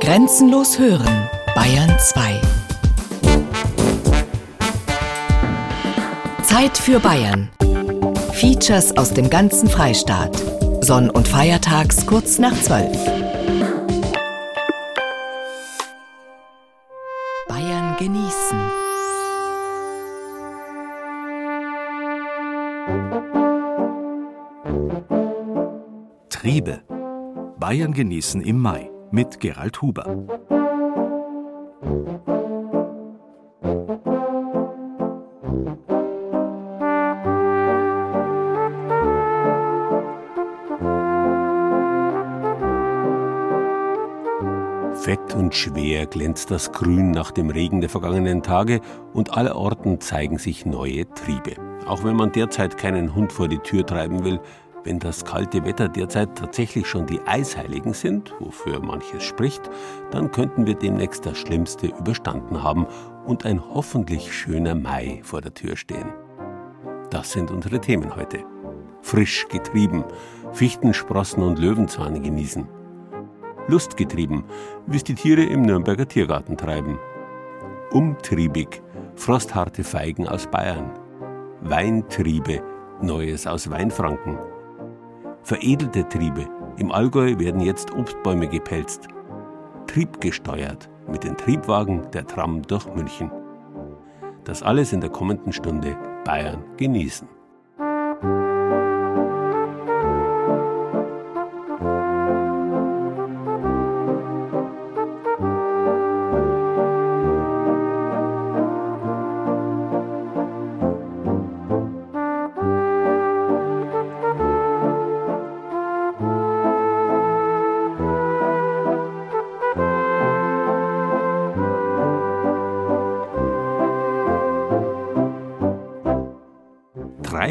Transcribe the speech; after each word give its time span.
Grenzenlos 0.00 0.78
hören, 0.78 1.28
Bayern 1.56 1.98
2. 1.98 2.40
Zeit 6.44 6.78
für 6.78 7.00
Bayern. 7.00 7.50
Features 8.32 8.96
aus 8.96 9.12
dem 9.12 9.28
ganzen 9.28 9.68
Freistaat. 9.68 10.40
Sonn- 10.82 11.10
und 11.10 11.26
Feiertags 11.26 12.06
kurz 12.06 12.38
nach 12.38 12.54
12. 12.54 12.96
Bayern 17.48 17.96
genießen. 17.98 18.60
Triebe. 26.28 26.82
Bayern 27.58 27.92
genießen 27.92 28.42
im 28.42 28.60
Mai 28.60 28.90
mit 29.10 29.40
Gerald 29.40 29.80
Huber. 29.82 30.04
Fett 45.06 45.36
und 45.36 45.54
schwer 45.54 46.06
glänzt 46.06 46.50
das 46.50 46.72
Grün 46.72 47.12
nach 47.12 47.30
dem 47.30 47.48
Regen 47.48 47.80
der 47.80 47.88
vergangenen 47.88 48.42
Tage 48.42 48.80
und 49.12 49.36
allerorten 49.36 50.00
zeigen 50.00 50.38
sich 50.38 50.66
neue 50.66 51.08
Triebe. 51.14 51.54
Auch 51.86 52.02
wenn 52.02 52.16
man 52.16 52.32
derzeit 52.32 52.76
keinen 52.76 53.14
Hund 53.14 53.32
vor 53.32 53.46
die 53.46 53.60
Tür 53.60 53.86
treiben 53.86 54.24
will, 54.24 54.40
wenn 54.86 55.00
das 55.00 55.24
kalte 55.24 55.64
Wetter 55.64 55.88
derzeit 55.88 56.38
tatsächlich 56.38 56.86
schon 56.86 57.06
die 57.06 57.20
Eisheiligen 57.26 57.92
sind, 57.92 58.32
wofür 58.38 58.78
manches 58.78 59.24
spricht, 59.24 59.68
dann 60.12 60.30
könnten 60.30 60.64
wir 60.64 60.76
demnächst 60.76 61.26
das 61.26 61.38
Schlimmste 61.38 61.88
überstanden 61.88 62.62
haben 62.62 62.86
und 63.26 63.44
ein 63.44 63.60
hoffentlich 63.60 64.32
schöner 64.32 64.76
Mai 64.76 65.20
vor 65.24 65.40
der 65.40 65.52
Tür 65.52 65.76
stehen. 65.76 66.12
Das 67.10 67.32
sind 67.32 67.50
unsere 67.50 67.80
Themen 67.80 68.14
heute. 68.14 68.44
Frisch 69.02 69.48
getrieben, 69.48 70.04
Fichtensprossen 70.52 71.42
und 71.42 71.58
Löwenzahn 71.58 72.22
genießen. 72.22 72.68
Lustgetrieben, 73.66 74.44
wie 74.86 74.96
es 74.96 75.04
die 75.04 75.16
Tiere 75.16 75.42
im 75.42 75.62
Nürnberger 75.62 76.06
Tiergarten 76.06 76.56
treiben. 76.56 76.98
Umtriebig, 77.90 78.82
frostharte 79.16 79.82
Feigen 79.82 80.28
aus 80.28 80.46
Bayern. 80.46 80.92
Weintriebe, 81.62 82.62
Neues 83.02 83.48
aus 83.48 83.68
Weinfranken. 83.68 84.38
Veredelte 85.46 86.08
Triebe. 86.08 86.48
Im 86.76 86.90
Allgäu 86.90 87.38
werden 87.38 87.60
jetzt 87.60 87.94
Obstbäume 87.94 88.48
gepelzt. 88.48 89.06
Triebgesteuert 89.86 90.90
mit 91.06 91.22
den 91.22 91.36
Triebwagen 91.36 92.10
der 92.10 92.26
Tram 92.26 92.62
durch 92.62 92.84
München. 92.96 93.30
Das 94.42 94.64
alles 94.64 94.92
in 94.92 95.00
der 95.00 95.10
kommenden 95.10 95.52
Stunde 95.52 95.96
Bayern 96.24 96.64
genießen. 96.78 97.28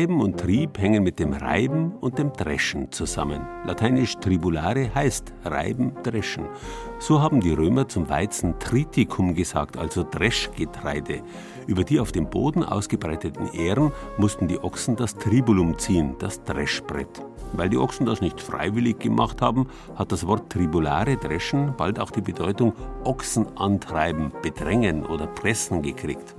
Treiben 0.05 0.21
und 0.21 0.39
Trieb 0.39 0.77
hängen 0.77 1.01
mit 1.01 1.17
dem 1.17 1.33
Reiben 1.33 1.93
und 1.99 2.19
dem 2.19 2.31
Dreschen 2.31 2.91
zusammen. 2.91 3.41
Lateinisch 3.65 4.17
tribulare 4.17 4.93
heißt 4.93 5.33
Reiben, 5.45 5.93
Dreschen. 6.03 6.45
So 6.99 7.23
haben 7.23 7.41
die 7.41 7.49
Römer 7.49 7.87
zum 7.87 8.07
Weizen 8.07 8.59
Triticum 8.59 9.33
gesagt, 9.33 9.77
also 9.77 10.03
Dreschgetreide. 10.03 11.23
Über 11.65 11.83
die 11.83 11.99
auf 11.99 12.11
dem 12.11 12.29
Boden 12.29 12.63
ausgebreiteten 12.63 13.51
Ähren 13.55 13.91
mussten 14.19 14.47
die 14.47 14.59
Ochsen 14.59 14.95
das 14.95 15.15
Tribulum 15.15 15.79
ziehen, 15.79 16.13
das 16.19 16.43
Dreschbrett. 16.43 17.25
Weil 17.53 17.69
die 17.69 17.77
Ochsen 17.77 18.05
das 18.05 18.21
nicht 18.21 18.41
freiwillig 18.41 18.99
gemacht 18.99 19.41
haben, 19.41 19.67
hat 19.95 20.11
das 20.11 20.27
Wort 20.27 20.49
tribulare 20.51 21.17
Dreschen 21.17 21.73
bald 21.77 21.99
auch 21.99 22.11
die 22.11 22.21
Bedeutung 22.21 22.73
Ochsen 23.03 23.45
antreiben, 23.57 24.31
bedrängen 24.41 25.05
oder 25.05 25.27
pressen 25.27 25.81
gekriegt. 25.81 26.35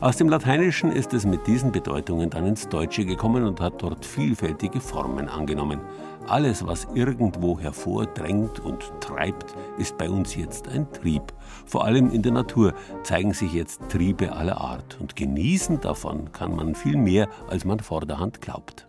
Aus 0.00 0.16
dem 0.16 0.28
Lateinischen 0.28 0.92
ist 0.92 1.12
es 1.14 1.26
mit 1.26 1.46
diesen 1.46 1.72
Bedeutungen 1.72 2.30
dann 2.30 2.46
ins 2.46 2.68
Deutsche 2.68 3.04
gekommen 3.04 3.44
und 3.44 3.60
hat 3.60 3.82
dort 3.82 4.04
vielfältige 4.04 4.80
Formen 4.80 5.28
angenommen. 5.28 5.80
Alles, 6.26 6.66
was 6.66 6.88
irgendwo 6.94 7.58
hervordrängt 7.60 8.58
und 8.58 8.90
treibt, 9.00 9.54
ist 9.76 9.98
bei 9.98 10.08
uns 10.08 10.34
jetzt 10.34 10.68
ein 10.68 10.90
Trieb. 10.92 11.34
Vor 11.66 11.84
allem 11.84 12.10
in 12.10 12.22
der 12.22 12.32
Natur 12.32 12.72
zeigen 13.02 13.34
sich 13.34 13.52
jetzt 13.52 13.82
Triebe 13.90 14.32
aller 14.32 14.58
Art 14.58 14.98
und 15.00 15.16
genießen 15.16 15.80
davon 15.80 16.32
kann 16.32 16.56
man 16.56 16.74
viel 16.74 16.96
mehr, 16.96 17.28
als 17.48 17.66
man 17.66 17.80
vorderhand 17.80 18.40
glaubt. 18.40 18.86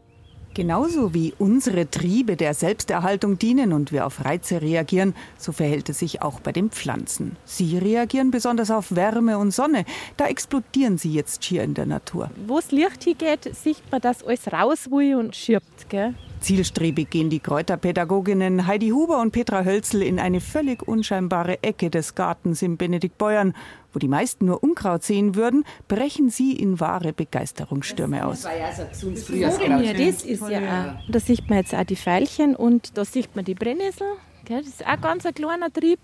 Genauso 0.55 1.13
wie 1.13 1.33
unsere 1.37 1.89
Triebe 1.89 2.37
der 2.37 2.53
Selbsterhaltung 2.53 3.37
dienen 3.37 3.73
und 3.73 3.91
wir 3.91 4.05
auf 4.05 4.23
Reize 4.23 4.61
reagieren, 4.61 5.13
so 5.37 5.51
verhält 5.51 5.89
es 5.89 5.99
sich 5.99 6.21
auch 6.21 6.39
bei 6.39 6.53
den 6.53 6.69
Pflanzen. 6.69 7.35
Sie 7.43 7.77
reagieren 7.77 8.31
besonders 8.31 8.71
auf 8.71 8.95
Wärme 8.95 9.37
und 9.37 9.51
Sonne. 9.51 9.83
Da 10.15 10.27
explodieren 10.27 10.97
sie 10.97 11.11
jetzt 11.11 11.43
hier 11.43 11.61
in 11.61 11.73
der 11.73 11.85
Natur. 11.85 12.31
Wo 12.47 12.55
das 12.55 12.71
Licht 12.71 13.03
hingeht, 13.03 13.53
sieht 13.53 13.83
man, 13.91 13.99
dass 13.99 14.23
alles 14.23 14.49
raus 14.49 14.89
will 14.89 15.15
und 15.15 15.35
schirbt. 15.35 15.89
Gell? 15.89 16.13
Zielstrebig 16.39 17.09
gehen 17.09 17.29
die 17.29 17.39
Kräuterpädagoginnen 17.39 18.65
Heidi 18.65 18.89
Huber 18.89 19.19
und 19.19 19.31
Petra 19.31 19.65
Hölzel 19.65 20.03
in 20.03 20.19
eine 20.19 20.39
völlig 20.39 20.87
unscheinbare 20.87 21.63
Ecke 21.63 21.89
des 21.89 22.15
Gartens 22.15 22.61
in 22.61 22.77
Benediktbeuern. 22.77 23.53
Wo 23.95 23.99
die 23.99 24.09
meisten 24.09 24.43
nur 24.43 24.61
Unkraut 24.61 25.03
sehen 25.03 25.35
würden, 25.35 25.63
brechen 25.87 26.29
sie 26.29 26.51
in 26.51 26.81
wahre 26.81 27.13
Begeisterungsstürme 27.13 28.25
aus. 28.25 28.41
Das 28.41 28.51
war 28.51 28.57
ja 28.57 28.73
so 28.93 29.09
hier, 29.33 29.93
das 29.93 30.25
ist 30.25 30.49
ja 30.49 30.97
auch. 30.99 31.09
Da 31.09 31.19
sieht 31.21 31.49
man 31.49 31.59
jetzt 31.59 31.73
auch 31.73 31.85
die 31.85 31.95
Veilchen 31.95 32.57
und 32.57 32.97
da 32.97 33.05
sieht 33.05 33.33
man 33.37 33.45
die 33.45 33.55
Brennnessel. 33.55 34.07
Das 34.49 34.67
ist 34.67 34.85
auch 34.85 34.99
ganz 34.99 35.25
ein 35.25 35.33
kleiner 35.33 35.71
Trieb. 35.71 35.99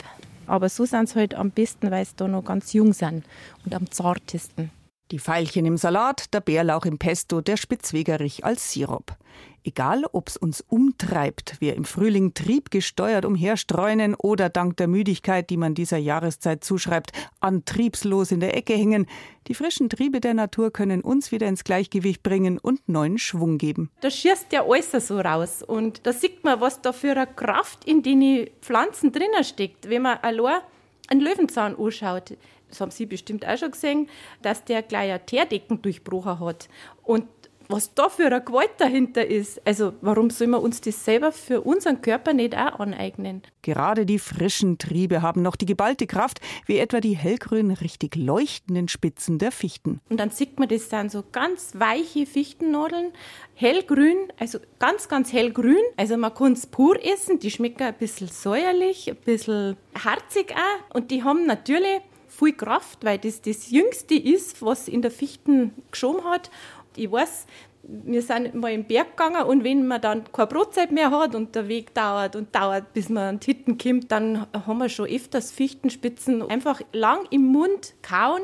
Aber 0.47 0.69
so 0.69 0.85
sind 0.85 1.09
sie 1.09 1.15
halt 1.19 1.35
am 1.35 1.51
besten, 1.51 1.91
weil 1.91 2.05
sie 2.05 2.13
da 2.15 2.29
noch 2.29 2.45
ganz 2.45 2.71
jung 2.71 2.93
sind 2.93 3.25
und 3.65 3.75
am 3.75 3.91
zartesten. 3.91 4.71
Die 5.11 5.19
Veilchen 5.19 5.65
im 5.65 5.75
Salat, 5.75 6.33
der 6.33 6.39
Bärlauch 6.39 6.85
im 6.85 6.97
Pesto, 6.97 7.41
der 7.41 7.57
Spitzwegerich 7.57 8.45
als 8.45 8.71
Sirup. 8.71 9.17
Egal, 9.61 10.05
ob's 10.13 10.37
uns 10.37 10.61
umtreibt, 10.61 11.59
wir 11.59 11.75
im 11.75 11.83
Frühling 11.83 12.33
triebgesteuert 12.33 13.25
umherstreunen 13.25 14.15
oder 14.15 14.47
dank 14.47 14.77
der 14.77 14.87
Müdigkeit, 14.87 15.49
die 15.49 15.57
man 15.57 15.75
dieser 15.75 15.97
Jahreszeit 15.97 16.63
zuschreibt, 16.63 17.11
antriebslos 17.41 18.31
in 18.31 18.39
der 18.39 18.55
Ecke 18.55 18.73
hängen, 18.73 19.05
die 19.47 19.53
frischen 19.53 19.89
Triebe 19.89 20.21
der 20.21 20.33
Natur 20.33 20.71
können 20.71 21.01
uns 21.01 21.33
wieder 21.33 21.47
ins 21.47 21.65
Gleichgewicht 21.65 22.23
bringen 22.23 22.57
und 22.57 22.87
neuen 22.87 23.17
Schwung 23.17 23.57
geben. 23.57 23.91
Da 23.99 24.09
schießt 24.09 24.53
ja 24.53 24.63
alles 24.63 24.91
so 24.91 25.19
raus 25.19 25.61
und 25.61 26.07
da 26.07 26.13
sieht 26.13 26.45
man, 26.45 26.61
was 26.61 26.81
da 26.81 26.93
für 26.93 27.11
eine 27.11 27.27
Kraft 27.27 27.83
in 27.83 28.01
den 28.01 28.49
Pflanzen 28.61 29.11
drinnen 29.11 29.43
steckt, 29.43 29.89
wenn 29.89 30.03
man 30.03 30.19
allein 30.19 30.61
einen 31.09 31.21
Löwenzahn 31.21 31.75
anschaut 31.77 32.31
das 32.71 32.81
haben 32.81 32.91
Sie 32.91 33.05
bestimmt 33.05 33.47
auch 33.47 33.57
schon 33.57 33.71
gesehen, 33.71 34.09
dass 34.41 34.63
der 34.65 34.81
gleich 34.81 35.11
eine 35.11 35.25
Teerdecken 35.25 35.81
durchbrochen 35.81 36.39
hat. 36.39 36.67
Und 37.03 37.25
was 37.71 37.93
da 37.93 38.09
für 38.09 38.25
eine 38.25 38.43
Gewalt 38.43 38.71
dahinter 38.77 39.25
ist. 39.25 39.65
Also 39.65 39.93
warum 40.01 40.29
soll 40.29 40.47
man 40.47 40.61
uns 40.61 40.81
das 40.81 41.05
selber 41.05 41.31
für 41.31 41.61
unseren 41.61 42.01
Körper 42.01 42.33
nicht 42.33 42.55
auch 42.55 42.79
aneignen? 42.79 43.41
Gerade 43.61 44.05
die 44.05 44.19
frischen 44.19 44.77
Triebe 44.77 45.21
haben 45.21 45.41
noch 45.41 45.55
die 45.55 45.65
geballte 45.65 46.07
Kraft, 46.07 46.41
wie 46.65 46.77
etwa 46.77 46.99
die 46.99 47.15
hellgrün 47.15 47.71
richtig 47.71 48.15
leuchtenden 48.15 48.87
Spitzen 48.87 49.39
der 49.39 49.51
Fichten. 49.51 50.01
Und 50.09 50.19
dann 50.19 50.31
sieht 50.31 50.59
man, 50.59 50.67
das 50.67 50.89
sind 50.89 51.11
so 51.11 51.23
ganz 51.31 51.73
weiche 51.75 52.25
Fichtennadeln, 52.25 53.11
hellgrün, 53.53 54.17
also 54.39 54.59
ganz, 54.79 55.07
ganz 55.07 55.31
hellgrün. 55.31 55.81
Also 55.97 56.17
man 56.17 56.33
kann 56.33 56.53
es 56.53 56.65
pur 56.67 57.03
essen, 57.03 57.39
die 57.39 57.51
schmecken 57.51 57.83
ein 57.83 57.95
bisschen 57.97 58.27
säuerlich, 58.27 59.09
ein 59.09 59.17
bisschen 59.17 59.77
harzig 60.03 60.53
auch. 60.55 60.95
Und 60.95 61.11
die 61.11 61.23
haben 61.23 61.45
natürlich 61.45 62.01
viel 62.31 62.53
Kraft, 62.53 63.03
weil 63.03 63.17
das 63.17 63.41
das 63.41 63.69
Jüngste 63.69 64.15
ist, 64.15 64.61
was 64.61 64.87
in 64.87 65.01
der 65.01 65.11
Fichten 65.11 65.73
geschoben 65.91 66.23
hat. 66.23 66.49
Ich 66.95 67.11
weiß, 67.11 67.45
wir 67.83 68.21
sind 68.21 68.53
mal 68.55 68.71
im 68.71 68.85
Berg 68.85 69.17
gegangen 69.17 69.43
und 69.43 69.63
wenn 69.63 69.87
man 69.87 70.01
dann 70.01 70.23
keine 70.31 70.47
Brotzeit 70.47 70.91
mehr 70.91 71.11
hat 71.11 71.35
und 71.35 71.55
der 71.55 71.67
Weg 71.67 71.93
dauert 71.93 72.35
und 72.35 72.53
dauert, 72.55 72.93
bis 72.93 73.09
man 73.09 73.23
an 73.23 73.39
die 73.39 73.47
Hitten 73.47 73.77
kommt, 73.77 74.11
dann 74.11 74.47
haben 74.53 74.77
wir 74.77 74.89
schon 74.89 75.07
öfters 75.07 75.51
Fichtenspitzen 75.51 76.43
einfach 76.43 76.81
lang 76.93 77.25
im 77.31 77.45
Mund 77.47 77.95
kauen. 78.01 78.41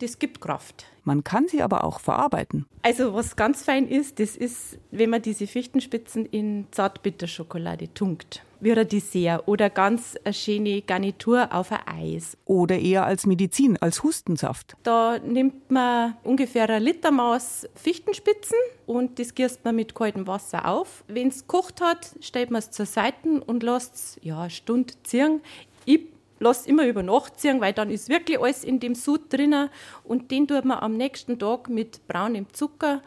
Das 0.00 0.18
gibt 0.18 0.40
Kraft. 0.40 0.86
Man 1.04 1.24
kann 1.24 1.46
sie 1.46 1.62
aber 1.62 1.84
auch 1.84 2.00
verarbeiten. 2.00 2.66
Also 2.82 3.14
was 3.14 3.36
ganz 3.36 3.62
fein 3.62 3.86
ist, 3.86 4.18
das 4.18 4.36
ist, 4.36 4.78
wenn 4.90 5.10
man 5.10 5.22
diese 5.22 5.46
Fichtenspitzen 5.46 6.26
in 6.26 6.66
Zartbitterschokolade 6.70 7.92
tunkt. 7.92 8.42
Wie 8.60 8.72
ein 8.72 8.88
Dessert 8.88 9.46
oder 9.46 9.70
ganz 9.70 10.16
eine 10.24 10.34
schöne 10.34 10.82
Garnitur 10.82 11.48
auf 11.52 11.72
ein 11.72 11.80
Eis. 11.86 12.36
Oder 12.44 12.78
eher 12.78 13.04
als 13.04 13.26
Medizin, 13.26 13.76
als 13.78 14.02
Hustensaft. 14.02 14.76
Da 14.82 15.18
nimmt 15.18 15.70
man 15.70 16.16
ungefähr 16.24 16.68
ein 16.68 16.82
Liter 16.82 17.10
Maß 17.10 17.68
Fichtenspitzen 17.74 18.58
und 18.86 19.18
das 19.18 19.34
gießt 19.34 19.64
man 19.64 19.76
mit 19.76 19.94
kaltem 19.94 20.26
Wasser 20.26 20.66
auf. 20.66 21.04
Wenn 21.08 21.28
es 21.28 21.40
gekocht 21.40 21.80
hat, 21.80 22.14
stellt 22.20 22.50
man 22.50 22.60
es 22.60 22.70
zur 22.70 22.86
Seite 22.86 23.40
und 23.46 23.62
lässt 23.62 23.94
es 23.94 24.18
ja, 24.22 24.40
eine 24.40 24.50
Stunde 24.50 24.94
ziehen. 25.02 25.40
Ich 25.84 26.00
lasse 26.38 26.68
immer 26.68 26.86
über 26.86 27.02
Nacht 27.02 27.38
ziehen, 27.38 27.60
weil 27.60 27.72
dann 27.72 27.90
ist 27.90 28.08
wirklich 28.08 28.40
alles 28.40 28.64
in 28.64 28.80
dem 28.80 28.94
Sud 28.94 29.32
drinnen 29.32 29.70
und 30.04 30.30
den 30.30 30.48
tut 30.48 30.64
man 30.64 30.78
am 30.78 30.96
nächsten 30.96 31.38
Tag 31.38 31.68
mit 31.68 32.06
braunem 32.08 32.46
Zucker 32.52 33.02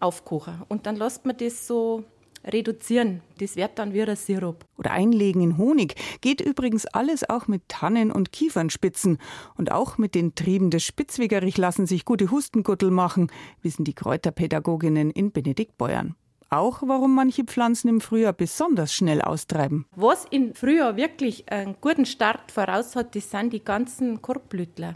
aufkochen. 0.00 0.62
Und 0.68 0.86
dann 0.86 0.96
lässt 0.96 1.24
man 1.26 1.36
das 1.36 1.66
so 1.66 2.04
reduzieren. 2.46 3.22
Das 3.38 3.56
wird 3.56 3.78
dann 3.78 3.92
wie 3.92 4.02
ein 4.02 4.16
Sirup. 4.16 4.64
Oder 4.78 4.92
einlegen 4.92 5.42
in 5.42 5.58
Honig. 5.58 5.94
Geht 6.20 6.40
übrigens 6.40 6.86
alles 6.86 7.28
auch 7.28 7.48
mit 7.48 7.68
Tannen- 7.68 8.12
und 8.12 8.32
Kiefernspitzen. 8.32 9.18
Und 9.56 9.72
auch 9.72 9.98
mit 9.98 10.14
den 10.14 10.34
Trieben 10.34 10.70
des 10.70 10.84
Spitzwegerich 10.84 11.58
lassen 11.58 11.86
sich 11.86 12.04
gute 12.04 12.30
Hustenguttel 12.30 12.90
machen, 12.90 13.30
wissen 13.62 13.84
die 13.84 13.94
Kräuterpädagoginnen 13.94 15.10
in 15.10 15.32
Benediktbeuern. 15.32 16.14
Auch 16.48 16.82
warum 16.86 17.14
manche 17.14 17.42
Pflanzen 17.42 17.88
im 17.88 18.00
Frühjahr 18.00 18.32
besonders 18.32 18.94
schnell 18.94 19.20
austreiben. 19.20 19.84
Was 19.96 20.26
im 20.30 20.54
Frühjahr 20.54 20.96
wirklich 20.96 21.50
einen 21.50 21.76
guten 21.80 22.06
Start 22.06 22.52
voraus 22.52 22.94
hat, 22.94 23.16
das 23.16 23.30
sind 23.30 23.52
die 23.52 23.64
ganzen 23.64 24.22
Korbblütler. 24.22 24.94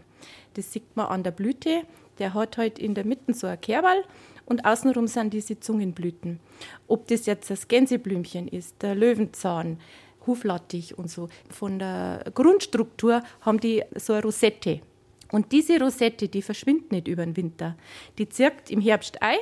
Das 0.55 0.73
sieht 0.73 0.97
man 0.97 1.07
an 1.07 1.25
der 1.25 1.33
Blüte. 1.33 1.83
Der 2.21 2.35
hat 2.35 2.57
halt 2.57 2.79
in 2.79 2.95
der 2.95 3.05
Mitte 3.05 3.35
so 3.35 3.47
ein 3.47 3.61
Kerbal 3.61 4.05
und 4.51 4.67
außenrum 4.67 5.07
sind 5.07 5.33
diese 5.33 5.59
Zungenblüten. 5.59 6.41
Ob 6.87 7.09
das 7.09 7.25
jetzt 7.25 7.49
das 7.49 7.69
Gänseblümchen 7.69 8.47
ist, 8.49 8.83
der 8.83 8.95
Löwenzahn, 8.95 9.79
Huflattich 10.27 10.99
und 10.99 11.11
so. 11.11 11.31
Von 11.49 11.79
der 11.79 12.25
Grundstruktur 12.35 13.23
haben 13.41 13.59
die 13.59 13.83
so 13.97 14.13
eine 14.13 14.23
Rosette. 14.23 14.83
Und 15.33 15.51
diese 15.53 15.81
Rosette, 15.81 16.29
die 16.29 16.43
verschwindet 16.43 16.93
nicht 16.93 17.09
über 17.09 17.25
den 17.25 17.39
Winter. 17.39 17.77
Die 18.19 18.29
zirkt 18.29 18.71
im 18.71 18.83
Herbst 18.83 19.23
ein 19.23 19.39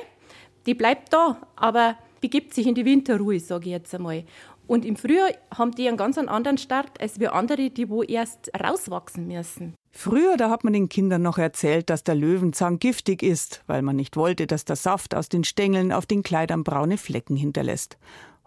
die 0.65 0.73
bleibt 0.73 1.13
da, 1.13 1.41
aber 1.55 1.97
begibt 2.21 2.53
sich 2.53 2.67
in 2.67 2.75
die 2.75 2.85
Winterruhe, 2.85 3.39
sage 3.39 3.65
ich 3.65 3.71
jetzt 3.71 3.95
einmal. 3.95 4.23
Und 4.67 4.85
im 4.85 4.95
Frühjahr 4.95 5.31
haben 5.57 5.71
die 5.71 5.87
einen 5.87 5.97
ganz 5.97 6.17
anderen 6.17 6.57
Start 6.57 7.01
als 7.01 7.19
wir 7.19 7.33
andere, 7.33 7.69
die 7.69 7.89
wo 7.89 8.03
erst 8.03 8.51
rauswachsen 8.53 9.27
müssen. 9.27 9.73
Früher, 9.91 10.37
da 10.37 10.49
hat 10.49 10.63
man 10.63 10.73
den 10.73 10.87
Kindern 10.87 11.21
noch 11.21 11.37
erzählt, 11.37 11.89
dass 11.89 12.03
der 12.03 12.15
Löwenzahn 12.15 12.79
giftig 12.79 13.23
ist, 13.23 13.63
weil 13.67 13.81
man 13.81 13.95
nicht 13.95 14.15
wollte, 14.15 14.47
dass 14.47 14.63
der 14.63 14.75
Saft 14.75 15.15
aus 15.15 15.29
den 15.29 15.43
Stängeln 15.43 15.91
auf 15.91 16.05
den 16.05 16.23
Kleidern 16.23 16.63
braune 16.63 16.97
Flecken 16.97 17.35
hinterlässt. 17.35 17.97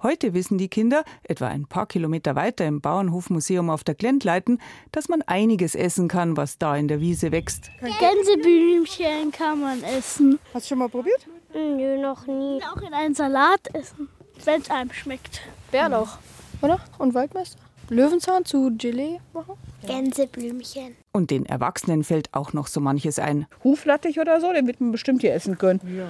Heute 0.03 0.35
wissen 0.35 0.59
die 0.59 0.69
Kinder, 0.69 1.05
etwa 1.23 1.47
ein 1.47 1.67
paar 1.67 1.87
Kilometer 1.87 2.35
weiter 2.35 2.67
im 2.67 2.81
Bauernhofmuseum 2.81 3.71
auf 3.71 3.85
der 3.85 3.94
Glendleiten, 3.94 4.61
dass 4.91 5.09
man 5.09 5.23
einiges 5.23 5.77
essen 5.77 6.09
kann, 6.09 6.37
was 6.37 6.59
da 6.59 6.77
in 6.77 6.89
der 6.89 7.00
Wiese 7.00 7.31
wächst. 7.31 7.71
Gänseblümchen 7.81 9.31
kann 9.31 9.61
man 9.61 9.83
essen. 9.85 10.41
Hast 10.55 10.67
du 10.67 10.69
schon 10.71 10.79
mal 10.79 10.89
probiert? 10.89 11.29
Nö, 11.55 12.00
noch 12.00 12.27
nie. 12.27 12.61
Auch 12.65 12.83
in 12.83 12.93
einen 12.94 13.15
Salat 13.15 13.73
essen, 13.75 14.09
wenn 14.44 14.62
es 14.62 14.71
einem 14.71 14.93
schmeckt. 14.93 15.43
Bärlauch, 15.71 16.19
oder? 16.62 16.81
Und 16.99 17.15
Waldmeister? 17.15 17.59
Löwenzahn 17.88 18.44
zu 18.44 18.73
Gelee 18.76 19.20
machen? 19.32 19.55
Gänseblümchen. 19.87 20.96
Und 21.12 21.31
den 21.31 21.46
Erwachsenen 21.46 22.05
fällt 22.05 22.32
auch 22.32 22.52
noch 22.52 22.67
so 22.67 22.81
manches 22.81 23.19
ein. 23.19 23.46
Huflattich 23.64 24.19
oder 24.20 24.40
so, 24.40 24.52
den 24.52 24.67
wird 24.67 24.81
man 24.81 24.93
bestimmt 24.93 25.20
hier 25.20 25.34
essen 25.34 25.58
können. 25.58 25.81
Ja. 25.84 26.08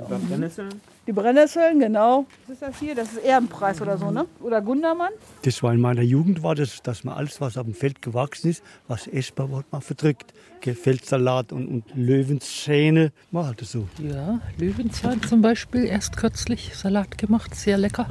ja. 0.00 0.08
Brennnesseln? 0.08 0.80
Die 1.06 1.12
Brennnesseln, 1.12 1.80
genau. 1.80 2.26
Was 2.46 2.54
ist 2.54 2.62
das 2.62 2.78
hier? 2.78 2.94
Das 2.94 3.12
ist 3.12 3.24
Ehrenpreis 3.24 3.80
oder 3.80 3.96
so, 3.96 4.10
ne? 4.10 4.26
Oder 4.40 4.60
Gundermann? 4.60 5.12
Das 5.42 5.62
war 5.62 5.72
in 5.72 5.80
meiner 5.80 6.02
Jugend, 6.02 6.42
war 6.42 6.54
das, 6.54 6.82
dass 6.82 7.02
man 7.02 7.14
alles, 7.14 7.40
was 7.40 7.56
auf 7.56 7.64
dem 7.64 7.74
Feld 7.74 8.02
gewachsen 8.02 8.50
ist, 8.50 8.62
was 8.88 9.06
essbar 9.06 9.50
war, 9.50 9.64
man 9.70 9.80
verdrückt. 9.80 10.34
Feldsalat 10.60 11.52
und, 11.52 11.66
und 11.66 11.84
Löwenszähne, 11.94 13.12
war 13.30 13.46
halt 13.46 13.60
so. 13.60 13.88
Ja, 13.98 14.38
Löwenzahn 14.58 15.22
zum 15.22 15.40
Beispiel, 15.40 15.86
erst 15.86 16.18
kürzlich 16.18 16.76
Salat 16.76 17.16
gemacht, 17.16 17.54
sehr 17.54 17.78
lecker. 17.78 18.06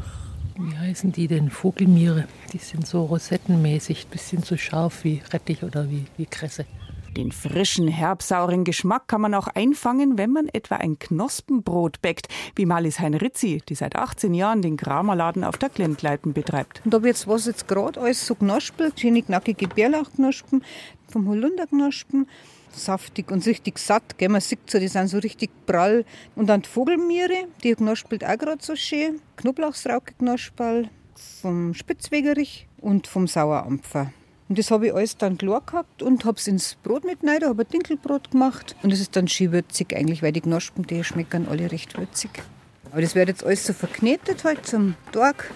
Wie 0.59 0.77
heißen 0.77 1.11
die 1.11 1.27
denn? 1.27 1.51
Vogelmiere. 1.51 2.27
Die 2.51 2.57
sind 2.57 2.87
so 2.87 3.03
rosettenmäßig, 3.05 4.07
bisschen 4.07 4.41
so 4.41 4.57
scharf 4.57 5.03
wie 5.03 5.21
Rettich 5.31 5.63
oder 5.63 5.89
wie, 5.89 6.05
wie 6.17 6.25
Kresse. 6.25 6.65
Den 7.15 7.31
frischen, 7.31 7.87
herbsauren 7.87 8.63
Geschmack 8.63 9.07
kann 9.07 9.21
man 9.21 9.33
auch 9.33 9.47
einfangen, 9.47 10.17
wenn 10.17 10.31
man 10.31 10.49
etwa 10.49 10.75
ein 10.75 10.99
Knospenbrot 10.99 12.01
bäckt, 12.01 12.27
wie 12.55 12.65
Malis 12.65 12.99
Heinrizi, 12.99 13.61
die 13.67 13.75
seit 13.75 13.95
18 13.95 14.33
Jahren 14.33 14.61
den 14.61 14.77
Kramerladen 14.77 15.43
auf 15.43 15.57
der 15.57 15.69
Glendleiten 15.69 16.33
betreibt. 16.33 16.81
Und 16.85 16.93
ob 16.93 17.05
jetzt 17.05 17.27
was 17.27 17.45
jetzt 17.45 17.67
gerade 17.67 17.99
alles 17.99 18.25
so 18.25 18.35
knaspelt, 18.35 18.99
schöne 18.99 19.21
knackige 19.21 19.67
Bärlauchknospen, 19.67 20.63
vom 21.07 21.27
Holunderknospen, 21.27 22.27
saftig 22.71 23.31
und 23.31 23.45
richtig 23.45 23.79
satt. 23.79 24.17
Gell? 24.17 24.29
Man 24.29 24.41
sieht 24.41 24.69
so, 24.69 24.79
die 24.79 24.87
sind 24.87 25.07
so 25.07 25.17
richtig 25.19 25.49
prall. 25.65 26.05
Und 26.35 26.47
dann 26.47 26.61
die 26.61 26.69
Vogelmiere, 26.69 27.47
die 27.63 27.75
knaspelt 27.75 28.23
auch 28.23 28.37
gerade 28.37 28.63
so 28.63 28.75
schön. 28.75 29.21
Knoblauchsrauke 29.37 30.13
knaspel, 30.19 30.89
vom 31.41 31.73
Spitzwegerich 31.73 32.67
und 32.79 33.07
vom 33.07 33.27
Sauerampfer. 33.27 34.11
Und 34.49 34.57
das 34.57 34.71
habe 34.71 34.87
ich 34.87 34.93
alles 34.93 35.17
dann 35.17 35.37
klar 35.37 35.61
gehabt 35.65 36.01
und 36.01 36.23
habe 36.23 36.37
es 36.37 36.47
ins 36.47 36.75
Brot 36.75 37.03
mit 37.03 37.19
rein, 37.23 37.43
habe 37.43 37.63
ein 37.63 37.69
Dinkelbrot 37.69 38.31
gemacht. 38.31 38.75
Und 38.81 38.93
es 38.93 39.01
ist 39.01 39.15
dann 39.15 39.27
schön 39.27 39.51
würzig 39.51 39.93
eigentlich, 39.95 40.23
weil 40.23 40.31
die 40.31 40.41
Knospen, 40.41 40.87
die 40.87 41.03
schmecken 41.03 41.47
alle 41.49 41.69
recht 41.71 41.97
würzig. 41.97 42.31
Aber 42.91 43.01
das 43.01 43.15
wird 43.15 43.27
jetzt 43.27 43.43
alles 43.43 43.65
so 43.65 43.73
verknetet 43.73 44.45
halt 44.45 44.65
zum 44.65 44.95
Tag. 45.11 45.51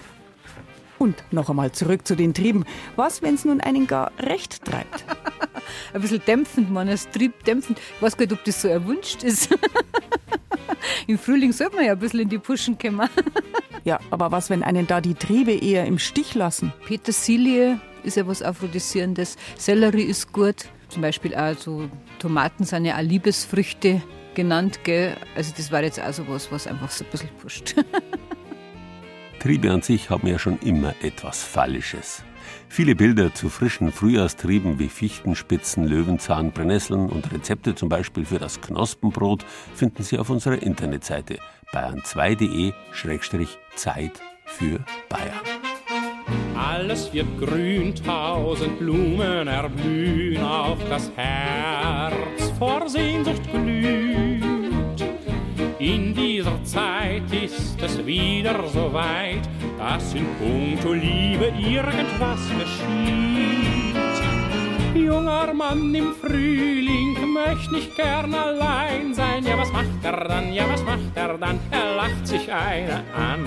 Und 1.02 1.24
noch 1.32 1.50
einmal 1.50 1.72
zurück 1.72 2.06
zu 2.06 2.14
den 2.14 2.32
Trieben. 2.32 2.64
Was, 2.94 3.22
wenn 3.22 3.34
es 3.34 3.44
nun 3.44 3.60
einen 3.60 3.88
gar 3.88 4.12
recht 4.20 4.64
treibt? 4.64 5.04
ein 5.94 6.00
bisschen 6.00 6.22
dämpfend, 6.24 6.70
man, 6.70 6.86
das 6.86 7.10
Trieb 7.10 7.42
dämpfend. 7.42 7.80
Ich 7.96 8.00
weiß 8.02 8.16
gar 8.16 8.24
nicht, 8.24 8.34
ob 8.34 8.44
das 8.44 8.62
so 8.62 8.68
erwünscht 8.68 9.24
ist. 9.24 9.52
Im 11.08 11.18
Frühling 11.18 11.50
sollte 11.50 11.74
man 11.74 11.86
ja 11.86 11.94
ein 11.94 11.98
bisschen 11.98 12.20
in 12.20 12.28
die 12.28 12.38
Puschen 12.38 12.78
kommen. 12.78 13.08
ja, 13.84 13.98
aber 14.10 14.30
was, 14.30 14.48
wenn 14.48 14.62
einen 14.62 14.86
da 14.86 15.00
die 15.00 15.14
Triebe 15.14 15.50
eher 15.50 15.86
im 15.86 15.98
Stich 15.98 16.36
lassen? 16.36 16.72
Petersilie 16.86 17.80
ist 18.04 18.16
ja 18.16 18.24
was 18.28 18.40
Aphrodisierendes. 18.40 19.36
Sellerie 19.58 20.04
ist 20.04 20.32
gut. 20.32 20.66
Zum 20.88 21.02
Beispiel 21.02 21.34
auch 21.34 21.58
so 21.58 21.90
Tomaten 22.20 22.62
sind 22.62 22.84
ja 22.84 22.96
auch 22.96 23.02
Liebesfrüchte 23.02 24.02
genannt. 24.36 24.78
Gell? 24.84 25.16
Also 25.34 25.52
das 25.56 25.72
war 25.72 25.82
jetzt 25.82 26.00
auch 26.00 26.12
so 26.12 26.28
was, 26.28 26.52
was 26.52 26.68
einfach 26.68 26.92
so 26.92 27.04
ein 27.04 27.10
bisschen 27.10 27.30
pusht. 27.40 27.74
Triebe 29.42 29.70
an 29.72 29.82
sich 29.82 30.08
haben 30.08 30.28
ja 30.28 30.38
schon 30.38 30.60
immer 30.60 30.94
etwas 31.02 31.42
Fallisches. 31.42 32.22
Viele 32.68 32.94
Bilder 32.94 33.34
zu 33.34 33.48
frischen 33.48 33.90
Frühjahrstrieben 33.90 34.78
wie 34.78 34.88
Fichtenspitzen, 34.88 35.84
Löwenzahn, 35.84 36.52
Brennnesseln 36.52 37.08
und 37.08 37.32
Rezepte 37.32 37.74
zum 37.74 37.88
Beispiel 37.88 38.24
für 38.24 38.38
das 38.38 38.60
Knospenbrot 38.60 39.44
finden 39.74 40.04
Sie 40.04 40.16
auf 40.16 40.30
unserer 40.30 40.62
Internetseite 40.62 41.40
bayern2.de-zeit 41.72 44.12
für 44.44 44.78
Bayern. 45.08 45.40
Alles 46.56 47.12
wird 47.12 47.36
grün, 47.40 47.96
tausend 47.96 48.78
Blumen 48.78 49.48
erblühen, 49.48 50.40
auch 50.40 50.78
das 50.88 51.10
Herz 51.16 52.52
vor 52.60 52.88
Sehnsucht 52.88 53.42
glüht. 53.50 54.31
In 55.82 56.14
dieser 56.14 56.62
Zeit 56.62 57.24
ist 57.32 57.82
es 57.82 58.06
wieder 58.06 58.68
so 58.68 58.92
weit, 58.92 59.40
dass 59.76 60.14
in 60.14 60.28
puncto 60.38 60.92
Liebe 60.92 61.46
irgendwas 61.58 62.38
geschieht. 62.56 63.96
Junger 64.94 65.52
Mann 65.52 65.92
im 65.92 66.14
Frühling 66.14 67.16
möchte 67.32 67.74
nicht 67.74 67.96
gern 67.96 68.32
allein 68.32 69.12
sein. 69.12 69.44
Ja, 69.44 69.58
was 69.58 69.72
macht 69.72 70.04
er 70.04 70.28
dann? 70.28 70.52
Ja, 70.52 70.70
was 70.70 70.84
macht 70.84 71.16
er 71.16 71.36
dann? 71.36 71.58
Er 71.72 71.96
lacht 71.96 72.28
sich 72.28 72.52
eine 72.52 73.02
an 73.16 73.44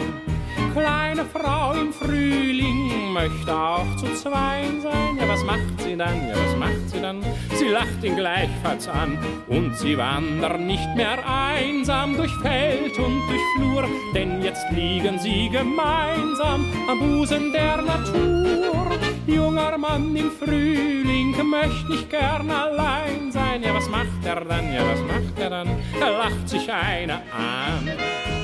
kleine 0.75 1.23
Frau 1.25 1.71
im 1.71 1.93
Frühling 1.93 3.13
möchte 3.13 3.55
auch 3.55 3.95
zu 3.95 4.07
zweien 4.13 4.81
sein. 4.81 5.17
Ja, 5.17 5.27
was 5.27 5.43
macht 5.45 5.79
sie 5.79 5.95
dann? 5.95 6.27
Ja, 6.27 6.35
was 6.35 6.55
macht 6.57 6.89
sie 6.89 7.01
dann? 7.01 7.23
Sie 7.53 7.69
lacht 7.69 8.03
ihn 8.03 8.17
gleichfalls 8.17 8.89
an 8.89 9.17
und 9.47 9.77
sie 9.77 9.97
wandern 9.97 10.67
nicht 10.67 10.95
mehr 10.97 11.17
einsam 11.25 12.17
durch 12.17 12.33
Feld 12.41 12.97
und 12.99 13.21
durch 13.29 13.41
Flur, 13.55 13.87
denn 14.13 14.41
jetzt 14.41 14.65
liegen 14.71 15.17
sie 15.17 15.49
gemeinsam 15.49 16.65
am 16.89 16.99
Busen 16.99 17.53
der 17.53 17.77
Natur. 17.77 18.87
Junger 19.27 19.77
Mann 19.77 20.13
im 20.13 20.29
Frühling 20.29 21.31
möchte 21.49 21.89
nicht 21.89 22.09
gern 22.09 22.51
allein 22.51 23.31
sein. 23.31 23.63
Ja, 23.63 23.73
was 23.73 23.87
macht 23.89 24.25
er 24.25 24.43
dann? 24.43 24.73
Ja, 24.73 24.81
was 24.85 24.99
macht 24.99 25.39
er 25.39 25.49
dann? 25.49 25.69
Er 26.01 26.11
lacht 26.11 26.49
sich 26.49 26.69
eine 26.71 27.13
an. 27.31 28.34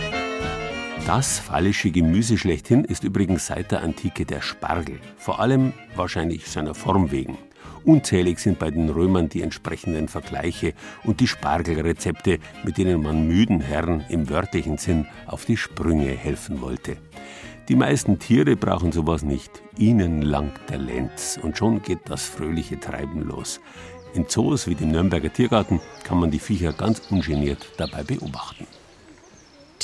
Das 1.13 1.39
phallische 1.39 1.91
Gemüse 1.91 2.37
schlechthin 2.37 2.85
ist 2.85 3.03
übrigens 3.03 3.47
seit 3.47 3.73
der 3.73 3.83
Antike 3.83 4.25
der 4.25 4.39
Spargel, 4.39 4.97
vor 5.17 5.41
allem 5.41 5.73
wahrscheinlich 5.93 6.47
seiner 6.47 6.73
Form 6.73 7.11
wegen. 7.11 7.37
Unzählig 7.83 8.39
sind 8.39 8.59
bei 8.59 8.71
den 8.71 8.87
Römern 8.87 9.27
die 9.27 9.41
entsprechenden 9.41 10.07
Vergleiche 10.07 10.73
und 11.03 11.19
die 11.19 11.27
Spargelrezepte, 11.27 12.39
mit 12.63 12.77
denen 12.77 13.01
man 13.01 13.27
müden 13.27 13.59
Herren 13.59 14.05
im 14.07 14.29
wörtlichen 14.29 14.77
Sinn 14.77 15.05
auf 15.27 15.43
die 15.43 15.57
Sprünge 15.57 16.11
helfen 16.11 16.61
wollte. 16.61 16.95
Die 17.67 17.75
meisten 17.75 18.17
Tiere 18.17 18.55
brauchen 18.55 18.93
sowas 18.93 19.21
nicht. 19.21 19.51
Ihnen 19.77 20.21
langt 20.21 20.61
der 20.69 20.77
Lenz 20.77 21.37
und 21.43 21.57
schon 21.57 21.81
geht 21.81 21.99
das 22.05 22.23
fröhliche 22.23 22.79
Treiben 22.79 23.23
los. 23.23 23.59
In 24.13 24.29
Zoos 24.29 24.65
wie 24.65 24.75
dem 24.75 24.91
Nürnberger 24.91 25.33
Tiergarten 25.33 25.81
kann 26.05 26.21
man 26.21 26.31
die 26.31 26.39
Viecher 26.39 26.71
ganz 26.71 27.01
ungeniert 27.09 27.67
dabei 27.75 28.01
beobachten. 28.01 28.65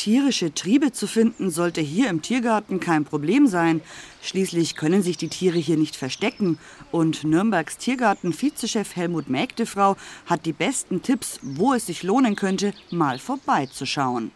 Tierische 0.07 0.53
Triebe 0.53 0.93
zu 0.93 1.05
finden 1.05 1.49
sollte 1.49 1.81
hier 1.81 2.09
im 2.09 2.21
Tiergarten 2.21 2.79
kein 2.79 3.03
Problem 3.03 3.45
sein. 3.45 3.81
Schließlich 4.21 4.77
können 4.77 5.03
sich 5.03 5.17
die 5.17 5.27
Tiere 5.27 5.57
hier 5.57 5.75
nicht 5.75 5.97
verstecken. 5.97 6.59
Und 6.93 7.25
Nürnbergs 7.25 7.77
Tiergarten-Vizechef 7.77 8.95
Helmut 8.95 9.29
Mägdefrau 9.29 9.97
hat 10.25 10.45
die 10.45 10.53
besten 10.53 11.01
Tipps, 11.01 11.41
wo 11.41 11.73
es 11.73 11.87
sich 11.87 12.03
lohnen 12.03 12.37
könnte, 12.37 12.71
mal 12.89 13.19
vorbeizuschauen. 13.19 14.31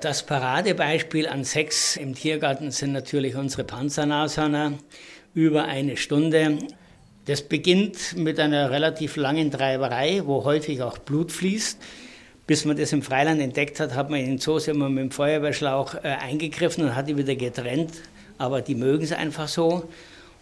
Das 0.00 0.26
Paradebeispiel 0.26 1.28
an 1.28 1.44
Sex 1.44 1.96
im 1.96 2.16
Tiergarten 2.16 2.72
sind 2.72 2.90
natürlich 2.90 3.36
unsere 3.36 3.62
Panzernashörner. 3.62 4.72
Über 5.32 5.66
eine 5.66 5.96
Stunde. 5.96 6.58
Das 7.26 7.42
beginnt 7.42 8.16
mit 8.16 8.40
einer 8.40 8.72
relativ 8.72 9.14
langen 9.14 9.52
Treiberei, 9.52 10.22
wo 10.24 10.42
häufig 10.42 10.82
auch 10.82 10.98
Blut 10.98 11.30
fließt. 11.30 11.78
Bis 12.48 12.64
man 12.64 12.78
das 12.78 12.94
im 12.94 13.02
Freiland 13.02 13.42
entdeckt 13.42 13.78
hat, 13.78 13.94
hat 13.94 14.08
man 14.08 14.20
in 14.20 14.26
den 14.26 14.38
Zoos 14.38 14.68
immer 14.68 14.88
mit 14.88 15.04
dem 15.04 15.10
Feuerwehrschlauch 15.10 15.96
äh, 15.96 16.08
eingegriffen 16.08 16.82
und 16.82 16.96
hat 16.96 17.06
die 17.06 17.14
wieder 17.18 17.36
getrennt. 17.36 17.92
Aber 18.38 18.62
die 18.62 18.74
mögen 18.74 19.04
es 19.04 19.12
einfach 19.12 19.48
so. 19.48 19.86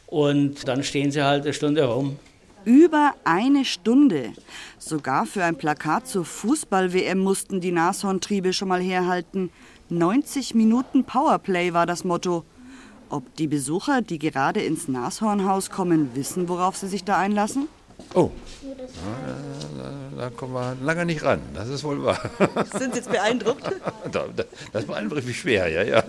Und 0.07 0.69
dann 0.69 0.85
stehen 0.85 1.11
sie 1.11 1.25
halt 1.25 1.43
eine 1.43 1.53
Stunde 1.53 1.83
rum. 1.83 2.17
Über 2.65 3.15
eine 3.25 3.65
Stunde. 3.65 4.33
Sogar 4.79 5.27
für 5.27 5.43
ein 5.43 5.57
Plakat 5.57 6.07
zur 6.07 6.25
Fußball-WM 6.25 7.19
mussten 7.19 7.61
die 7.61 7.73
Nashorntriebe 7.73 8.53
schon 8.53 8.69
mal 8.69 8.81
herhalten. 8.81 9.51
90 9.89 10.55
Minuten 10.55 11.03
Powerplay 11.03 11.73
war 11.73 11.87
das 11.87 12.05
Motto. 12.05 12.45
Ob 13.11 13.35
die 13.35 13.49
Besucher, 13.49 14.01
die 14.01 14.21
gerade 14.21 14.61
ins 14.61 14.87
Nashornhaus 14.87 15.71
kommen, 15.71 16.11
wissen, 16.15 16.49
worauf 16.49 16.77
sie 16.77 16.87
sich 16.87 17.03
da 17.03 17.19
einlassen? 17.19 17.67
Oh, 18.15 18.31
ja, 18.63 18.75
da, 20.17 20.23
da, 20.23 20.31
kommen 20.31 20.55
wir 20.55 20.77
lange 20.83 21.05
nicht 21.05 21.23
ran, 21.23 21.41
das 21.55 21.69
ist 21.69 21.85
wohl 21.85 22.03
wahr. 22.03 22.31
Sind 22.79 22.95
Sie 22.95 23.01
jetzt 23.01 23.11
beeindruckt? 23.11 23.63
Das 24.73 24.85
beeindruckt 24.87 25.27
mich 25.27 25.41
schwer, 25.41 25.69
ja, 25.69 25.83
ja. 25.83 26.05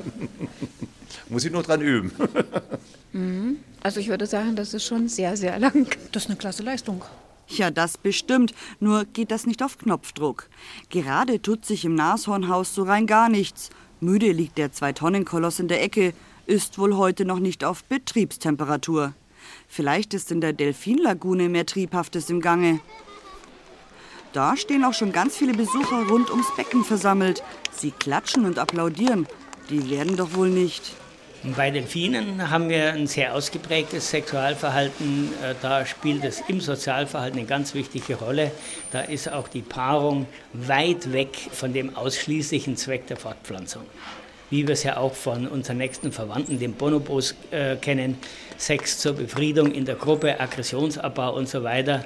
Muss 1.30 1.44
ich 1.44 1.52
nur 1.52 1.64
dran 1.64 1.82
üben. 1.82 2.12
Mhm. 3.12 3.58
Also 3.82 4.00
ich 4.00 4.08
würde 4.08 4.26
sagen, 4.26 4.56
das 4.56 4.74
ist 4.74 4.86
schon 4.86 5.10
sehr, 5.10 5.36
sehr 5.36 5.60
lang. 5.60 5.88
Das 6.12 6.24
ist 6.24 6.30
eine 6.30 6.38
klasse 6.38 6.64
Leistung. 6.64 7.04
Ja, 7.48 7.72
das 7.72 7.98
bestimmt. 7.98 8.54
Nur 8.80 9.06
geht 9.06 9.32
das 9.32 9.46
nicht 9.46 9.64
auf 9.64 9.78
Knopfdruck. 9.78 10.50
Gerade 10.90 11.42
tut 11.42 11.66
sich 11.66 11.86
im 11.86 11.96
Nashornhaus 11.96 12.76
so 12.76 12.84
rein 12.84 13.08
gar 13.08 13.30
nichts. 13.30 13.70
Müde 14.00 14.32
liegt 14.32 14.58
der 14.58 14.72
Zwei-Tonnen-Koloss 14.72 15.60
in 15.60 15.68
der 15.68 15.82
Ecke, 15.82 16.14
ist 16.46 16.78
wohl 16.78 16.96
heute 16.96 17.26
noch 17.26 17.40
nicht 17.40 17.64
auf 17.64 17.84
Betriebstemperatur. 17.86 19.14
Vielleicht 19.68 20.14
ist 20.14 20.32
in 20.32 20.42
der 20.42 20.54
Delfinlagune 20.54 21.50
mehr 21.50 21.66
Triebhaftes 21.66 22.30
im 22.30 22.42
Gange. 22.42 22.80
Da 24.34 24.56
stehen 24.58 24.84
auch 24.84 24.94
schon 24.94 25.12
ganz 25.12 25.38
viele 25.38 25.54
Besucher 25.54 26.08
rund 26.10 26.30
ums 26.30 26.54
Becken 26.56 26.84
versammelt. 26.84 27.44
Sie 27.72 27.92
klatschen 27.92 28.46
und 28.46 28.60
applaudieren. 28.60 29.28
Die 29.70 29.90
werden 29.90 30.16
doch 30.16 30.34
wohl 30.34 30.50
nicht. 30.50 30.94
Bei 31.56 31.70
Delfinen 31.72 32.50
haben 32.50 32.68
wir 32.68 32.94
ein 32.94 33.08
sehr 33.08 33.34
ausgeprägtes 33.34 34.10
Sexualverhalten. 34.10 35.30
Äh, 35.44 35.54
da 35.62 35.86
spielt 35.86 36.24
es 36.24 36.42
im 36.48 36.60
Sozialverhalten 36.60 37.40
eine 37.40 37.48
ganz 37.48 37.74
wichtige 37.74 38.16
Rolle. 38.16 38.52
Da 38.92 39.02
ist 39.02 39.32
auch 39.32 39.48
die 39.48 39.62
Paarung 39.62 40.26
weit 40.54 41.14
weg 41.14 41.38
von 41.52 41.74
dem 41.74 41.96
ausschließlichen 41.96 42.76
Zweck 42.76 43.08
der 43.08 43.18
Fortpflanzung 43.18 43.84
wie 44.50 44.68
wir 44.68 44.74
es 44.74 44.84
ja 44.84 44.98
auch 44.98 45.14
von 45.14 45.48
unseren 45.48 45.78
nächsten 45.78 46.12
Verwandten, 46.12 46.60
den 46.60 46.74
Bonobos, 46.74 47.36
äh, 47.52 47.76
kennen. 47.76 48.18
Sex 48.58 49.00
zur 49.00 49.14
Befriedung 49.14 49.72
in 49.72 49.86
der 49.86 49.96
Gruppe, 49.96 50.40
Aggressionsabbau 50.40 51.36
und 51.36 51.48
so 51.48 51.64
weiter. 51.64 52.04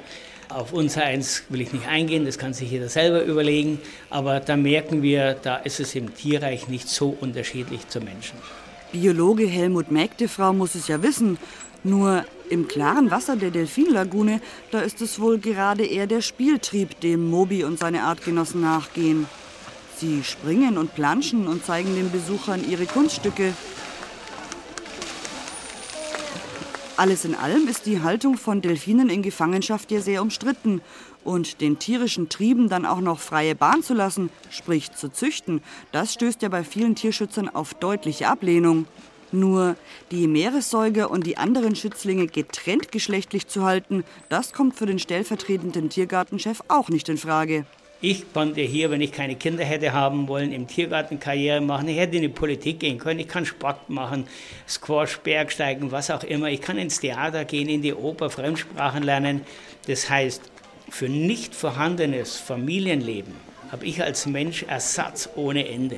Auf 0.49 0.73
unser 0.73 1.03
eins 1.03 1.43
will 1.47 1.61
ich 1.61 1.71
nicht 1.71 1.87
eingehen, 1.87 2.25
das 2.25 2.37
kann 2.37 2.53
sich 2.53 2.69
jeder 2.71 2.89
selber 2.89 3.23
überlegen. 3.23 3.79
Aber 4.09 4.41
da 4.41 4.57
merken 4.57 5.01
wir, 5.01 5.33
da 5.33 5.55
ist 5.57 5.79
es 5.79 5.95
im 5.95 6.13
Tierreich 6.13 6.67
nicht 6.67 6.89
so 6.89 7.15
unterschiedlich 7.21 7.87
zu 7.87 8.01
Menschen. 8.01 8.37
Biologe 8.91 9.45
Helmut 9.45 9.91
Mägdefrau 9.91 10.51
muss 10.51 10.75
es 10.75 10.89
ja 10.89 11.01
wissen. 11.01 11.37
Nur 11.83 12.25
im 12.49 12.67
klaren 12.67 13.09
Wasser 13.09 13.37
der 13.37 13.49
Delfinlagune, 13.49 14.41
da 14.71 14.81
ist 14.81 15.01
es 15.01 15.19
wohl 15.19 15.39
gerade 15.39 15.85
eher 15.85 16.05
der 16.05 16.21
Spieltrieb, 16.21 16.99
dem 16.99 17.29
Moby 17.29 17.63
und 17.63 17.79
seine 17.79 18.03
Artgenossen 18.03 18.61
nachgehen. 18.61 19.25
Sie 20.01 20.23
springen 20.23 20.79
und 20.79 20.95
planschen 20.95 21.45
und 21.45 21.63
zeigen 21.63 21.93
den 21.93 22.09
Besuchern 22.09 22.67
ihre 22.67 22.87
Kunststücke. 22.87 23.53
Alles 26.97 27.23
in 27.23 27.35
allem 27.35 27.67
ist 27.67 27.85
die 27.85 28.01
Haltung 28.01 28.35
von 28.35 28.63
Delfinen 28.63 29.09
in 29.09 29.21
Gefangenschaft 29.21 29.91
ja 29.91 30.01
sehr 30.01 30.23
umstritten. 30.23 30.81
Und 31.23 31.61
den 31.61 31.77
tierischen 31.77 32.29
Trieben 32.29 32.67
dann 32.67 32.87
auch 32.87 32.99
noch 32.99 33.19
freie 33.19 33.53
Bahn 33.53 33.83
zu 33.83 33.93
lassen, 33.93 34.31
sprich 34.49 34.91
zu 34.91 35.11
züchten, 35.11 35.61
das 35.91 36.13
stößt 36.13 36.41
ja 36.41 36.49
bei 36.49 36.63
vielen 36.63 36.95
Tierschützern 36.95 37.47
auf 37.47 37.75
deutliche 37.75 38.27
Ablehnung. 38.27 38.87
Nur 39.31 39.75
die 40.09 40.25
Meeressäuger 40.25 41.11
und 41.11 41.27
die 41.27 41.37
anderen 41.37 41.75
Schützlinge 41.75 42.25
getrennt 42.25 42.91
geschlechtlich 42.91 43.45
zu 43.45 43.65
halten, 43.65 44.03
das 44.29 44.51
kommt 44.51 44.75
für 44.75 44.87
den 44.87 44.97
stellvertretenden 44.97 45.89
Tiergartenchef 45.89 46.63
auch 46.69 46.89
nicht 46.89 47.07
in 47.07 47.19
Frage. 47.19 47.67
Ich 48.03 48.33
konnte 48.33 48.61
hier, 48.61 48.89
wenn 48.89 49.01
ich 49.01 49.11
keine 49.11 49.35
Kinder 49.35 49.63
hätte 49.63 49.93
haben 49.93 50.27
wollen, 50.27 50.51
im 50.51 50.67
Tiergarten 50.67 51.19
Karriere 51.19 51.61
machen. 51.61 51.87
Ich 51.87 51.99
hätte 51.99 52.15
in 52.15 52.23
die 52.23 52.29
Politik 52.29 52.79
gehen 52.79 52.97
können. 52.97 53.19
Ich 53.19 53.27
kann 53.27 53.45
Sport 53.45 53.91
machen, 53.91 54.25
Squash, 54.67 55.19
Bergsteigen, 55.19 55.91
was 55.91 56.09
auch 56.09 56.23
immer. 56.23 56.49
Ich 56.49 56.61
kann 56.61 56.79
ins 56.79 56.99
Theater 56.99 57.45
gehen, 57.45 57.69
in 57.69 57.83
die 57.83 57.93
Oper, 57.93 58.31
Fremdsprachen 58.31 59.03
lernen. 59.03 59.41
Das 59.85 60.09
heißt, 60.09 60.41
für 60.89 61.09
nicht 61.09 61.53
vorhandenes 61.53 62.37
Familienleben 62.37 63.35
habe 63.71 63.85
ich 63.85 64.01
als 64.01 64.25
Mensch 64.25 64.63
Ersatz 64.63 65.29
ohne 65.35 65.67
Ende. 65.69 65.97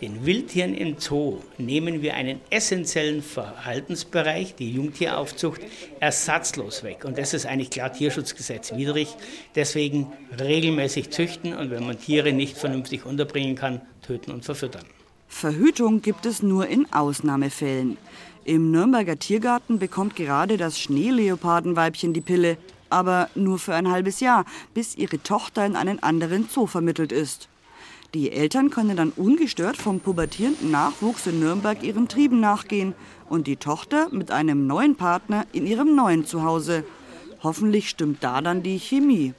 Den 0.00 0.24
Wildtieren 0.24 0.74
im 0.74 0.96
Zoo 0.98 1.38
nehmen 1.58 2.02
wir 2.02 2.14
einen 2.14 2.40
essentiellen 2.50 3.20
Verhaltensbereich, 3.20 4.54
die 4.54 4.70
Jungtieraufzucht, 4.70 5.60
ersatzlos 5.98 6.84
weg. 6.84 7.04
Und 7.04 7.18
das 7.18 7.34
ist 7.34 7.46
eigentlich 7.46 7.70
klar 7.70 7.92
tierschutzgesetzwidrig. 7.92 9.08
Deswegen 9.56 10.06
regelmäßig 10.38 11.10
züchten 11.10 11.52
und 11.52 11.72
wenn 11.72 11.84
man 11.84 11.98
Tiere 11.98 12.32
nicht 12.32 12.56
vernünftig 12.56 13.06
unterbringen 13.06 13.56
kann, 13.56 13.80
töten 14.02 14.30
und 14.30 14.44
verfüttern. 14.44 14.84
Verhütung 15.26 16.00
gibt 16.00 16.26
es 16.26 16.44
nur 16.44 16.68
in 16.68 16.90
Ausnahmefällen. 16.92 17.98
Im 18.44 18.70
Nürnberger 18.70 19.18
Tiergarten 19.18 19.80
bekommt 19.80 20.14
gerade 20.14 20.56
das 20.56 20.78
Schneeleopardenweibchen 20.78 22.12
die 22.12 22.20
Pille, 22.20 22.56
aber 22.88 23.28
nur 23.34 23.58
für 23.58 23.74
ein 23.74 23.90
halbes 23.90 24.20
Jahr, 24.20 24.44
bis 24.74 24.94
ihre 24.96 25.20
Tochter 25.22 25.66
in 25.66 25.74
einen 25.74 26.02
anderen 26.02 26.48
Zoo 26.48 26.66
vermittelt 26.66 27.10
ist. 27.10 27.48
Die 28.14 28.32
Eltern 28.32 28.70
können 28.70 28.96
dann 28.96 29.10
ungestört 29.10 29.76
vom 29.76 30.00
pubertierenden 30.00 30.70
Nachwuchs 30.70 31.26
in 31.26 31.40
Nürnberg 31.40 31.82
ihren 31.82 32.08
Trieben 32.08 32.40
nachgehen 32.40 32.94
und 33.28 33.46
die 33.46 33.56
Tochter 33.56 34.08
mit 34.10 34.30
einem 34.30 34.66
neuen 34.66 34.96
Partner 34.96 35.44
in 35.52 35.66
ihrem 35.66 35.94
neuen 35.94 36.24
Zuhause. 36.24 36.84
Hoffentlich 37.42 37.90
stimmt 37.90 38.24
da 38.24 38.40
dann 38.40 38.62
die 38.62 38.78
Chemie. 38.78 39.34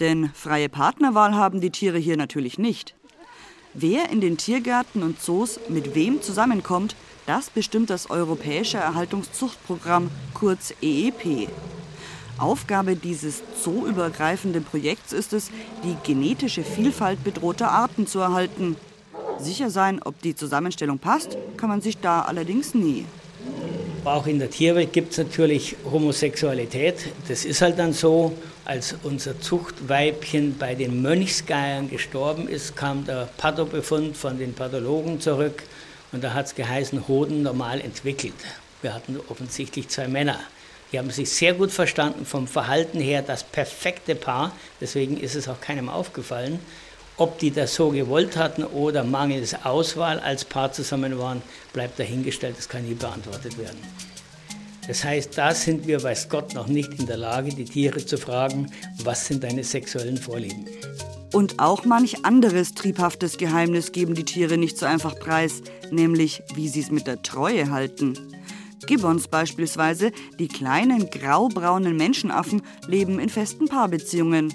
Denn 0.00 0.30
freie 0.34 0.68
Partnerwahl 0.68 1.36
haben 1.36 1.60
die 1.60 1.70
Tiere 1.70 1.98
hier 1.98 2.16
natürlich 2.16 2.58
nicht. 2.58 2.96
Wer 3.72 4.10
in 4.10 4.20
den 4.20 4.36
Tiergärten 4.36 5.04
und 5.04 5.20
Zoos 5.20 5.60
mit 5.68 5.94
wem 5.94 6.20
zusammenkommt, 6.20 6.96
das 7.26 7.50
bestimmt 7.50 7.88
das 7.88 8.10
Europäische 8.10 8.78
Erhaltungszuchtprogramm, 8.78 10.10
kurz 10.34 10.74
EEP. 10.82 11.48
Aufgabe 12.42 12.96
dieses 12.96 13.42
zooübergreifenden 13.62 14.64
Projekts 14.64 15.12
ist 15.12 15.32
es, 15.32 15.50
die 15.84 15.96
genetische 16.02 16.64
Vielfalt 16.64 17.22
bedrohter 17.24 17.70
Arten 17.70 18.06
zu 18.06 18.18
erhalten. 18.18 18.76
Sicher 19.38 19.70
sein, 19.70 20.00
ob 20.02 20.20
die 20.22 20.34
Zusammenstellung 20.34 20.98
passt, 20.98 21.36
kann 21.56 21.68
man 21.68 21.80
sich 21.80 21.98
da 21.98 22.22
allerdings 22.22 22.74
nie. 22.74 23.06
Auch 24.04 24.26
in 24.26 24.40
der 24.40 24.50
Tierwelt 24.50 24.92
gibt 24.92 25.12
es 25.12 25.18
natürlich 25.18 25.76
Homosexualität. 25.90 26.96
Das 27.28 27.44
ist 27.44 27.62
halt 27.62 27.78
dann 27.78 27.92
so. 27.92 28.36
Als 28.64 28.94
unser 29.02 29.40
Zuchtweibchen 29.40 30.56
bei 30.56 30.76
den 30.76 31.02
Mönchsgeiern 31.02 31.90
gestorben 31.90 32.46
ist, 32.46 32.76
kam 32.76 33.04
der 33.04 33.28
Pathobefund 33.36 34.16
von 34.16 34.38
den 34.38 34.54
Pathologen 34.54 35.20
zurück 35.20 35.64
und 36.12 36.22
da 36.22 36.32
hat 36.32 36.46
es 36.46 36.54
geheißen, 36.54 37.08
Hoden 37.08 37.42
normal 37.42 37.80
entwickelt. 37.80 38.34
Wir 38.80 38.94
hatten 38.94 39.18
offensichtlich 39.28 39.88
zwei 39.88 40.06
Männer. 40.06 40.38
Die 40.92 40.98
haben 40.98 41.10
sich 41.10 41.30
sehr 41.30 41.54
gut 41.54 41.72
verstanden, 41.72 42.26
vom 42.26 42.46
Verhalten 42.46 43.00
her 43.00 43.22
das 43.22 43.44
perfekte 43.44 44.14
Paar. 44.14 44.52
Deswegen 44.80 45.16
ist 45.16 45.34
es 45.34 45.48
auch 45.48 45.60
keinem 45.60 45.88
aufgefallen. 45.88 46.58
Ob 47.16 47.38
die 47.38 47.50
das 47.50 47.74
so 47.74 47.90
gewollt 47.90 48.36
hatten 48.36 48.64
oder 48.64 49.02
mangels 49.02 49.54
Auswahl 49.64 50.20
als 50.20 50.44
Paar 50.44 50.72
zusammen 50.72 51.18
waren, 51.18 51.42
bleibt 51.72 51.98
dahingestellt. 51.98 52.56
Das 52.58 52.68
kann 52.68 52.86
nie 52.86 52.94
beantwortet 52.94 53.58
werden. 53.58 53.78
Das 54.86 55.04
heißt, 55.04 55.38
da 55.38 55.54
sind 55.54 55.86
wir, 55.86 56.02
weiß 56.02 56.28
Gott, 56.28 56.54
noch 56.54 56.66
nicht 56.66 56.92
in 56.98 57.06
der 57.06 57.16
Lage, 57.16 57.50
die 57.50 57.64
Tiere 57.64 58.04
zu 58.04 58.18
fragen, 58.18 58.70
was 59.04 59.26
sind 59.26 59.44
deine 59.44 59.62
sexuellen 59.62 60.16
Vorlieben. 60.16 60.66
Und 61.32 61.60
auch 61.60 61.84
manch 61.84 62.24
anderes 62.24 62.74
triebhaftes 62.74 63.38
Geheimnis 63.38 63.92
geben 63.92 64.14
die 64.14 64.24
Tiere 64.24 64.58
nicht 64.58 64.76
so 64.76 64.84
einfach 64.84 65.18
preis, 65.18 65.62
nämlich 65.90 66.42
wie 66.54 66.68
sie 66.68 66.80
es 66.80 66.90
mit 66.90 67.06
der 67.06 67.22
Treue 67.22 67.70
halten. 67.70 68.31
Gibbons 68.86 69.28
beispielsweise, 69.28 70.12
die 70.38 70.48
kleinen 70.48 71.10
graubraunen 71.10 71.96
Menschenaffen, 71.96 72.62
leben 72.86 73.18
in 73.18 73.28
festen 73.28 73.66
Paarbeziehungen. 73.66 74.52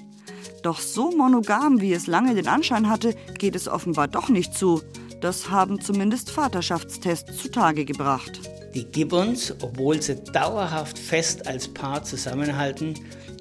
Doch 0.64 0.80
so 0.80 1.12
monogam, 1.12 1.82
wie 1.82 1.94
es 1.94 2.08
lange 2.08 2.36
den 2.36 2.48
Anschein 2.48 2.90
hatte, 2.90 3.16
geht 3.38 3.56
es 3.56 3.68
offenbar 3.68 4.08
doch 4.08 4.30
nicht 4.30 4.54
zu. 4.54 4.82
Das 5.22 5.50
haben 5.50 5.82
zumindest 5.82 6.30
Vaterschaftstests 6.30 7.38
zutage 7.38 7.86
gebracht. 7.86 8.40
Die 8.74 8.86
Gibbons, 8.86 9.54
obwohl 9.62 10.02
sie 10.02 10.16
dauerhaft 10.34 11.00
fest 11.00 11.48
als 11.48 11.68
Paar 11.68 12.04
zusammenhalten, 12.04 12.94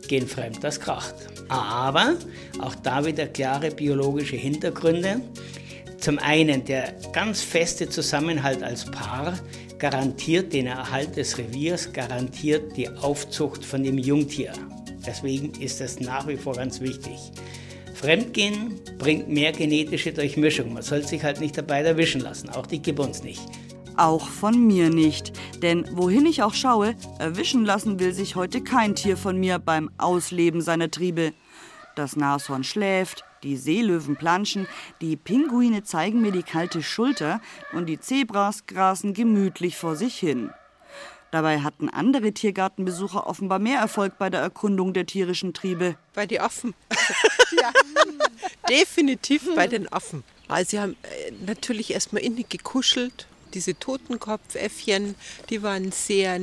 gehen 0.08 0.26
fremd, 0.26 0.62
das 0.62 0.80
kracht. 0.80 1.14
Aber 1.48 2.14
auch 2.60 2.74
da 2.76 3.04
wieder 3.04 3.26
klare 3.26 3.70
biologische 3.70 4.36
Hintergründe. 4.36 5.20
Zum 5.98 6.18
einen 6.18 6.64
der 6.64 6.94
ganz 7.12 7.42
feste 7.42 7.88
Zusammenhalt 7.88 8.62
als 8.62 8.84
Paar 8.84 9.34
garantiert 9.78 10.52
den 10.52 10.66
Erhalt 10.66 11.16
des 11.16 11.36
Reviers, 11.38 11.92
garantiert 11.92 12.76
die 12.76 12.88
Aufzucht 12.88 13.64
von 13.64 13.82
dem 13.82 13.98
Jungtier. 13.98 14.52
Deswegen 15.06 15.52
ist 15.60 15.80
das 15.80 16.00
nach 16.00 16.26
wie 16.26 16.36
vor 16.36 16.54
ganz 16.54 16.80
wichtig. 16.80 17.32
Fremdgehen 17.94 18.80
bringt 18.98 19.28
mehr 19.28 19.52
genetische 19.52 20.12
Durchmischung. 20.12 20.72
Man 20.72 20.82
soll 20.82 21.02
sich 21.02 21.22
halt 21.22 21.40
nicht 21.40 21.56
dabei 21.56 21.80
erwischen 21.82 22.20
lassen, 22.20 22.50
auch 22.50 22.66
die 22.66 22.80
Gibbons 22.80 23.22
nicht. 23.22 23.40
Auch 23.96 24.28
von 24.28 24.66
mir 24.66 24.90
nicht. 24.90 25.32
Denn 25.62 25.86
wohin 25.92 26.26
ich 26.26 26.42
auch 26.42 26.52
schaue, 26.52 26.94
erwischen 27.18 27.64
lassen 27.64 27.98
will 27.98 28.12
sich 28.12 28.36
heute 28.36 28.62
kein 28.62 28.94
Tier 28.94 29.16
von 29.16 29.38
mir 29.38 29.58
beim 29.58 29.90
Ausleben 29.96 30.60
seiner 30.60 30.90
Triebe. 30.90 31.32
Das 31.94 32.14
Nashorn 32.14 32.62
schläft, 32.62 33.24
die 33.42 33.56
Seelöwen 33.56 34.16
planschen, 34.16 34.66
die 35.00 35.16
Pinguine 35.16 35.84
zeigen 35.84 36.20
mir 36.22 36.32
die 36.32 36.42
kalte 36.42 36.82
Schulter 36.82 37.40
und 37.72 37.86
die 37.86 38.00
Zebras 38.00 38.66
grasen 38.66 39.14
gemütlich 39.14 39.76
vor 39.76 39.96
sich 39.96 40.18
hin. 40.18 40.50
Dabei 41.30 41.60
hatten 41.60 41.88
andere 41.88 42.32
Tiergartenbesucher 42.32 43.26
offenbar 43.26 43.58
mehr 43.58 43.80
Erfolg 43.80 44.16
bei 44.18 44.30
der 44.30 44.40
Erkundung 44.40 44.92
der 44.92 45.06
tierischen 45.06 45.52
Triebe. 45.52 45.96
Bei 46.14 46.24
den 46.24 46.40
Affen. 46.40 46.74
ja. 47.60 47.72
Definitiv 48.68 49.54
bei 49.54 49.66
den 49.66 49.92
Affen. 49.92 50.24
Also 50.48 50.70
sie 50.70 50.80
haben 50.80 50.96
äh, 51.02 51.32
natürlich 51.44 51.92
erstmal 51.92 52.22
innig 52.22 52.48
gekuschelt 52.48 53.26
diese 53.56 53.78
Totenkopfäffchen, 53.78 55.14
die 55.50 55.62
waren 55.62 55.90
sehr 55.90 56.38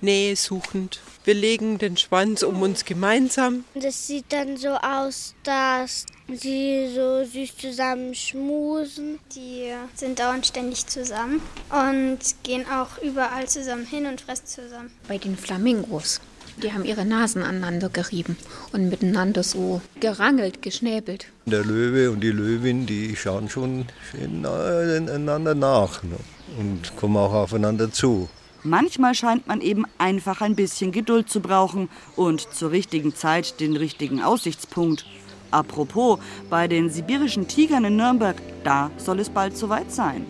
nähesuchend. 0.00 1.00
Wir 1.28 1.34
legen 1.34 1.76
den 1.76 1.98
Schwanz 1.98 2.42
um 2.42 2.62
uns 2.62 2.86
gemeinsam. 2.86 3.64
Das 3.74 4.06
sieht 4.06 4.32
dann 4.32 4.56
so 4.56 4.68
aus, 4.68 5.34
dass 5.42 6.06
sie 6.26 6.88
so 6.94 7.22
süß 7.22 7.54
zusammen 7.54 8.14
schmusen. 8.14 9.18
Die 9.36 9.70
sind 9.94 10.20
dauernd 10.20 10.46
ständig 10.46 10.86
zusammen 10.86 11.42
und 11.68 12.18
gehen 12.44 12.64
auch 12.64 12.96
überall 13.02 13.46
zusammen 13.46 13.84
hin 13.84 14.06
und 14.06 14.22
fressen 14.22 14.46
zusammen. 14.46 14.90
Bei 15.06 15.18
den 15.18 15.36
Flamingos. 15.36 16.22
Die 16.62 16.72
haben 16.72 16.86
ihre 16.86 17.04
Nasen 17.04 17.42
aneinander 17.42 17.90
gerieben 17.90 18.38
und 18.72 18.88
miteinander 18.88 19.42
so 19.42 19.82
gerangelt, 20.00 20.62
geschnäbelt. 20.62 21.26
Der 21.44 21.62
Löwe 21.62 22.10
und 22.10 22.20
die 22.20 22.30
Löwin, 22.30 22.86
die 22.86 23.14
schauen 23.16 23.50
schon 23.50 23.84
einander 24.14 25.54
nach. 25.54 26.02
Ne? 26.02 26.16
und 26.56 26.96
kommen 26.96 27.16
auch 27.16 27.32
aufeinander 27.32 27.90
zu. 27.90 28.28
Manchmal 28.64 29.14
scheint 29.14 29.46
man 29.46 29.60
eben 29.60 29.84
einfach 29.98 30.40
ein 30.40 30.56
bisschen 30.56 30.90
Geduld 30.90 31.30
zu 31.30 31.40
brauchen 31.40 31.88
und 32.16 32.52
zur 32.52 32.72
richtigen 32.72 33.14
Zeit 33.14 33.60
den 33.60 33.76
richtigen 33.76 34.20
Aussichtspunkt. 34.22 35.06
Apropos, 35.50 36.18
bei 36.50 36.68
den 36.68 36.90
sibirischen 36.90 37.48
Tigern 37.48 37.84
in 37.84 37.96
Nürnberg, 37.96 38.36
da 38.64 38.90
soll 38.96 39.20
es 39.20 39.30
bald 39.30 39.56
soweit 39.56 39.92
sein. 39.92 40.26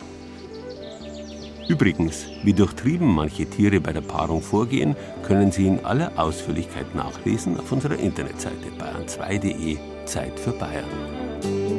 Übrigens, 1.69 2.27
wie 2.45 2.55
durchtrieben 2.55 3.07
manche 3.07 3.45
Tiere 3.45 3.81
bei 3.81 3.93
der 3.93 4.01
Paarung 4.01 4.41
vorgehen, 4.41 4.97
können 5.23 5.53
Sie 5.53 5.67
in 5.67 5.85
aller 5.85 6.13
Ausführlichkeit 6.17 6.95
nachlesen 6.95 7.59
auf 7.59 7.71
unserer 7.73 7.99
Internetseite 7.99 8.69
bayern2.de 8.79 9.77
Zeit 10.07 10.41
für 10.41 10.53
Bayern. 10.53 11.78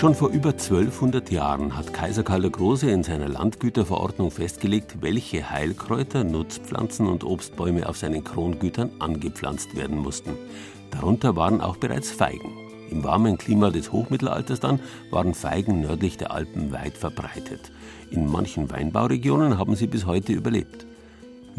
Schon 0.00 0.14
vor 0.14 0.30
über 0.30 0.52
1200 0.52 1.30
Jahren 1.30 1.76
hat 1.76 1.92
Kaiser 1.92 2.22
Karl 2.22 2.40
der 2.40 2.50
Große 2.50 2.90
in 2.90 3.02
seiner 3.02 3.28
Landgüterverordnung 3.28 4.30
festgelegt, 4.30 5.02
welche 5.02 5.50
Heilkräuter, 5.50 6.24
Nutzpflanzen 6.24 7.06
und 7.06 7.22
Obstbäume 7.22 7.86
auf 7.86 7.98
seinen 7.98 8.24
Krongütern 8.24 8.92
angepflanzt 8.98 9.76
werden 9.76 9.98
mussten. 9.98 10.38
Darunter 10.90 11.36
waren 11.36 11.60
auch 11.60 11.76
bereits 11.76 12.10
Feigen. 12.10 12.56
Im 12.90 13.04
warmen 13.04 13.36
Klima 13.36 13.68
des 13.68 13.92
Hochmittelalters 13.92 14.60
dann 14.60 14.80
waren 15.10 15.34
Feigen 15.34 15.82
nördlich 15.82 16.16
der 16.16 16.30
Alpen 16.30 16.72
weit 16.72 16.96
verbreitet. 16.96 17.70
In 18.10 18.26
manchen 18.26 18.70
Weinbauregionen 18.70 19.58
haben 19.58 19.76
sie 19.76 19.86
bis 19.86 20.06
heute 20.06 20.32
überlebt. 20.32 20.86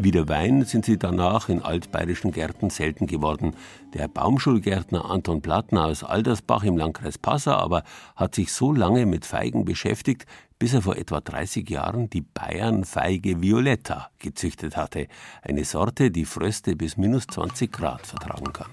Wie 0.04 0.10
der 0.10 0.28
Wein 0.28 0.64
sind 0.64 0.84
sie 0.84 0.98
danach 0.98 1.48
in 1.48 1.62
altbayerischen 1.62 2.32
Gärten 2.32 2.70
selten 2.70 3.06
geworden. 3.06 3.54
Der 3.94 4.08
Baumschulgärtner 4.08 5.08
Anton 5.08 5.42
Plattner 5.42 5.84
aus 5.84 6.02
Aldersbach 6.02 6.64
im 6.64 6.76
Landkreis 6.76 7.18
Passau 7.18 7.52
aber 7.52 7.84
hat 8.16 8.34
sich 8.34 8.52
so 8.52 8.72
lange 8.72 9.06
mit 9.06 9.24
Feigen 9.24 9.64
beschäftigt, 9.64 10.26
bis 10.58 10.74
er 10.74 10.82
vor 10.82 10.96
etwa 10.96 11.20
30 11.20 11.70
Jahren 11.70 12.10
die 12.10 12.22
Bayernfeige 12.22 13.40
Violetta 13.42 14.10
gezüchtet 14.18 14.76
hatte. 14.76 15.06
Eine 15.40 15.64
Sorte, 15.64 16.10
die 16.10 16.24
Fröste 16.24 16.74
bis 16.74 16.96
minus 16.96 17.28
20 17.28 17.70
Grad 17.70 18.04
vertragen 18.04 18.52
kann. 18.52 18.70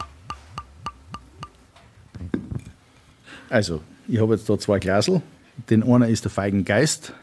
Also, 3.52 3.82
ich 4.08 4.20
habe 4.20 4.34
jetzt 4.34 4.50
da 4.50 4.58
zwei 4.58 4.80
Glasel. 4.80 5.22
Den 5.70 5.84
einen 5.84 6.10
ist 6.10 6.24
der 6.24 6.32
Feigengeist 6.32 7.14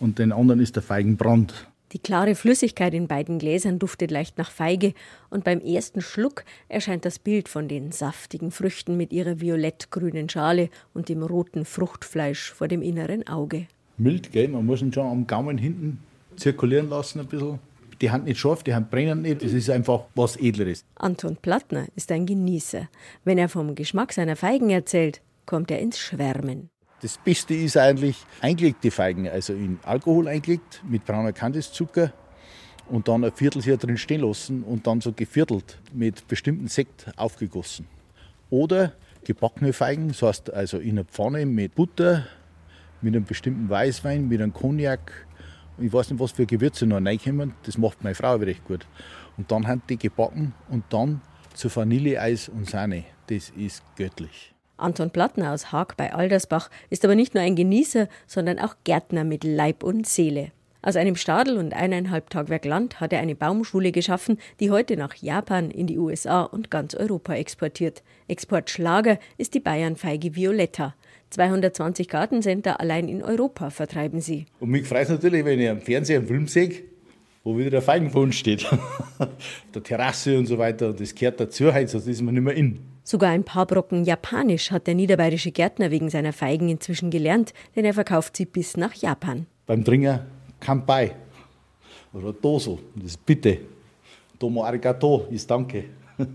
und 0.00 0.18
den 0.18 0.32
anderen 0.32 0.60
ist 0.60 0.76
der 0.76 0.82
Feigenbrand. 0.82 1.66
Die 1.94 2.00
klare 2.00 2.34
Flüssigkeit 2.34 2.92
in 2.92 3.06
beiden 3.06 3.38
Gläsern 3.38 3.78
duftet 3.78 4.10
leicht 4.10 4.36
nach 4.36 4.50
Feige, 4.50 4.94
und 5.30 5.44
beim 5.44 5.60
ersten 5.60 6.00
Schluck 6.00 6.44
erscheint 6.68 7.04
das 7.04 7.20
Bild 7.20 7.48
von 7.48 7.68
den 7.68 7.92
saftigen 7.92 8.50
Früchten 8.50 8.96
mit 8.96 9.12
ihrer 9.12 9.40
violettgrünen 9.40 10.28
Schale 10.28 10.70
und 10.92 11.08
dem 11.08 11.22
roten 11.22 11.64
Fruchtfleisch 11.64 12.52
vor 12.52 12.66
dem 12.66 12.82
inneren 12.82 13.26
Auge. 13.28 13.68
Mild, 13.96 14.32
gell? 14.32 14.48
Man 14.48 14.66
muss 14.66 14.82
ihn 14.82 14.92
schon 14.92 15.06
am 15.06 15.26
Gaumen 15.26 15.56
hinten 15.56 16.00
zirkulieren 16.36 16.90
lassen 16.90 17.20
ein 17.20 17.26
bisschen. 17.26 17.60
Die 18.00 18.10
Hand 18.10 18.24
nicht 18.24 18.40
scharf, 18.40 18.64
die 18.64 18.74
Hand 18.74 18.90
brennen 18.90 19.22
nicht. 19.22 19.44
Es 19.44 19.52
ist 19.52 19.70
einfach 19.70 20.02
was 20.16 20.36
Edleres. 20.36 20.84
Anton 20.96 21.36
Plattner 21.40 21.86
ist 21.94 22.10
ein 22.10 22.26
Genießer. 22.26 22.88
Wenn 23.24 23.38
er 23.38 23.48
vom 23.48 23.76
Geschmack 23.76 24.12
seiner 24.12 24.34
Feigen 24.34 24.70
erzählt, 24.70 25.20
kommt 25.46 25.70
er 25.70 25.78
ins 25.78 26.00
Schwärmen. 26.00 26.70
Das 27.02 27.18
Beste 27.18 27.54
ist 27.54 27.76
eigentlich 27.76 28.16
eingelegte 28.40 28.90
Feigen, 28.90 29.28
also 29.28 29.52
in 29.52 29.78
Alkohol 29.82 30.28
eingelegt 30.28 30.82
mit 30.88 31.04
brauner 31.04 31.32
Kandiszucker 31.32 32.12
und 32.88 33.08
dann 33.08 33.24
ein 33.24 33.32
Vierteljahr 33.32 33.76
drin 33.76 33.98
stehen 33.98 34.22
lassen 34.22 34.62
und 34.62 34.86
dann 34.86 35.00
so 35.00 35.12
geviertelt 35.12 35.78
mit 35.92 36.26
bestimmten 36.28 36.68
Sekt 36.68 37.06
aufgegossen. 37.16 37.86
Oder 38.50 38.92
gebackene 39.24 39.72
Feigen, 39.72 40.08
das 40.08 40.22
heißt 40.22 40.52
also 40.52 40.78
in 40.78 40.92
einer 40.92 41.04
Pfanne 41.04 41.46
mit 41.46 41.74
Butter, 41.74 42.26
mit 43.00 43.14
einem 43.14 43.24
bestimmten 43.24 43.68
Weißwein, 43.68 44.28
mit 44.28 44.40
einem 44.40 44.52
Cognac 44.52 45.26
Ich 45.78 45.92
weiß 45.92 46.10
nicht, 46.10 46.20
was 46.20 46.32
für 46.32 46.46
Gewürze 46.46 46.86
noch 46.86 47.04
reinkommen. 47.04 47.54
Das 47.64 47.76
macht 47.76 48.02
meine 48.02 48.14
Frau 48.14 48.36
recht 48.36 48.64
gut. 48.64 48.86
Und 49.36 49.50
dann 49.50 49.66
haben 49.66 49.82
die 49.88 49.98
gebacken 49.98 50.54
und 50.68 50.84
dann 50.90 51.20
zu 51.54 51.74
Vanilleeis 51.74 52.48
und 52.48 52.68
Sahne. 52.68 53.04
Das 53.26 53.50
ist 53.50 53.82
göttlich. 53.96 54.53
Anton 54.76 55.10
Plattner 55.10 55.52
aus 55.52 55.72
Haag 55.72 55.96
bei 55.96 56.12
Aldersbach 56.12 56.70
ist 56.90 57.04
aber 57.04 57.14
nicht 57.14 57.34
nur 57.34 57.42
ein 57.42 57.56
Genießer, 57.56 58.08
sondern 58.26 58.58
auch 58.58 58.74
Gärtner 58.84 59.24
mit 59.24 59.44
Leib 59.44 59.82
und 59.82 60.06
Seele. 60.06 60.50
Aus 60.82 60.96
einem 60.96 61.16
Stadel 61.16 61.56
und 61.56 61.72
eineinhalb 61.72 62.28
Tagwerk 62.28 62.66
Land 62.66 63.00
hat 63.00 63.14
er 63.14 63.20
eine 63.20 63.34
Baumschule 63.34 63.90
geschaffen, 63.90 64.38
die 64.60 64.70
heute 64.70 64.98
nach 64.98 65.14
Japan, 65.14 65.70
in 65.70 65.86
die 65.86 65.98
USA 65.98 66.42
und 66.42 66.70
ganz 66.70 66.94
Europa 66.94 67.34
exportiert. 67.34 68.02
Exportschlager 68.28 69.18
ist 69.38 69.54
die 69.54 69.60
Bayernfeige 69.60 70.34
Violetta. 70.34 70.94
220 71.30 72.08
Gartencenter 72.08 72.80
allein 72.80 73.08
in 73.08 73.22
Europa 73.22 73.70
vertreiben 73.70 74.20
sie. 74.20 74.44
Und 74.60 74.70
mich 74.70 74.86
freut 74.86 75.04
es 75.04 75.08
natürlich, 75.08 75.44
wenn 75.46 75.58
ich 75.58 75.70
am 75.70 75.80
Fernseher 75.80 76.18
einen 76.18 76.28
Film 76.28 76.48
sehe, 76.48 76.82
wo 77.44 77.56
wieder 77.56 77.70
der 77.70 77.82
Feigenbund 77.82 78.34
steht. 78.34 78.66
der 79.74 79.82
Terrasse 79.82 80.38
und 80.38 80.46
so 80.46 80.58
weiter. 80.58 80.88
Und 80.88 81.00
das 81.00 81.14
gehört 81.14 81.40
dazu, 81.40 81.72
heute 81.72 81.96
ist 81.96 82.22
man 82.22 82.34
nicht 82.34 82.44
mehr 82.44 82.54
in. 82.54 82.93
Sogar 83.06 83.30
ein 83.30 83.44
paar 83.44 83.66
Brocken 83.66 84.04
Japanisch 84.04 84.70
hat 84.70 84.86
der 84.86 84.94
niederbayerische 84.94 85.52
Gärtner 85.52 85.90
wegen 85.90 86.08
seiner 86.08 86.32
Feigen 86.32 86.70
inzwischen 86.70 87.10
gelernt, 87.10 87.52
denn 87.76 87.84
er 87.84 87.92
verkauft 87.92 88.34
sie 88.34 88.46
bis 88.46 88.78
nach 88.78 88.94
Japan. 88.94 89.46
Beim 89.66 89.84
Dringer 89.84 90.24
Kampai 90.58 91.14
oder 92.14 92.32
Doso, 92.32 92.78
das 92.96 93.12
ist 93.12 93.26
Bitte. 93.26 93.58
Domo 94.38 94.64
arigato 94.64 95.26
ist 95.30 95.50
Danke. 95.50 95.84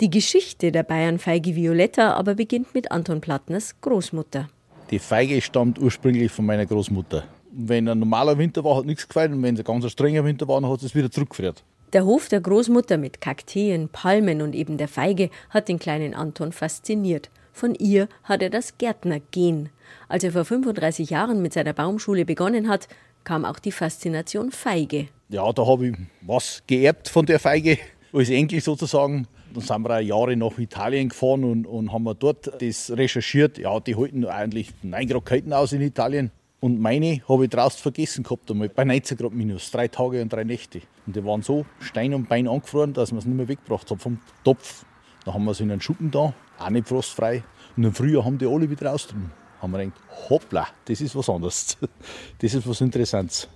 Die 0.00 0.08
Geschichte 0.08 0.72
der 0.72 0.82
Bayernfeige 0.82 1.54
Violetta 1.54 2.14
aber 2.14 2.36
beginnt 2.36 2.72
mit 2.72 2.90
Anton 2.90 3.20
Plattners 3.20 3.78
Großmutter. 3.82 4.48
Die 4.90 4.98
Feige 4.98 5.40
stammt 5.42 5.78
ursprünglich 5.78 6.32
von 6.32 6.46
meiner 6.46 6.64
Großmutter. 6.64 7.24
Wenn 7.50 7.86
ein 7.88 7.98
normaler 7.98 8.38
Winter 8.38 8.64
war, 8.64 8.76
hat 8.76 8.86
nichts 8.86 9.06
gefallen. 9.06 9.34
Und 9.34 9.42
wenn 9.42 9.54
es 9.54 9.60
ein 9.60 9.64
ganz 9.64 9.90
strenger 9.90 10.24
Winter 10.24 10.48
war, 10.48 10.60
dann 10.60 10.70
hat 10.70 10.82
es 10.82 10.94
wieder 10.94 11.10
zurückgefriert. 11.10 11.64
Der 11.94 12.04
Hof 12.04 12.28
der 12.28 12.42
Großmutter 12.42 12.98
mit 12.98 13.22
Kakteen, 13.22 13.88
Palmen 13.88 14.42
und 14.42 14.54
eben 14.54 14.76
der 14.76 14.88
Feige 14.88 15.30
hat 15.48 15.68
den 15.68 15.78
kleinen 15.78 16.12
Anton 16.12 16.52
fasziniert. 16.52 17.30
Von 17.54 17.74
ihr 17.74 18.08
hat 18.24 18.42
er 18.42 18.50
das 18.50 18.76
Gärtnergen. 18.76 19.70
Als 20.06 20.22
er 20.22 20.32
vor 20.32 20.44
35 20.44 21.08
Jahren 21.08 21.40
mit 21.40 21.54
seiner 21.54 21.72
Baumschule 21.72 22.26
begonnen 22.26 22.68
hat, 22.68 22.88
kam 23.24 23.46
auch 23.46 23.58
die 23.58 23.72
Faszination 23.72 24.52
Feige. 24.52 25.08
Ja, 25.30 25.50
da 25.50 25.66
habe 25.66 25.88
ich 25.88 25.96
was 26.20 26.62
geerbt 26.66 27.08
von 27.08 27.24
der 27.24 27.38
Feige, 27.38 27.78
als 28.12 28.28
Enkel 28.28 28.60
sozusagen. 28.60 29.26
Dann 29.54 29.62
sind 29.62 29.82
wir 29.82 29.96
auch 29.96 30.00
Jahre 30.00 30.36
nach 30.36 30.58
Italien 30.58 31.08
gefahren 31.08 31.42
und, 31.44 31.66
und 31.66 31.90
haben 31.90 32.14
dort 32.18 32.52
das 32.60 32.90
recherchiert. 32.90 33.56
Ja, 33.56 33.80
die 33.80 33.96
halten 33.96 34.26
eigentlich 34.26 34.72
9 34.82 35.08
Grad 35.08 35.52
aus 35.52 35.72
in 35.72 35.80
Italien. 35.80 36.32
Und 36.60 36.80
meine 36.80 37.20
habe 37.28 37.44
ich 37.44 37.50
draußen 37.50 37.80
vergessen 37.80 38.24
gehabt, 38.24 38.50
einmal 38.50 38.68
bei 38.68 38.84
19 38.84 39.16
Grad 39.16 39.32
minus, 39.32 39.70
drei 39.70 39.86
Tage 39.86 40.20
und 40.20 40.32
drei 40.32 40.42
Nächte. 40.42 40.80
Und 41.06 41.14
die 41.14 41.24
waren 41.24 41.42
so 41.42 41.64
Stein 41.78 42.14
und 42.14 42.28
Bein 42.28 42.48
angefroren, 42.48 42.92
dass 42.92 43.12
man 43.12 43.20
es 43.20 43.26
nicht 43.26 43.36
mehr 43.36 43.46
weggebracht 43.46 43.88
hat 43.90 44.02
vom 44.02 44.18
Topf. 44.42 44.84
Dann 45.24 45.34
haben 45.34 45.44
wir 45.44 45.52
es 45.52 45.60
in 45.60 45.70
einen 45.70 45.80
Schuppen 45.80 46.10
da, 46.10 46.34
auch 46.58 46.70
nicht 46.70 46.88
frostfrei. 46.88 47.44
Und 47.76 47.84
im 47.84 47.94
Frühjahr 47.94 48.24
haben 48.24 48.38
die 48.38 48.46
alle 48.46 48.68
wieder 48.68 48.90
raus 48.90 49.06
drin. 49.06 49.30
Haben 49.62 49.72
wir 49.72 49.78
gedacht, 49.78 50.00
hoppla, 50.28 50.66
das 50.84 51.00
ist 51.00 51.14
was 51.14 51.28
anderes. 51.28 51.76
Das 52.38 52.54
ist 52.54 52.66
was 52.68 52.80
Interessantes. 52.80 53.48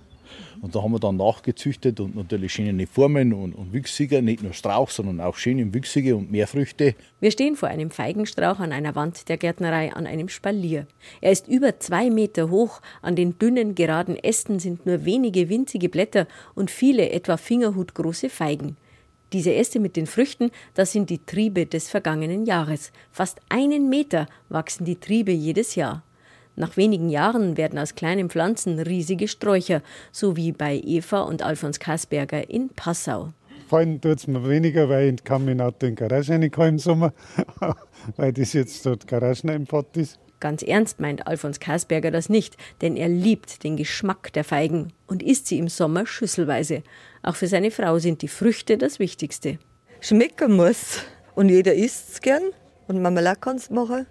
Und 0.63 0.75
da 0.75 0.81
haben 0.81 0.93
wir 0.93 0.99
dann 0.99 1.17
nachgezüchtet 1.17 1.99
und 1.99 2.15
natürlich 2.15 2.53
schöne 2.53 2.87
Formen 2.87 3.33
und, 3.33 3.51
und 3.53 3.73
Wüchsige, 3.73 4.21
nicht 4.21 4.41
nur 4.43 4.53
Strauch, 4.53 4.89
sondern 4.89 5.19
auch 5.19 5.35
schöne 5.35 5.73
Wüchsige 5.73 6.15
und 6.15 6.31
mehr 6.31 6.47
Früchte. 6.47 6.95
Wir 7.19 7.31
stehen 7.31 7.57
vor 7.57 7.67
einem 7.67 7.91
Feigenstrauch 7.91 8.59
an 8.59 8.71
einer 8.71 8.95
Wand 8.95 9.27
der 9.27 9.35
Gärtnerei 9.35 9.91
an 9.91 10.07
einem 10.07 10.29
Spalier. 10.29 10.87
Er 11.19 11.33
ist 11.33 11.49
über 11.49 11.81
zwei 11.81 12.09
Meter 12.09 12.49
hoch, 12.49 12.79
an 13.01 13.17
den 13.17 13.37
dünnen, 13.37 13.75
geraden 13.75 14.15
Ästen 14.15 14.57
sind 14.59 14.85
nur 14.85 15.03
wenige 15.03 15.49
winzige 15.49 15.89
Blätter 15.89 16.29
und 16.55 16.71
viele 16.71 17.09
etwa 17.09 17.35
fingerhutgroße 17.35 18.29
Feigen. 18.29 18.77
Diese 19.33 19.53
Äste 19.53 19.81
mit 19.81 19.97
den 19.97 20.07
Früchten, 20.07 20.49
das 20.75 20.93
sind 20.93 21.09
die 21.09 21.25
Triebe 21.25 21.65
des 21.65 21.89
vergangenen 21.89 22.45
Jahres. 22.45 22.93
Fast 23.11 23.41
einen 23.49 23.89
Meter 23.89 24.27
wachsen 24.47 24.85
die 24.85 24.95
Triebe 24.95 25.33
jedes 25.33 25.75
Jahr. 25.75 26.03
Nach 26.55 26.77
wenigen 26.77 27.09
Jahren 27.09 27.57
werden 27.57 27.79
aus 27.79 27.95
kleinen 27.95 28.29
Pflanzen 28.29 28.79
riesige 28.79 29.27
Sträucher, 29.27 29.81
so 30.11 30.35
wie 30.35 30.51
bei 30.51 30.79
Eva 30.83 31.21
und 31.21 31.41
Alfons 31.41 31.79
Kasberger 31.79 32.49
in 32.49 32.69
Passau. 32.69 33.29
Fallen 33.67 33.99
tut 33.99 34.19
es 34.19 34.27
mir 34.27 34.47
weniger, 34.47 34.87
weil 34.89 35.15
ich 35.15 35.23
kann 35.23 35.45
mein 35.45 35.61
Auto 35.61 35.87
in 35.87 35.95
die 35.95 36.01
Garage 36.01 36.33
reinkommen 36.33 36.69
im 36.69 36.79
Sommer, 36.79 37.13
weil 38.17 38.33
das 38.33 38.53
jetzt 38.53 38.85
dort 38.85 39.07
Garageneinfahrt 39.07 39.97
ist. 39.97 40.19
Ganz 40.39 40.61
ernst 40.61 40.99
meint 40.99 41.25
Alfons 41.25 41.59
Kasberger 41.59 42.11
das 42.11 42.27
nicht, 42.29 42.57
denn 42.81 42.97
er 42.97 43.07
liebt 43.07 43.63
den 43.63 43.77
Geschmack 43.77 44.33
der 44.33 44.43
Feigen 44.43 44.91
und 45.07 45.23
isst 45.23 45.47
sie 45.47 45.57
im 45.57 45.69
Sommer 45.69 46.05
schüsselweise. 46.05 46.83
Auch 47.23 47.35
für 47.35 47.47
seine 47.47 47.71
Frau 47.71 47.97
sind 47.97 48.21
die 48.21 48.27
Früchte 48.27 48.77
das 48.77 48.99
Wichtigste. 48.99 49.57
Schmecken 50.01 50.57
muss. 50.57 50.99
Und 51.33 51.47
jeder 51.47 51.73
isst 51.73 52.09
es 52.11 52.21
gern. 52.21 52.43
Und 52.87 53.01
Marmelade 53.01 53.39
kann 53.39 53.55
es 53.55 53.69
machen. 53.69 54.05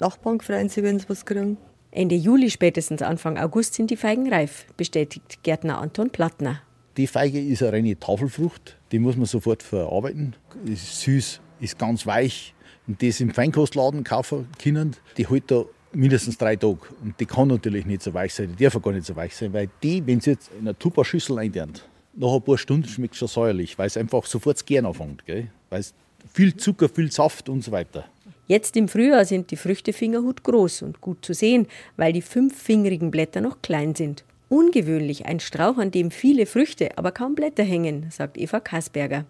Nachbarn 0.00 0.40
freuen 0.40 0.70
sich, 0.70 0.82
wenn 0.82 0.98
sie 0.98 1.08
was 1.08 1.26
kriegen. 1.26 1.58
Ende 1.94 2.16
Juli, 2.16 2.50
spätestens 2.50 3.02
Anfang 3.02 3.38
August 3.38 3.74
sind 3.74 3.88
die 3.88 3.96
Feigen 3.96 4.28
reif, 4.28 4.66
bestätigt 4.76 5.44
Gärtner 5.44 5.78
Anton 5.78 6.10
Plattner. 6.10 6.60
Die 6.96 7.06
Feige 7.06 7.40
ist 7.40 7.62
eine 7.62 7.72
reine 7.72 7.96
Tafelfrucht, 7.96 8.76
die 8.90 8.98
muss 8.98 9.16
man 9.16 9.26
sofort 9.26 9.62
verarbeiten. 9.62 10.34
Ist 10.66 11.02
süß, 11.02 11.40
ist 11.60 11.78
ganz 11.78 12.04
weich. 12.04 12.52
Und 12.88 13.00
das 13.00 13.20
im 13.20 13.30
Feinkostladen 13.30 14.02
kaufen 14.02 14.48
können, 14.60 14.96
die 15.16 15.28
hält 15.28 15.52
da 15.52 15.66
mindestens 15.92 16.36
drei 16.36 16.56
Tage. 16.56 16.80
Und 17.00 17.20
die 17.20 17.26
kann 17.26 17.46
natürlich 17.46 17.86
nicht 17.86 18.02
so 18.02 18.12
weich 18.12 18.34
sein, 18.34 18.56
die 18.58 18.64
darf 18.64 18.82
gar 18.82 18.92
nicht 18.92 19.06
so 19.06 19.14
weich 19.14 19.36
sein, 19.36 19.52
weil 19.52 19.70
die, 19.80 20.04
wenn 20.04 20.20
sie 20.20 20.30
jetzt 20.30 20.50
in 20.58 20.66
eine 20.66 20.76
Tupper-Schüssel 20.76 21.38
einlernt, 21.38 21.88
nach 22.16 22.34
ein 22.34 22.42
paar 22.42 22.58
Stunden 22.58 22.88
schmeckt 22.88 23.14
es 23.14 23.20
schon 23.20 23.28
säuerlich, 23.28 23.78
weil 23.78 23.86
es 23.86 23.96
einfach 23.96 24.26
sofort 24.26 24.66
Gern 24.66 24.86
anfängt. 24.86 25.22
Weil 25.70 25.80
es 25.80 25.94
viel 26.32 26.56
Zucker, 26.56 26.88
viel 26.88 27.12
Saft 27.12 27.48
und 27.48 27.62
so 27.62 27.70
weiter. 27.70 28.04
Jetzt 28.46 28.76
im 28.76 28.88
Frühjahr 28.88 29.24
sind 29.24 29.50
die 29.50 29.56
Früchte 29.56 29.94
Fingerhut 29.94 30.42
groß 30.42 30.82
und 30.82 31.00
gut 31.00 31.24
zu 31.24 31.32
sehen, 31.32 31.66
weil 31.96 32.12
die 32.12 32.20
fünffingerigen 32.20 33.10
Blätter 33.10 33.40
noch 33.40 33.62
klein 33.62 33.94
sind. 33.94 34.24
Ungewöhnlich 34.50 35.24
ein 35.24 35.40
Strauch, 35.40 35.78
an 35.78 35.90
dem 35.90 36.10
viele 36.10 36.44
Früchte, 36.44 36.98
aber 36.98 37.10
kaum 37.10 37.34
Blätter 37.34 37.62
hängen, 37.62 38.10
sagt 38.10 38.36
Eva 38.36 38.60
Kasberger. 38.60 39.24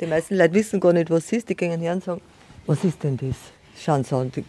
Die 0.00 0.06
meisten 0.06 0.36
Leute 0.36 0.54
wissen 0.54 0.80
gar 0.80 0.92
nicht, 0.92 1.10
was 1.10 1.26
es 1.26 1.32
ist. 1.32 1.48
Die 1.48 1.54
gehen 1.54 1.80
her 1.80 1.92
und 1.92 2.02
sagen, 2.02 2.20
was 2.66 2.82
ist 2.82 3.02
denn 3.04 3.16
das? 3.16 3.36
Schauen 3.78 4.02
sie 4.02 4.16
an, 4.16 4.32
die 4.34 4.44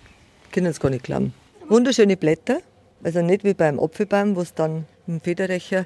können 0.51 0.67
es 0.67 0.80
gar 0.80 0.89
nicht 0.89 1.03
glauben. 1.03 1.34
Wunderschöne 1.69 2.17
Blätter, 2.17 2.62
also 3.03 3.21
nicht 3.21 3.43
wie 3.43 3.53
beim 3.53 3.80
Apfelbaum, 3.80 4.36
wo 4.36 4.41
es 4.41 4.53
dann 4.53 4.86
im 5.06 5.21
Federrecher, 5.21 5.86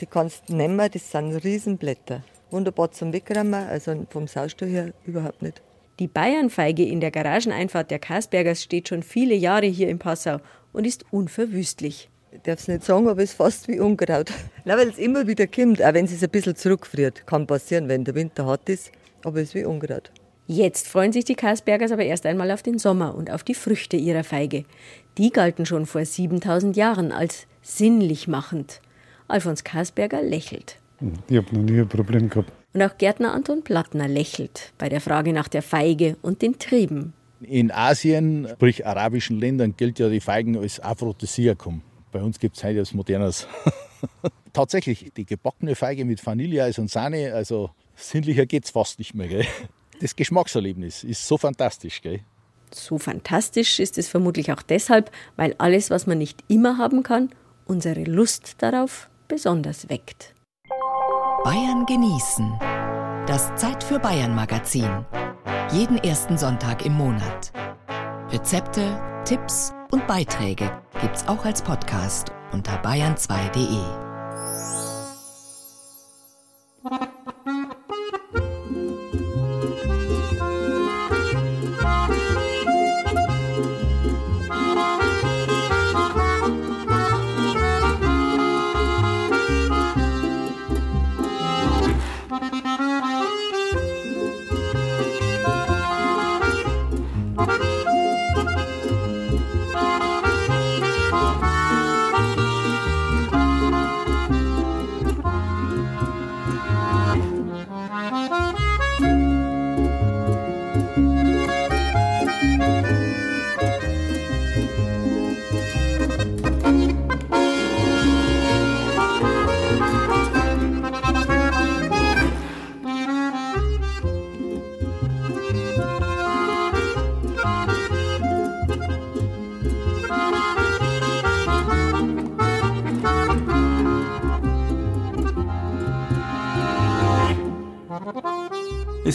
die 0.00 0.06
kannst 0.06 0.48
du 0.48 0.56
nehmen, 0.56 0.90
das 0.92 1.10
sind 1.10 1.36
Riesenblätter. 1.44 2.24
Wunderbar 2.50 2.90
zum 2.90 3.12
Wegräumen, 3.12 3.68
also 3.68 4.06
vom 4.10 4.26
Saustall 4.26 4.68
her 4.68 4.92
überhaupt 5.04 5.42
nicht. 5.42 5.62
Die 5.98 6.06
Bayernfeige 6.06 6.84
in 6.84 7.00
der 7.00 7.10
Garageneinfahrt 7.10 7.90
der 7.90 7.98
Kasbergers 7.98 8.62
steht 8.62 8.88
schon 8.88 9.02
viele 9.02 9.34
Jahre 9.34 9.66
hier 9.66 9.88
in 9.88 9.98
Passau 9.98 10.38
und 10.72 10.86
ist 10.86 11.04
unverwüstlich. 11.10 12.08
Ich 12.30 12.42
darf 12.42 12.60
es 12.60 12.68
nicht 12.68 12.84
sagen, 12.84 13.08
aber 13.08 13.20
es 13.20 13.30
ist 13.30 13.36
fast 13.36 13.66
wie 13.66 13.80
Unkraut. 13.80 14.30
Nein, 14.64 14.78
weil 14.78 14.88
es 14.90 14.98
immer 14.98 15.26
wieder 15.26 15.48
kommt, 15.48 15.82
auch 15.82 15.94
wenn 15.94 16.04
es 16.04 16.22
ein 16.22 16.30
bisschen 16.30 16.54
zurückfriert. 16.54 17.26
Kann 17.26 17.48
passieren, 17.48 17.88
wenn 17.88 18.04
der 18.04 18.14
Winter 18.14 18.46
hart 18.46 18.68
ist, 18.68 18.92
aber 19.24 19.40
es 19.40 19.48
ist 19.48 19.54
wie 19.56 19.64
Unkraut. 19.64 20.12
Jetzt 20.46 20.86
freuen 20.86 21.12
sich 21.12 21.24
die 21.24 21.34
Kasbergers 21.34 21.90
aber 21.90 22.04
erst 22.04 22.26
einmal 22.26 22.52
auf 22.52 22.62
den 22.62 22.78
Sommer 22.78 23.16
und 23.16 23.30
auf 23.32 23.42
die 23.42 23.54
Früchte 23.54 23.96
ihrer 23.96 24.22
Feige. 24.22 24.62
Die 25.18 25.30
galten 25.30 25.66
schon 25.66 25.84
vor 25.84 26.04
7000 26.04 26.76
Jahren 26.76 27.10
als 27.10 27.48
sinnlich 27.60 28.28
machend. 28.28 28.80
Alfons 29.26 29.64
Kasberger 29.64 30.22
lächelt. 30.22 30.78
Ich 31.28 31.36
habe 31.36 31.54
noch 31.54 31.62
nie 31.62 31.80
ein 31.80 31.88
Problem 31.88 32.30
gehabt. 32.30 32.52
Und 32.78 32.84
auch 32.84 32.96
Gärtner 32.96 33.34
Anton 33.34 33.64
Plattner 33.64 34.06
lächelt 34.06 34.72
bei 34.78 34.88
der 34.88 35.00
Frage 35.00 35.32
nach 35.32 35.48
der 35.48 35.62
Feige 35.62 36.16
und 36.22 36.42
den 36.42 36.60
Trieben. 36.60 37.12
In 37.40 37.72
Asien, 37.72 38.46
sprich 38.52 38.86
arabischen 38.86 39.40
Ländern, 39.40 39.74
gilt 39.76 39.98
ja 39.98 40.08
die 40.08 40.20
Feigen 40.20 40.56
als 40.56 40.78
Aphrodisiakum. 40.78 41.82
Bei 42.12 42.22
uns 42.22 42.38
gibt 42.38 42.56
es 42.56 42.62
heute 42.62 42.74
etwas 42.74 42.94
Modernes. 42.94 43.48
Tatsächlich, 44.52 45.10
die 45.16 45.26
gebackene 45.26 45.74
Feige 45.74 46.04
mit 46.04 46.24
Vanilleeis 46.24 46.78
und 46.78 46.88
Sahne, 46.88 47.34
also 47.34 47.70
sinnlicher 47.96 48.46
geht 48.46 48.66
es 48.66 48.70
fast 48.70 49.00
nicht 49.00 49.12
mehr. 49.12 49.26
Gell? 49.26 49.46
Das 50.00 50.14
Geschmackserlebnis 50.14 51.02
ist 51.02 51.26
so 51.26 51.36
fantastisch. 51.36 52.00
Gell? 52.00 52.20
So 52.72 52.98
fantastisch 52.98 53.80
ist 53.80 53.98
es 53.98 54.06
vermutlich 54.06 54.52
auch 54.52 54.62
deshalb, 54.62 55.10
weil 55.34 55.56
alles, 55.58 55.90
was 55.90 56.06
man 56.06 56.18
nicht 56.18 56.44
immer 56.46 56.78
haben 56.78 57.02
kann, 57.02 57.30
unsere 57.66 58.04
Lust 58.04 58.54
darauf 58.58 59.10
besonders 59.26 59.88
weckt. 59.88 60.32
Bayern 61.44 61.86
genießen. 61.86 62.58
Das 63.26 63.54
Zeit 63.54 63.84
für 63.84 64.00
Bayern 64.00 64.34
Magazin. 64.34 65.06
Jeden 65.70 65.96
ersten 65.98 66.36
Sonntag 66.36 66.84
im 66.84 66.94
Monat. 66.94 67.52
Rezepte, 68.30 69.00
Tipps 69.24 69.72
und 69.92 70.06
Beiträge 70.08 70.70
gibt's 71.00 71.28
auch 71.28 71.44
als 71.44 71.62
Podcast 71.62 72.32
unter 72.52 72.82
bayern2.de. 72.82 73.78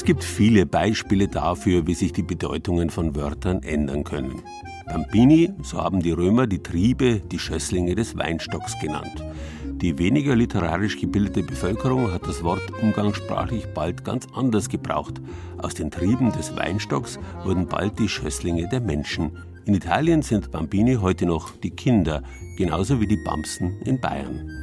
Es 0.04 0.08
gibt 0.08 0.26
viele 0.26 0.66
Beispiele 0.66 1.30
dafür, 1.30 1.88
wie 1.88 1.94
sich 1.94 2.12
die 2.12 2.24
Bedeutungen 2.24 2.90
von 2.90 3.16
Wörtern 3.16 3.64
ändern 3.64 4.04
können. 4.04 4.42
Bambini, 4.86 5.54
so 5.62 5.78
haben 5.78 6.02
die 6.02 6.12
Römer 6.12 6.46
die 6.46 6.62
Triebe, 6.62 7.22
die 7.22 7.40
Schösslinge 7.40 7.96
des 7.96 8.18
Weinstocks 8.18 8.78
genannt. 8.82 9.24
Die 9.64 9.98
weniger 9.98 10.36
literarisch 10.36 11.00
gebildete 11.00 11.44
Bevölkerung 11.44 12.12
hat 12.12 12.28
das 12.28 12.44
Wort 12.44 12.70
umgangssprachlich 12.82 13.66
bald 13.74 14.04
ganz 14.04 14.28
anders 14.36 14.68
gebraucht. 14.68 15.22
Aus 15.60 15.74
den 15.74 15.90
Trieben 15.90 16.34
des 16.34 16.54
Weinstocks 16.58 17.18
wurden 17.46 17.70
bald 17.70 17.98
die 17.98 18.10
Schösslinge 18.10 18.68
der 18.68 18.82
Menschen. 18.82 19.32
In 19.64 19.74
Italien 19.74 20.22
sind 20.22 20.52
Bambini 20.52 20.96
heute 20.96 21.26
noch 21.26 21.52
die 21.56 21.72
Kinder, 21.72 22.24
genauso 22.58 23.00
wie 23.00 23.08
die 23.08 23.24
Bamsen 23.24 23.80
in 23.86 24.02
Bayern. 24.02 24.63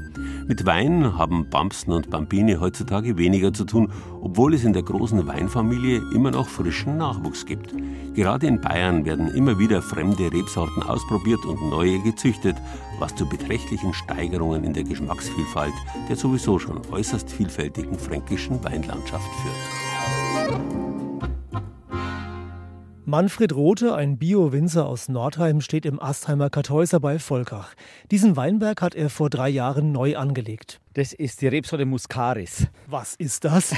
Mit 0.51 0.67
Wein 0.67 1.17
haben 1.17 1.49
Bamsen 1.49 1.93
und 1.93 2.11
Bambini 2.11 2.57
heutzutage 2.57 3.17
weniger 3.17 3.53
zu 3.53 3.65
tun, 3.65 3.93
obwohl 4.21 4.53
es 4.53 4.65
in 4.65 4.73
der 4.73 4.83
großen 4.83 5.29
Weinfamilie 5.29 6.03
immer 6.13 6.33
noch 6.33 6.49
frischen 6.49 6.97
Nachwuchs 6.97 7.47
gibt. 7.47 7.73
Gerade 8.15 8.49
in 8.49 8.61
Bayern 8.61 9.05
werden 9.05 9.29
immer 9.29 9.61
wieder 9.61 9.81
fremde 9.81 10.33
Rebsorten 10.33 10.83
ausprobiert 10.83 11.45
und 11.45 11.71
neue 11.71 12.01
gezüchtet, 12.01 12.57
was 12.99 13.15
zu 13.15 13.29
beträchtlichen 13.29 13.95
Steigerungen 13.95 14.65
in 14.65 14.73
der 14.73 14.83
Geschmacksvielfalt 14.83 15.73
der 16.09 16.17
sowieso 16.17 16.59
schon 16.59 16.81
äußerst 16.91 17.31
vielfältigen 17.31 17.97
fränkischen 17.97 18.65
Weinlandschaft 18.65 19.31
führt. 19.43 20.90
Manfred 23.11 23.53
Rothe, 23.53 23.97
ein 23.97 24.19
Bio-Winzer 24.19 24.87
aus 24.87 25.09
Nordheim, 25.09 25.61
steht 25.61 25.85
im 25.85 26.01
Astheimer 26.01 26.49
Kartäuser 26.49 27.01
bei 27.01 27.19
Volkach. 27.19 27.75
Diesen 28.13 28.37
Weinberg 28.37 28.81
hat 28.83 28.95
er 28.95 29.11
vor 29.11 29.31
drei 29.31 29.49
Jahren 29.49 29.91
neu 29.91 30.17
angelegt. 30.17 30.79
Das 30.95 31.13
ist 31.13 31.43
die 31.43 31.49
Rebsorte 31.49 31.87
Muscaris. 31.87 32.69
Was 32.87 33.17
ist 33.17 33.45
das? 33.45 33.75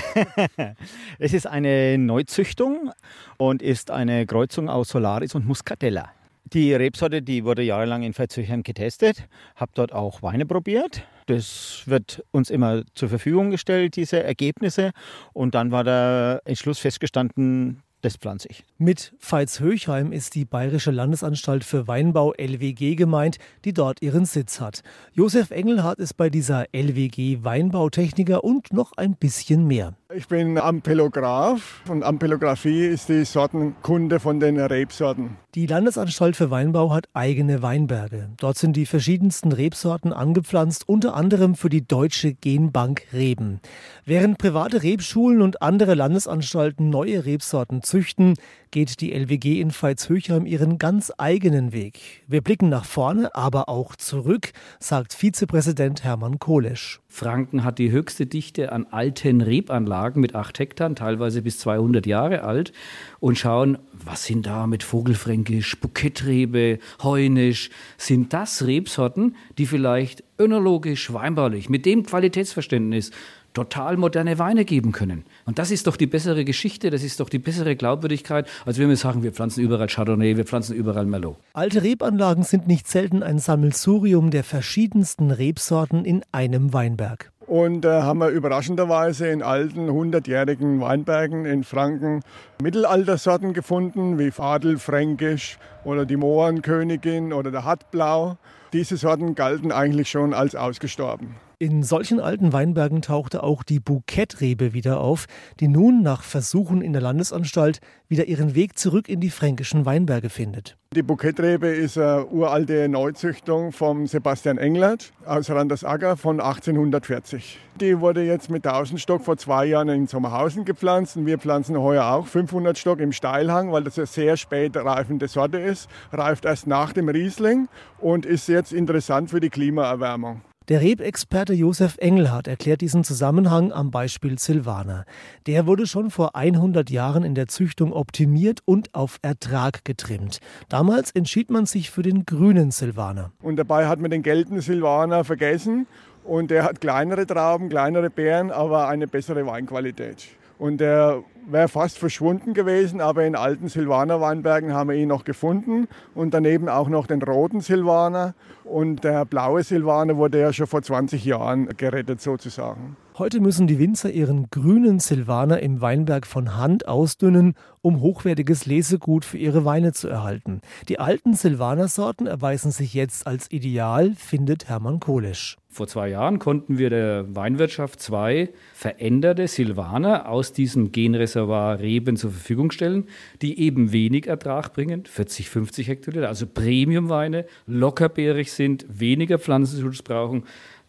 es 1.19 1.33
ist 1.33 1.47
eine 1.47 1.97
Neuzüchtung 1.97 2.91
und 3.39 3.63
ist 3.63 3.91
eine 3.91 4.27
Kreuzung 4.27 4.69
aus 4.69 4.91
Solaris 4.91 5.35
und 5.35 5.47
Muscatella. 5.47 6.11
Die 6.45 6.75
Rebsorte, 6.75 7.23
die 7.23 7.47
wurde 7.47 7.63
jahrelang 7.63 8.03
in 8.03 8.13
Veitshöchheim 8.13 8.63
getestet, 8.63 9.27
habe 9.57 9.73
dort 9.75 9.95
auch 9.95 10.21
Weine 10.21 10.45
probiert. 10.45 11.05
Das 11.25 11.85
wird 11.87 12.23
uns 12.33 12.51
immer 12.51 12.83
zur 12.93 13.09
Verfügung 13.09 13.51
gestellt, 13.51 13.97
diese 13.97 14.23
Ergebnisse. 14.23 14.91
Und 15.33 15.55
dann 15.55 15.71
war 15.71 15.85
der 15.85 16.43
Entschluss 16.45 16.81
festgestanden, 16.81 17.83
das 18.03 18.17
pflanze 18.17 18.49
ich. 18.49 18.65
Mit 18.79 19.15
Veitshöchheim 19.19 20.13
ist 20.13 20.35
die 20.35 20.45
Bayerische 20.45 20.91
Landesanstalt 20.91 21.65
für 21.65 21.89
Weinbau 21.89 22.33
LWG 22.37 22.97
gemeint, 22.97 23.39
die 23.65 23.73
dort 23.73 24.03
ihren 24.03 24.25
Sitz 24.25 24.61
hat. 24.61 24.83
Josef 25.15 25.51
Engelhardt 25.51 25.99
ist 25.99 26.17
bei 26.17 26.29
dieser 26.29 26.67
LWG 26.73 27.45
Weinbautechniker 27.45 28.45
und 28.45 28.73
noch 28.73 28.93
ein 28.97 29.15
bisschen 29.15 29.67
mehr. 29.67 29.95
Ich 30.15 30.29
bin 30.29 30.59
Ampelograph 30.59 31.83
und 31.89 32.03
Ampelographie 32.03 32.87
ist 32.87 33.09
die 33.09 33.25
Sortenkunde 33.25 34.21
von 34.21 34.41
den 34.41 34.61
Rebsorten. 34.61 35.39
Die 35.55 35.67
Landesanstalt 35.67 36.37
für 36.37 36.51
Weinbau 36.51 36.93
hat 36.93 37.09
eigene 37.15 37.63
Weinberge. 37.63 38.29
Dort 38.39 38.59
sind 38.59 38.77
die 38.77 38.85
verschiedensten 38.85 39.53
Rebsorten 39.53 40.13
angepflanzt, 40.13 40.89
unter 40.89 41.15
anderem 41.15 41.55
für 41.55 41.71
die 41.71 41.87
Deutsche 41.87 42.35
Genbank 42.35 43.03
Reben. 43.13 43.61
Während 44.05 44.39
private 44.39 44.83
Rebschulen 44.83 45.41
und 45.41 45.63
andere 45.63 45.95
Landesanstalten 45.95 46.91
neue 46.91 47.25
Rebsorten 47.25 47.83
züchten, 47.93 48.37
geht 48.71 49.03
die 49.03 49.13
LWG 49.13 49.61
in 49.61 49.71
Veitshöchheim 49.71 50.47
ihren 50.47 50.79
ganz 50.79 51.13
eigenen 51.19 51.75
Weg. 51.75 52.23
Wir 52.27 52.41
blicken 52.41 52.71
nach 52.71 52.87
vorne, 52.87 53.35
aber 53.35 53.69
auch 53.69 53.97
zurück, 53.97 54.53
sagt 54.81 55.13
Vizepräsident 55.13 56.03
Hermann 56.03 56.39
Kolesch. 56.39 57.01
Franken 57.07 57.65
hat 57.65 57.79
die 57.79 57.91
höchste 57.91 58.25
Dichte 58.25 58.73
an 58.73 58.87
alten 58.91 59.43
Rebanlagen 59.43 60.23
mit 60.23 60.35
acht 60.35 60.59
Hektar, 60.59 60.95
teilweise 60.95 61.43
bis 61.43 61.59
200 61.59 62.07
Jahre 62.07 62.45
alt, 62.45 62.73
und 63.21 63.37
schauen, 63.37 63.77
was 63.93 64.25
sind 64.25 64.47
da 64.47 64.67
mit 64.67 64.83
Vogelfränkisch, 64.83 65.79
Bukettrebe, 65.79 66.79
Heunisch? 67.03 67.69
Sind 67.99 68.33
das 68.33 68.67
Rebsorten, 68.67 69.37
die 69.59 69.67
vielleicht 69.67 70.25
önologisch, 70.39 71.13
weinbaulich, 71.13 71.69
mit 71.69 71.85
dem 71.85 72.07
Qualitätsverständnis 72.07 73.11
total 73.53 73.99
moderne 73.99 74.39
Weine 74.39 74.65
geben 74.65 74.93
können. 74.93 75.25
Und 75.45 75.59
das 75.59 75.71
ist 75.71 75.87
doch 75.87 75.97
die 75.97 76.07
bessere 76.07 76.45
Geschichte, 76.45 76.91
das 76.91 77.03
ist 77.03 77.21
doch 77.21 77.29
die 77.29 77.39
bessere 77.39 77.77
Glaubwürdigkeit, 77.77 78.47
als 78.65 78.79
wenn 78.79 78.89
wir 78.89 78.97
sagen, 78.97 79.23
wir 79.23 79.33
pflanzen 79.33 79.63
überall 79.63 79.89
Chardonnay, 79.89 80.37
wir 80.37 80.45
pflanzen 80.45 80.75
überall 80.75 81.07
Merlot. 81.07 81.37
Alte 81.53 81.83
Rebanlagen 81.83 82.45
sind 82.45 82.67
nicht 82.67 82.89
selten 82.89 83.23
ein 83.23 83.39
Sammelsurium 83.39 84.31
der 84.31 84.45
verschiedensten 84.45 85.31
Rebsorten 85.31 86.05
in 86.05 86.23
einem 86.33 86.73
Weinberg. 86.73 87.33
Und 87.47 87.83
da 87.83 87.99
äh, 87.99 88.03
haben 88.03 88.21
wir 88.21 88.29
überraschenderweise 88.29 89.29
in 89.29 89.43
alten, 89.43 89.91
hundertjährigen 89.91 90.81
Weinbergen 90.81 91.45
in 91.45 91.65
Franken 91.65 92.23
Mittelaltersorten 92.63 93.53
gefunden, 93.53 94.19
wie 94.19 94.31
Fadel 94.31 94.79
Fränkisch 94.79 95.59
oder 95.85 96.07
die 96.07 96.17
Mohrenkönigin 96.17 97.33
oder 97.33 97.51
der 97.51 97.65
Hattblau. 97.65 98.39
Diese 98.73 98.97
Sorten 98.97 99.35
galten 99.35 99.73
eigentlich 99.73 100.09
schon 100.09 100.33
als 100.33 100.55
ausgestorben. 100.55 101.35
In 101.63 101.85
solchen 101.85 102.19
alten 102.19 102.53
Weinbergen 102.53 103.03
tauchte 103.03 103.45
auch 103.45 103.63
die 103.63 103.79
Bukettrebe 103.79 104.73
wieder 104.73 105.01
auf, 105.01 105.27
die 105.61 105.69
nun 105.69 106.03
nach 106.03 106.25
Versuchen 106.25 106.83
in 106.83 106.93
der 106.93 107.01
Landesanstalt 107.01 107.79
wieder 108.09 108.25
ihren 108.25 108.57
Weg 108.57 108.77
zurück 108.77 109.09
in 109.09 109.21
die 109.21 109.31
fränkischen 109.31 109.87
Weinberge 109.87 110.29
findet. 110.29 110.77
Die 110.93 111.05
Bukettrebe 111.05 111.69
ist 111.69 111.97
eine 111.99 112.27
uralte 112.27 112.89
Neuzüchtung 112.89 113.71
von 113.71 114.09
Sebastian 114.09 114.59
Englert 114.59 115.13
aus 115.25 115.51
Randersagger 115.51 116.17
von 116.17 116.41
1840. 116.41 117.61
Die 117.81 118.01
wurde 118.01 118.25
jetzt 118.25 118.51
mit 118.51 118.67
1000 118.67 119.01
Stock 119.01 119.23
vor 119.23 119.37
zwei 119.37 119.67
Jahren 119.67 119.89
in 119.89 120.09
Sommerhausen 120.09 120.65
gepflanzt 120.65 121.17
und 121.17 121.27
wir 121.27 121.39
pflanzen 121.39 121.79
heuer 121.79 122.07
auch 122.07 122.27
500 122.27 122.77
Stock 122.77 122.99
im 122.99 123.13
Steilhang, 123.13 123.71
weil 123.71 123.85
das 123.85 123.97
eine 123.99 124.09
sehr 124.09 124.37
spät 124.37 124.77
reifende 124.77 125.29
Sorte 125.29 125.61
ist. 125.61 125.89
Reift 126.11 126.45
erst 126.45 126.67
nach 126.67 126.93
dem 126.93 127.09
Riesling 127.09 127.69
und 128.01 128.27
ist 128.27 128.49
jetzt 128.49 128.73
interessant 128.73 129.31
für 129.31 129.39
die 129.39 129.49
Klimaerwärmung. 129.49 130.41
Der 130.69 130.81
Rebexperte 130.81 131.55
Josef 131.55 131.97
Engelhardt 131.99 132.47
erklärt 132.47 132.83
diesen 132.83 133.03
Zusammenhang 133.03 133.73
am 133.73 133.91
Beispiel 133.91 134.39
Silvaner. 134.39 135.05
Der 135.47 135.67
wurde 135.67 135.89
schon 135.89 136.11
vor 136.11 136.37
100 136.37 136.89
Jahren 136.89 137.25
in 137.25 137.35
der 137.35 137.49
Züchtung 137.49 137.93
optimiert 137.93 138.61
und 138.65 138.95
auf 138.95 139.19
Ertrag 139.23 139.85
getrimmt. 139.85 140.39
Damals 140.69 141.11
entschied 141.11 141.51
man 141.51 141.67
sich 141.67 141.91
für 141.91 142.03
den 142.03 142.27
grünen 142.27 142.71
Silvaner. 142.71 143.33
Und 143.43 143.57
dabei 143.57 143.89
hat 143.89 143.99
man 143.99 144.13
den 144.13 144.23
gelben 144.23 144.61
Silvaner 144.61 145.25
vergessen 145.25 145.89
und 146.23 146.53
der 146.53 146.63
hat 146.63 146.81
kleinere 146.81 147.27
Trauben, 147.27 147.69
kleinere 147.69 148.09
Beeren, 148.09 148.53
aber 148.53 148.87
eine 148.87 149.09
bessere 149.09 149.45
Weinqualität. 149.45 150.29
Und 150.59 150.79
der 150.79 151.23
wäre 151.47 151.69
fast 151.69 151.99
verschwunden 151.99 152.55
gewesen, 152.55 153.01
aber 153.01 153.25
in 153.25 153.35
alten 153.35 153.69
Silvaner 153.69 154.21
Weinbergen 154.21 154.73
haben 154.73 154.91
wir 154.91 154.97
ihn 154.97 155.09
noch 155.09 155.25
gefunden 155.25 155.89
und 156.15 156.35
daneben 156.35 156.69
auch 156.69 156.89
noch 156.89 157.07
den 157.07 157.23
roten 157.23 157.61
Silvaner 157.61 158.35
und 158.65 159.05
der 159.05 159.25
blaue 159.25 159.63
Silvaner 159.63 160.17
wurde 160.17 160.41
ja 160.41 160.53
schon 160.53 160.67
vor 160.67 160.83
20 160.83 161.25
Jahren 161.25 161.69
gerettet 161.77 162.21
sozusagen. 162.21 162.97
Heute 163.23 163.39
müssen 163.39 163.69
die 163.69 163.79
Winzer 163.79 164.11
ihren 164.11 164.51
grünen 164.51 164.99
Silvaner 164.99 165.61
im 165.61 165.81
Weinberg 165.81 166.27
von 166.27 166.57
Hand 166.57 166.89
ausdünnen, 166.89 167.55
um 167.81 168.01
hochwertiges 168.01 168.67
Lesegut 168.67 169.25
für 169.25 169.39
ihre 169.39 169.65
Weine 169.65 169.93
zu 169.93 170.09
erhalten. 170.09 170.61
Die 170.89 170.99
alten 170.99 171.35
Silvaner-Sorten 171.35 172.27
erweisen 172.27 172.73
sich 172.73 172.95
jetzt 172.95 173.29
als 173.29 173.49
ideal, 173.53 174.15
findet 174.17 174.69
Hermann 174.69 174.99
Kolesch. 174.99 175.57
Vor 175.69 175.87
zwei 175.87 176.09
Jahren 176.09 176.41
konnten 176.41 176.79
wir 176.79 176.91
der 176.91 177.35
Weinwirtschaft 177.35 178.01
zwei 178.01 178.51
veränderte 178.75 179.47
Silvaner 179.47 180.29
aus 180.29 180.53
diesem 180.53 180.91
Genreservoir 180.91 181.79
Reben 181.79 182.17
zur 182.17 182.33
Verfügung 182.33 182.73
stellen, 182.73 183.05
die 183.41 183.59
eben 183.61 183.93
wenig 183.93 184.27
Ertrag 184.27 184.75
bringen, 184.75 185.05
40, 185.07 185.49
50 185.49 185.89
Hektoliter, 185.89 186.29
also 186.29 186.47
Premiumweine, 186.47 187.47
lockerbeerig 187.67 188.53
sind, 188.53 188.85
weniger 188.89 189.39
Pflanzenschutz 189.39 190.03
brauchen 190.03 190.43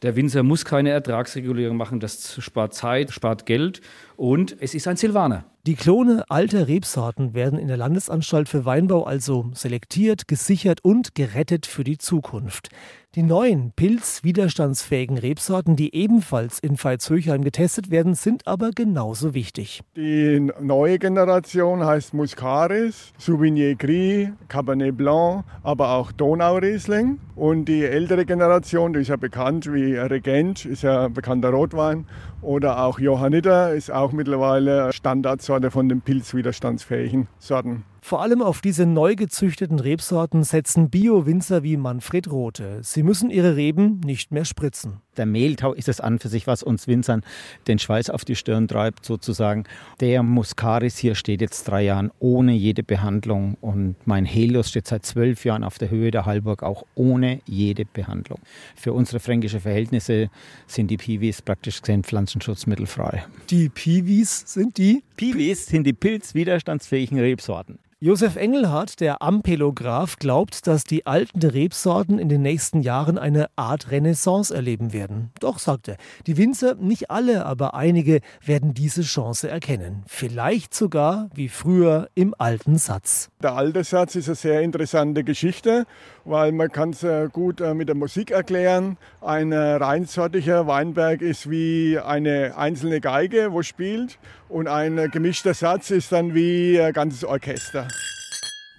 der 0.04 0.16
Winzer 0.16 0.44
muss 0.44 0.66
keine 0.66 0.92
Ertragsregulierung 0.92 1.78
machen, 1.78 2.00
das 2.00 2.36
spart 2.42 2.74
Zeit, 2.74 3.12
spart 3.12 3.46
Geld 3.46 3.82
und 4.18 4.56
es 4.60 4.74
ist 4.74 4.88
ein 4.88 4.98
Silvaner. 4.98 5.46
Die 5.66 5.76
Klone 5.76 6.26
alter 6.28 6.68
Rebsorten 6.68 7.34
werden 7.34 7.58
in 7.58 7.70
der 7.70 7.78
Landesanstalt 7.78 8.50
für 8.50 8.66
Weinbau 8.66 9.06
also 9.06 9.50
selektiert, 9.54 10.28
gesichert 10.28 10.84
und 10.84 11.16
gerettet 11.16 11.66
für 11.66 11.86
die 11.86 11.98
Zukunft. 11.98 12.68
Die 13.16 13.24
neuen 13.24 13.72
pilzwiderstandsfähigen 13.72 15.20
Rebsorten, 15.20 15.76
die 15.76 15.96
ebenfalls 15.96 16.58
in 16.60 16.78
Veitshöchheim 16.78 17.44
getestet 17.44 17.92
werden, 17.92 18.16
sind 18.16 18.48
aber 18.48 18.72
genauso 18.72 19.36
wichtig. 19.36 19.82
Die 19.96 20.52
neue 20.60 20.98
Generation 21.00 21.86
heißt 21.86 22.14
Muscaris, 22.16 23.14
Sauvignon 23.20 23.78
Gris, 23.78 24.30
Cabernet 24.50 24.98
Blanc, 24.98 25.46
aber 25.62 25.92
auch 25.92 26.12
Donauriesling. 26.12 27.20
Und 27.36 27.66
die 27.66 27.86
ältere 27.86 28.26
Generation, 28.26 28.94
die 28.94 29.02
ist 29.02 29.10
ja 29.10 29.16
bekannt 29.16 29.72
wie 29.72 29.96
Regent, 29.96 30.66
ist 30.66 30.82
ja 30.82 31.08
bekannter 31.08 31.52
Rotwein. 31.52 32.06
Oder 32.44 32.84
auch 32.84 33.00
Johanniter 33.00 33.74
ist 33.74 33.90
auch 33.90 34.12
mittlerweile 34.12 34.92
Standardsorte 34.92 35.72
von 35.72 35.88
den 35.88 36.02
pilzwiderstandsfähigen 36.02 37.28
Sorten. 37.40 37.86
Vor 38.06 38.22
allem 38.22 38.42
auf 38.42 38.60
diese 38.60 38.86
neu 38.86 39.16
gezüchteten 39.16 39.80
Rebsorten 39.80 40.44
setzen 40.44 40.90
Bio-Winzer 40.90 41.64
wie 41.64 41.78
Manfred 41.78 42.30
Rote. 42.30 42.80
Sie 42.82 43.02
müssen 43.02 43.30
ihre 43.30 43.56
Reben 43.56 44.02
nicht 44.02 44.30
mehr 44.34 44.44
spritzen. 44.44 44.98
Der 45.16 45.26
Mehltau 45.26 45.72
ist 45.72 45.88
es 45.88 46.02
an 46.02 46.20
für 46.20 46.28
sich, 46.28 46.46
was 46.46 46.64
uns 46.64 46.86
Winzern 46.86 47.22
den 47.66 47.80
Schweiß 47.80 48.10
auf 48.10 48.26
die 48.26 48.36
Stirn 48.36 48.68
treibt, 48.68 49.06
sozusagen. 49.06 49.64
Der 50.02 50.22
Muscaris 50.22 50.98
hier 50.98 51.16
steht 51.16 51.40
jetzt 51.40 51.64
drei 51.64 51.84
Jahren 51.84 52.12
ohne 52.20 52.52
jede 52.52 52.84
Behandlung 52.84 53.56
und 53.62 53.96
mein 54.04 54.26
Helios 54.26 54.68
steht 54.68 54.86
seit 54.86 55.06
zwölf 55.06 55.46
Jahren 55.46 55.64
auf 55.64 55.78
der 55.78 55.90
Höhe 55.90 56.12
der 56.12 56.26
Hallburg 56.26 56.62
auch 56.62 56.84
ohne 56.96 57.40
jede 57.46 57.86
Behandlung. 57.86 58.40
Für 58.76 58.92
unsere 58.92 59.22
fränkische 59.22 59.62
Verhältnisse 59.62 60.30
sind 60.68 60.92
die 60.92 60.98
Piwis 60.98 61.42
praktisch 61.42 61.80
gesehen 61.80 62.04
pflanzenschutzmittelfrei. 62.04 63.24
Die 63.50 63.70
Piwis 63.70 64.44
sind 64.46 64.78
die? 64.78 65.04
Piwis 65.16 65.68
sind 65.68 65.88
die 65.88 65.94
pilzwiderstandsfähigen 65.94 67.18
Rebsorten. 67.18 67.80
Josef 68.04 68.36
Engelhardt, 68.36 69.00
der 69.00 69.22
Ampelograph, 69.22 70.18
glaubt, 70.20 70.68
dass 70.68 70.84
die 70.84 71.06
alten 71.06 71.42
Rebsorten 71.42 72.20
in 72.20 72.28
den 72.28 72.42
nächsten 72.42 72.82
Jahren 72.82 73.18
eine 73.18 73.48
Art 73.56 73.92
Renaissance 73.92 74.54
erleben 74.54 74.92
werden. 74.92 75.32
Doch, 75.40 75.58
sagt 75.58 75.88
er, 75.88 75.96
die 76.28 76.36
Winzer, 76.36 76.76
nicht 76.76 77.10
alle, 77.10 77.46
aber 77.46 77.76
einige, 77.76 78.20
werden 78.46 78.74
diese 78.74 79.04
Chance 79.04 79.48
erkennen. 79.48 80.04
Vielleicht 80.06 80.74
sogar 80.74 81.30
wie 81.34 81.48
früher 81.48 82.10
im 82.14 82.36
alten 82.38 82.78
Satz. 82.78 83.30
Der 83.42 83.56
alte 83.56 83.86
Satz 83.86 84.16
ist 84.16 84.28
eine 84.28 84.36
sehr 84.36 84.62
interessante 84.64 85.24
Geschichte, 85.24 85.86
weil 86.26 86.52
man 86.52 86.72
kann 86.72 86.92
es 86.92 87.04
äh, 87.04 87.30
gut 87.32 87.62
äh, 87.62 87.74
mit 87.74 87.88
der 87.88 87.96
Musik 87.96 88.32
erklären. 88.32 88.98
Ein 89.22 89.52
äh, 89.52 89.58
reinsortiger 89.58 90.68
Weinberg 90.68 91.22
ist 91.22 91.50
wie 91.50 92.00
eine 92.00 92.58
einzelne 92.58 93.02
Geige, 93.02 93.52
wo 93.52 93.62
spielt 93.62 94.18
und 94.50 94.68
ein 94.68 95.12
gemischter 95.12 95.54
Satz 95.54 95.92
ist 95.92 96.12
dann 96.12 96.34
wie 96.34 96.80
ein 96.80 96.94
ganzes 96.94 97.26
Orchester. 97.26 97.88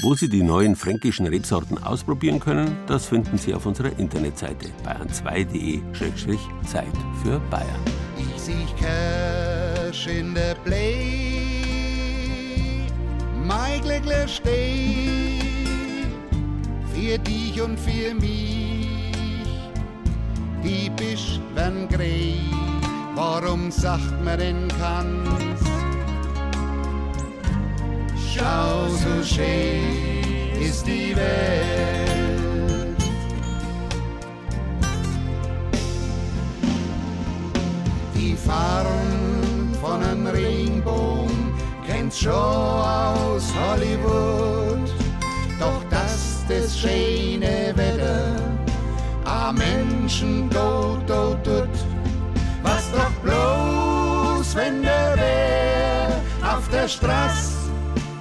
Wo 0.02 0.14
Sie 0.14 0.28
die 0.28 0.42
neuen 0.42 0.74
fränkischen 0.74 1.26
Rebsorten 1.26 1.80
ausprobieren 1.82 2.40
können, 2.40 2.76
das 2.86 3.06
finden 3.06 3.38
Sie 3.38 3.54
auf 3.54 3.64
unserer 3.64 3.96
Internetseite 3.96 4.70
bayern2.de-zeit 4.84 6.84
für 7.22 7.38
Bayern. 7.48 7.80
Ich 8.18 8.40
sehe 8.40 8.66
Kirsch 8.76 10.08
in 10.08 10.34
der 10.34 10.56
Blei, 10.64 10.96
mein 13.46 13.80
Glückler 13.82 14.26
steh, 14.26 15.33
für 16.94 17.18
dich 17.18 17.60
und 17.60 17.78
für 17.78 18.14
mich, 18.14 18.86
die 20.62 20.90
bist 20.90 21.40
wenn 21.54 21.88
grei, 21.88 22.36
warum 23.16 23.70
sagt 23.70 24.24
man 24.24 24.38
denn 24.38 24.68
kann's? 24.78 25.60
Schau, 28.32 28.88
so 28.88 29.22
schön 29.24 30.60
ist 30.60 30.86
die 30.86 31.14
Welt. 31.16 32.96
Die 38.14 38.36
Farben 38.36 39.74
von 39.80 40.02
einem 40.02 40.26
Regenbogen 40.26 41.54
kennt's 41.86 42.20
schon 42.20 42.32
aus 42.32 43.52
Hollywood. 43.54 44.53
Doch 46.46 46.56
das 46.56 46.78
schöne 46.78 47.72
Wetter 47.74 48.36
a 49.24 49.52
Menschen 49.52 50.50
tot, 50.50 51.06
tot, 51.06 51.42
tot. 51.44 51.68
Was 52.62 52.90
doch 52.92 53.10
bloß, 53.22 54.54
wenn 54.54 54.82
der 54.82 55.16
Bär 55.16 56.20
auf 56.42 56.68
der 56.68 56.88
Straße 56.88 57.70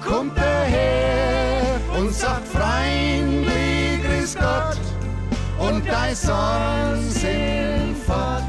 kommt 0.06 0.36
daher 0.36 1.80
und 1.98 2.14
sagt 2.14 2.48
freundlich 2.48 4.02
Grüß 4.04 4.36
Gott 4.36 4.80
und 5.58 5.86
dein 5.86 6.14
sind 6.14 7.96
fort. 8.06 8.42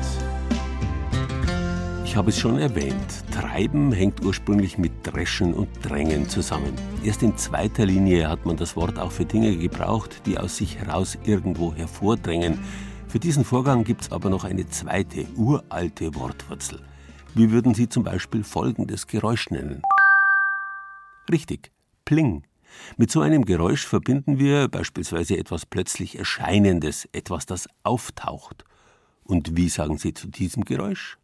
Ich 2.06 2.16
habe 2.16 2.30
es 2.30 2.40
schon 2.40 2.60
erwähnt, 2.60 3.15
Treiben 3.56 3.94
hängt 3.94 4.26
ursprünglich 4.26 4.78
mit 4.78 4.92
Dreschen 5.04 5.54
und 5.54 5.70
Drängen 5.82 6.28
zusammen. 6.28 6.74
Erst 7.06 7.24
in 7.24 7.38
zweiter 7.38 7.86
Linie 7.86 8.28
hat 8.28 8.46
man 8.46 8.58
das 8.58 8.76
Wort 8.76 9.00
auch 9.00 9.14
für 9.14 9.24
Dinge 9.24 9.56
gebraucht, 9.56 10.24
die 10.26 10.38
aus 10.38 10.58
sich 10.58 10.78
heraus 10.78 11.18
irgendwo 11.24 11.74
hervordrängen. 11.74 12.60
Für 13.08 13.18
diesen 13.18 13.46
Vorgang 13.46 13.86
gibt 13.86 14.02
es 14.02 14.12
aber 14.12 14.30
noch 14.30 14.44
eine 14.44 14.68
zweite, 14.68 15.26
uralte 15.38 16.16
Wortwurzel. 16.16 16.82
Wie 17.34 17.50
würden 17.50 17.74
Sie 17.74 17.88
zum 17.88 18.04
Beispiel 18.04 18.44
folgendes 18.44 19.08
Geräusch 19.08 19.50
nennen? 19.52 19.82
Richtig, 21.32 21.72
Pling. 22.04 22.44
Mit 22.98 23.10
so 23.10 23.22
einem 23.22 23.46
Geräusch 23.46 23.88
verbinden 23.88 24.38
wir 24.38 24.68
beispielsweise 24.68 25.38
etwas 25.38 25.66
plötzlich 25.66 26.20
Erscheinendes, 26.20 27.08
etwas, 27.14 27.46
das 27.46 27.70
auftaucht. 27.84 28.66
Und 29.24 29.56
wie 29.56 29.70
sagen 29.70 29.98
Sie 29.98 30.14
zu 30.14 30.28
diesem 30.28 30.66
Geräusch? 30.66 31.18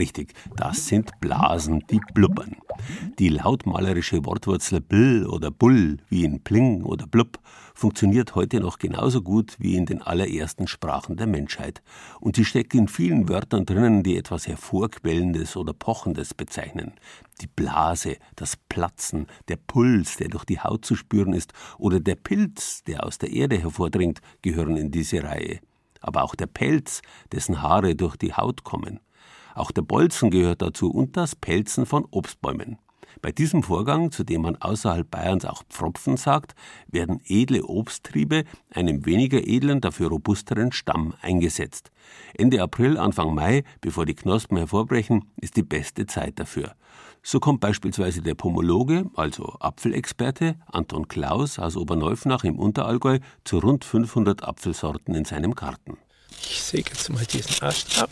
Richtig, 0.00 0.32
das 0.56 0.86
sind 0.86 1.10
Blasen, 1.20 1.84
die 1.90 2.00
blubbern. 2.14 2.56
Die 3.18 3.28
lautmalerische 3.28 4.24
Wortwurzel 4.24 4.80
bl 4.80 5.26
oder 5.26 5.50
bull, 5.50 5.98
wie 6.08 6.24
in 6.24 6.42
pling 6.42 6.84
oder 6.84 7.06
blub, 7.06 7.38
funktioniert 7.74 8.34
heute 8.34 8.60
noch 8.60 8.78
genauso 8.78 9.20
gut 9.20 9.56
wie 9.58 9.76
in 9.76 9.84
den 9.84 10.00
allerersten 10.00 10.68
Sprachen 10.68 11.16
der 11.16 11.26
Menschheit. 11.26 11.82
Und 12.20 12.36
sie 12.36 12.46
steckt 12.46 12.74
in 12.74 12.88
vielen 12.88 13.28
Wörtern 13.28 13.66
drinnen, 13.66 14.02
die 14.02 14.16
etwas 14.16 14.46
Hervorquellendes 14.46 15.56
oder 15.56 15.74
Pochendes 15.74 16.34
bezeichnen. 16.34 16.92
Die 17.42 17.48
Blase, 17.48 18.16
das 18.36 18.56
Platzen, 18.56 19.26
der 19.48 19.56
Puls, 19.56 20.16
der 20.16 20.28
durch 20.28 20.44
die 20.44 20.60
Haut 20.60 20.84
zu 20.84 20.94
spüren 20.94 21.34
ist, 21.34 21.52
oder 21.78 22.00
der 22.00 22.14
Pilz, 22.14 22.84
der 22.84 23.04
aus 23.04 23.18
der 23.18 23.32
Erde 23.32 23.58
hervordringt, 23.58 24.22
gehören 24.40 24.76
in 24.76 24.90
diese 24.90 25.22
Reihe. 25.22 25.60
Aber 26.00 26.22
auch 26.22 26.34
der 26.34 26.46
Pelz, 26.46 27.02
dessen 27.32 27.62
Haare 27.62 27.94
durch 27.94 28.16
die 28.16 28.34
Haut 28.34 28.64
kommen. 28.64 29.00
Auch 29.54 29.70
der 29.70 29.82
Bolzen 29.82 30.30
gehört 30.30 30.62
dazu 30.62 30.90
und 30.90 31.16
das 31.16 31.36
Pelzen 31.36 31.86
von 31.86 32.06
Obstbäumen. 32.10 32.78
Bei 33.22 33.32
diesem 33.32 33.62
Vorgang, 33.62 34.12
zu 34.12 34.24
dem 34.24 34.42
man 34.42 34.56
außerhalb 34.56 35.10
Bayerns 35.10 35.44
auch 35.44 35.62
Pfropfen 35.68 36.16
sagt, 36.16 36.54
werden 36.88 37.20
edle 37.26 37.64
Obsttriebe 37.64 38.44
einem 38.70 39.04
weniger 39.04 39.46
edlen, 39.46 39.80
dafür 39.80 40.08
robusteren 40.08 40.72
Stamm 40.72 41.14
eingesetzt. 41.20 41.90
Ende 42.34 42.62
April, 42.62 42.96
Anfang 42.96 43.34
Mai, 43.34 43.64
bevor 43.80 44.06
die 44.06 44.14
Knospen 44.14 44.56
hervorbrechen, 44.56 45.24
ist 45.36 45.56
die 45.56 45.62
beste 45.62 46.06
Zeit 46.06 46.38
dafür. 46.38 46.74
So 47.22 47.38
kommt 47.38 47.60
beispielsweise 47.60 48.22
der 48.22 48.34
Pomologe, 48.34 49.04
also 49.14 49.56
Apfelexperte, 49.60 50.56
Anton 50.66 51.06
Klaus 51.06 51.58
aus 51.58 51.76
Oberneufnach 51.76 52.44
im 52.44 52.58
Unterallgäu 52.58 53.18
zu 53.44 53.58
rund 53.58 53.84
500 53.84 54.42
Apfelsorten 54.42 55.14
in 55.14 55.24
seinem 55.24 55.54
Garten. 55.54 55.98
Ich 56.42 56.62
säge 56.62 56.90
jetzt 56.90 57.10
mal 57.10 57.24
diesen 57.26 57.62
Ast 57.62 57.98
ab. 58.00 58.10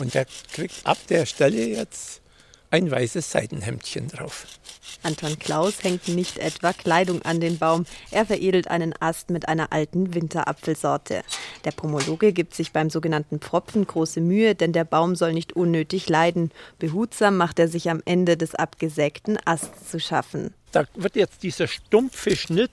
Und 0.00 0.14
der 0.14 0.26
kriegt 0.52 0.84
ab 0.84 0.98
der 1.08 1.24
Stelle 1.24 1.68
jetzt 1.68 2.20
ein 2.70 2.90
weißes 2.90 3.30
Seidenhemdchen 3.30 4.08
drauf. 4.08 4.46
Anton 5.04 5.38
Klaus 5.38 5.84
hängt 5.84 6.08
nicht 6.08 6.38
etwa 6.38 6.72
Kleidung 6.72 7.22
an 7.22 7.40
den 7.40 7.58
Baum, 7.58 7.86
er 8.10 8.26
veredelt 8.26 8.68
einen 8.68 8.94
Ast 9.00 9.30
mit 9.30 9.48
einer 9.48 9.72
alten 9.72 10.14
Winterapfelsorte. 10.14 11.22
Der 11.64 11.70
Pomologe 11.70 12.32
gibt 12.32 12.54
sich 12.54 12.72
beim 12.72 12.90
sogenannten 12.90 13.38
Pfropfen 13.38 13.86
große 13.86 14.20
Mühe, 14.20 14.54
denn 14.54 14.72
der 14.72 14.84
Baum 14.84 15.16
soll 15.16 15.32
nicht 15.32 15.54
unnötig 15.54 16.08
leiden. 16.08 16.50
Behutsam 16.78 17.36
macht 17.36 17.58
er 17.58 17.68
sich 17.68 17.90
am 17.90 18.02
Ende 18.04 18.36
des 18.36 18.54
abgesägten 18.54 19.38
Asts 19.44 19.90
zu 19.90 20.00
schaffen. 20.00 20.54
Da 20.72 20.86
wird 20.94 21.16
jetzt 21.16 21.42
dieser 21.42 21.68
stumpfe 21.68 22.36
Schnitt 22.36 22.70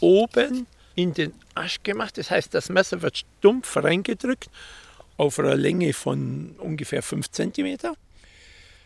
oben 0.00 0.66
in 0.94 1.14
den 1.14 1.32
Ast 1.54 1.84
gemacht. 1.84 2.18
Das 2.18 2.30
heißt, 2.30 2.54
das 2.54 2.68
Messer 2.68 3.02
wird 3.02 3.18
stumpf 3.18 3.76
reingedrückt 3.76 4.48
auf 5.16 5.38
einer 5.38 5.56
Länge 5.56 5.92
von 5.92 6.54
ungefähr 6.58 7.02
5 7.02 7.30
cm. 7.30 7.78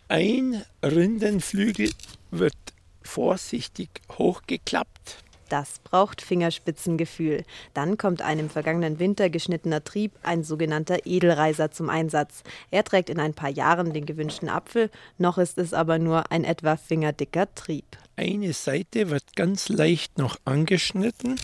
Ein 0.09 0.63
Rindenflügel 0.83 1.91
wird 2.31 2.55
vorsichtig 3.07 3.89
hochgeklappt. 4.19 5.25
Das 5.49 5.79
braucht 5.85 6.23
Fingerspitzengefühl. 6.23 7.45
Dann 7.73 7.97
kommt 7.97 8.21
ein 8.21 8.39
im 8.41 8.51
vergangenen 8.51 8.99
Winter 8.99 9.31
geschnittener 9.31 9.85
Trieb, 9.85 10.13
ein 10.23 10.43
sogenannter 10.43 11.07
Edelreiser, 11.07 11.71
zum 11.71 11.89
Einsatz. 11.89 12.43
Er 12.71 12.83
trägt 12.83 13.11
in 13.11 13.21
ein 13.21 13.35
paar 13.35 13.51
Jahren 13.51 13.93
den 13.93 14.07
gewünschten 14.07 14.49
Apfel, 14.49 14.91
noch 15.19 15.39
ist 15.39 15.59
es 15.59 15.73
aber 15.73 15.99
nur 15.99 16.33
ein 16.33 16.45
etwa 16.45 16.77
fingerdicker 16.77 17.55
Trieb. 17.55 17.85
Eine 18.17 18.53
Seite 18.53 19.11
wird 19.11 19.37
ganz 19.37 19.69
leicht 19.69 20.19
noch 20.19 20.37
angeschnitten, 20.45 21.37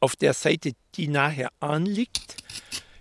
auf 0.00 0.16
der 0.16 0.32
Seite, 0.32 0.72
die 0.94 1.08
nachher 1.08 1.50
anliegt. 1.60 2.36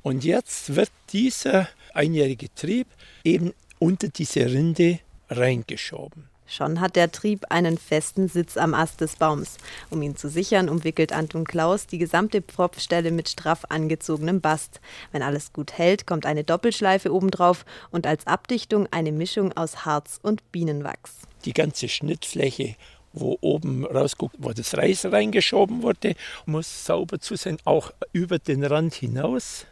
Und 0.01 0.23
jetzt 0.23 0.75
wird 0.75 0.91
dieser 1.13 1.69
einjährige 1.93 2.53
Trieb 2.53 2.87
eben 3.23 3.53
unter 3.79 4.09
diese 4.09 4.45
Rinde 4.45 4.99
reingeschoben. 5.29 6.29
Schon 6.47 6.79
hat 6.79 6.95
der 6.95 7.11
Trieb 7.11 7.45
einen 7.49 7.77
festen 7.77 8.27
Sitz 8.27 8.55
am 8.57 8.73
Ast 8.73 9.01
des 9.01 9.15
Baums. 9.15 9.57
Um 9.89 10.01
ihn 10.01 10.15
zu 10.15 10.29
sichern, 10.29 10.69
umwickelt 10.69 11.11
Anton 11.11 11.43
Klaus 11.43 11.87
die 11.87 11.97
gesamte 11.97 12.41
Pfropfstelle 12.41 13.11
mit 13.11 13.29
straff 13.29 13.65
angezogenem 13.69 14.41
Bast. 14.41 14.79
Wenn 15.11 15.23
alles 15.23 15.53
gut 15.53 15.73
hält, 15.73 16.05
kommt 16.05 16.25
eine 16.25 16.43
Doppelschleife 16.43 17.13
obendrauf 17.13 17.65
und 17.91 18.05
als 18.05 18.27
Abdichtung 18.27 18.87
eine 18.91 19.11
Mischung 19.11 19.55
aus 19.57 19.85
Harz 19.85 20.19
und 20.21 20.51
Bienenwachs. 20.51 21.13
Die 21.45 21.53
ganze 21.53 21.87
Schnittfläche 21.89 22.75
wo 23.15 23.37
oben 23.41 23.85
rausguckt, 23.85 24.35
wo 24.39 24.51
das 24.51 24.75
Reis 24.75 25.05
reingeschoben 25.05 25.81
wurde, 25.83 26.15
muss 26.45 26.85
sauber 26.85 27.19
zu 27.19 27.37
sein, 27.37 27.57
auch 27.63 27.93
über 28.11 28.39
den 28.39 28.63
Rand 28.63 28.93
hinaus. 28.93 29.65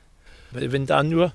Weil 0.51 0.71
wenn 0.71 0.85
da 0.85 1.03
nur 1.03 1.33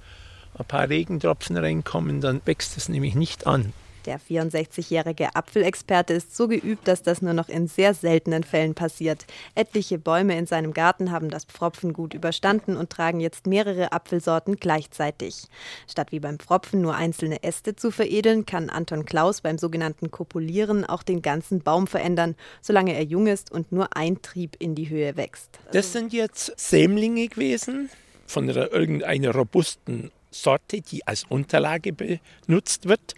ein 0.56 0.64
paar 0.64 0.88
Regentropfen 0.88 1.56
reinkommen, 1.56 2.20
dann 2.20 2.40
wächst 2.46 2.76
es 2.76 2.88
nämlich 2.88 3.14
nicht 3.14 3.46
an. 3.46 3.72
Der 4.08 4.18
64-jährige 4.18 5.36
Apfelexperte 5.36 6.14
ist 6.14 6.34
so 6.34 6.48
geübt, 6.48 6.88
dass 6.88 7.02
das 7.02 7.20
nur 7.20 7.34
noch 7.34 7.50
in 7.50 7.68
sehr 7.68 7.92
seltenen 7.92 8.42
Fällen 8.42 8.74
passiert. 8.74 9.26
Etliche 9.54 9.98
Bäume 9.98 10.38
in 10.38 10.46
seinem 10.46 10.72
Garten 10.72 11.10
haben 11.10 11.28
das 11.28 11.44
Pfropfen 11.44 11.92
gut 11.92 12.14
überstanden 12.14 12.78
und 12.78 12.88
tragen 12.88 13.20
jetzt 13.20 13.46
mehrere 13.46 13.92
Apfelsorten 13.92 14.56
gleichzeitig. 14.56 15.42
Statt 15.86 16.10
wie 16.10 16.20
beim 16.20 16.38
Pfropfen 16.38 16.80
nur 16.80 16.94
einzelne 16.94 17.42
Äste 17.42 17.76
zu 17.76 17.90
veredeln, 17.90 18.46
kann 18.46 18.70
Anton 18.70 19.04
Klaus 19.04 19.42
beim 19.42 19.58
sogenannten 19.58 20.10
Kopulieren 20.10 20.86
auch 20.86 21.02
den 21.02 21.20
ganzen 21.20 21.60
Baum 21.60 21.86
verändern, 21.86 22.34
solange 22.62 22.94
er 22.94 23.04
jung 23.04 23.26
ist 23.26 23.52
und 23.52 23.72
nur 23.72 23.94
ein 23.94 24.22
Trieb 24.22 24.56
in 24.58 24.74
die 24.74 24.88
Höhe 24.88 25.18
wächst. 25.18 25.58
Das 25.72 25.92
sind 25.92 26.14
jetzt 26.14 26.58
Sämlinge 26.58 27.28
gewesen 27.28 27.90
von 28.26 28.48
irgendeiner 28.48 29.34
robusten 29.34 30.10
Sorte, 30.30 30.80
die 30.80 31.06
als 31.06 31.24
Unterlage 31.28 31.92
benutzt 31.92 32.88
wird 32.88 33.14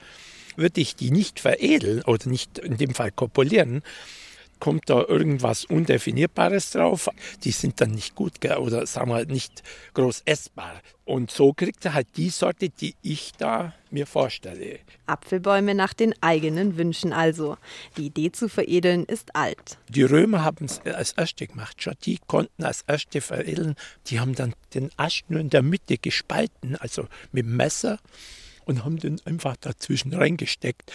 würde 0.61 0.80
ich 0.80 0.94
die 0.94 1.11
nicht 1.11 1.40
veredeln 1.40 2.02
oder 2.02 2.28
nicht 2.28 2.58
in 2.58 2.76
dem 2.76 2.94
Fall 2.94 3.11
kopulieren, 3.11 3.82
kommt 4.61 4.88
da 4.88 5.02
irgendwas 5.08 5.64
Undefinierbares 5.64 6.70
drauf. 6.70 7.08
Die 7.42 7.50
sind 7.50 7.80
dann 7.80 7.90
nicht 7.90 8.14
gut 8.14 8.34
oder 8.44 8.86
sagen 8.86 9.11
wir 9.11 9.24
nicht 9.24 9.62
groß 9.94 10.22
essbar. 10.26 10.80
Und 11.04 11.32
so 11.32 11.52
kriegt 11.52 11.84
er 11.86 11.94
halt 11.94 12.06
die 12.16 12.30
Sorte, 12.30 12.68
die 12.68 12.94
ich 13.02 13.32
da 13.36 13.74
mir 13.90 14.06
vorstelle. 14.06 14.78
Apfelbäume 15.06 15.74
nach 15.74 15.92
den 15.92 16.14
eigenen 16.20 16.76
Wünschen 16.76 17.12
also. 17.12 17.56
Die 17.96 18.06
Idee 18.06 18.30
zu 18.30 18.48
veredeln 18.48 19.06
ist 19.06 19.34
alt. 19.34 19.78
Die 19.88 20.04
Römer 20.04 20.44
haben 20.44 20.66
es 20.66 20.80
als 20.82 21.12
erste 21.12 21.48
gemacht. 21.48 21.82
Schon 21.82 21.94
die 22.04 22.20
konnten 22.28 22.62
als 22.62 22.84
erste 22.86 23.20
veredeln. 23.20 23.74
Die 24.06 24.20
haben 24.20 24.36
dann 24.36 24.54
den 24.74 24.90
Ast 24.96 25.24
nur 25.28 25.40
in 25.40 25.50
der 25.50 25.62
Mitte 25.62 25.98
gespalten, 25.98 26.76
also 26.76 27.08
mit 27.32 27.44
dem 27.44 27.56
Messer 27.56 27.98
und 28.70 28.84
haben 28.84 28.98
den 28.98 29.20
einfach 29.26 29.56
dazwischen 29.56 30.14
reingesteckt. 30.14 30.90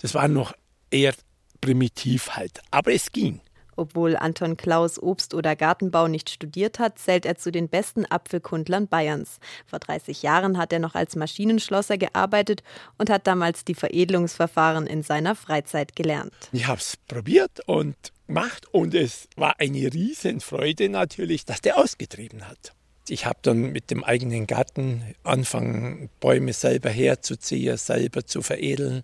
Das 0.00 0.14
war 0.14 0.28
noch 0.28 0.54
eher 0.90 1.14
primitiv 1.60 2.30
halt, 2.30 2.60
aber 2.70 2.92
es 2.92 3.12
ging. 3.12 3.40
Obwohl 3.78 4.16
Anton 4.16 4.56
Klaus 4.56 4.98
Obst- 4.98 5.34
oder 5.34 5.54
Gartenbau 5.54 6.08
nicht 6.08 6.30
studiert 6.30 6.78
hat, 6.78 6.98
zählt 6.98 7.26
er 7.26 7.36
zu 7.36 7.52
den 7.52 7.68
besten 7.68 8.06
Apfelkundlern 8.06 8.88
Bayerns. 8.88 9.38
Vor 9.66 9.80
30 9.80 10.22
Jahren 10.22 10.56
hat 10.56 10.72
er 10.72 10.78
noch 10.78 10.94
als 10.94 11.14
Maschinenschlosser 11.14 11.98
gearbeitet 11.98 12.62
und 12.96 13.10
hat 13.10 13.26
damals 13.26 13.66
die 13.66 13.74
Veredelungsverfahren 13.74 14.86
in 14.86 15.02
seiner 15.02 15.34
Freizeit 15.34 15.94
gelernt. 15.94 16.32
Ich 16.52 16.66
habe 16.66 16.80
es 16.80 16.96
probiert 16.96 17.60
und 17.66 17.96
gemacht 18.26 18.66
und 18.72 18.94
es 18.94 19.28
war 19.36 19.60
eine 19.60 19.92
Riesenfreude 19.92 20.88
natürlich, 20.88 21.44
dass 21.44 21.60
der 21.60 21.78
ausgetrieben 21.78 22.48
hat. 22.48 22.72
Ich 23.08 23.26
habe 23.26 23.38
dann 23.42 23.72
mit 23.72 23.90
dem 23.90 24.02
eigenen 24.02 24.46
Garten 24.46 25.14
angefangen, 25.22 26.10
Bäume 26.20 26.52
selber 26.52 26.90
herzuziehen, 26.90 27.76
selber 27.76 28.26
zu 28.26 28.42
veredeln. 28.42 29.02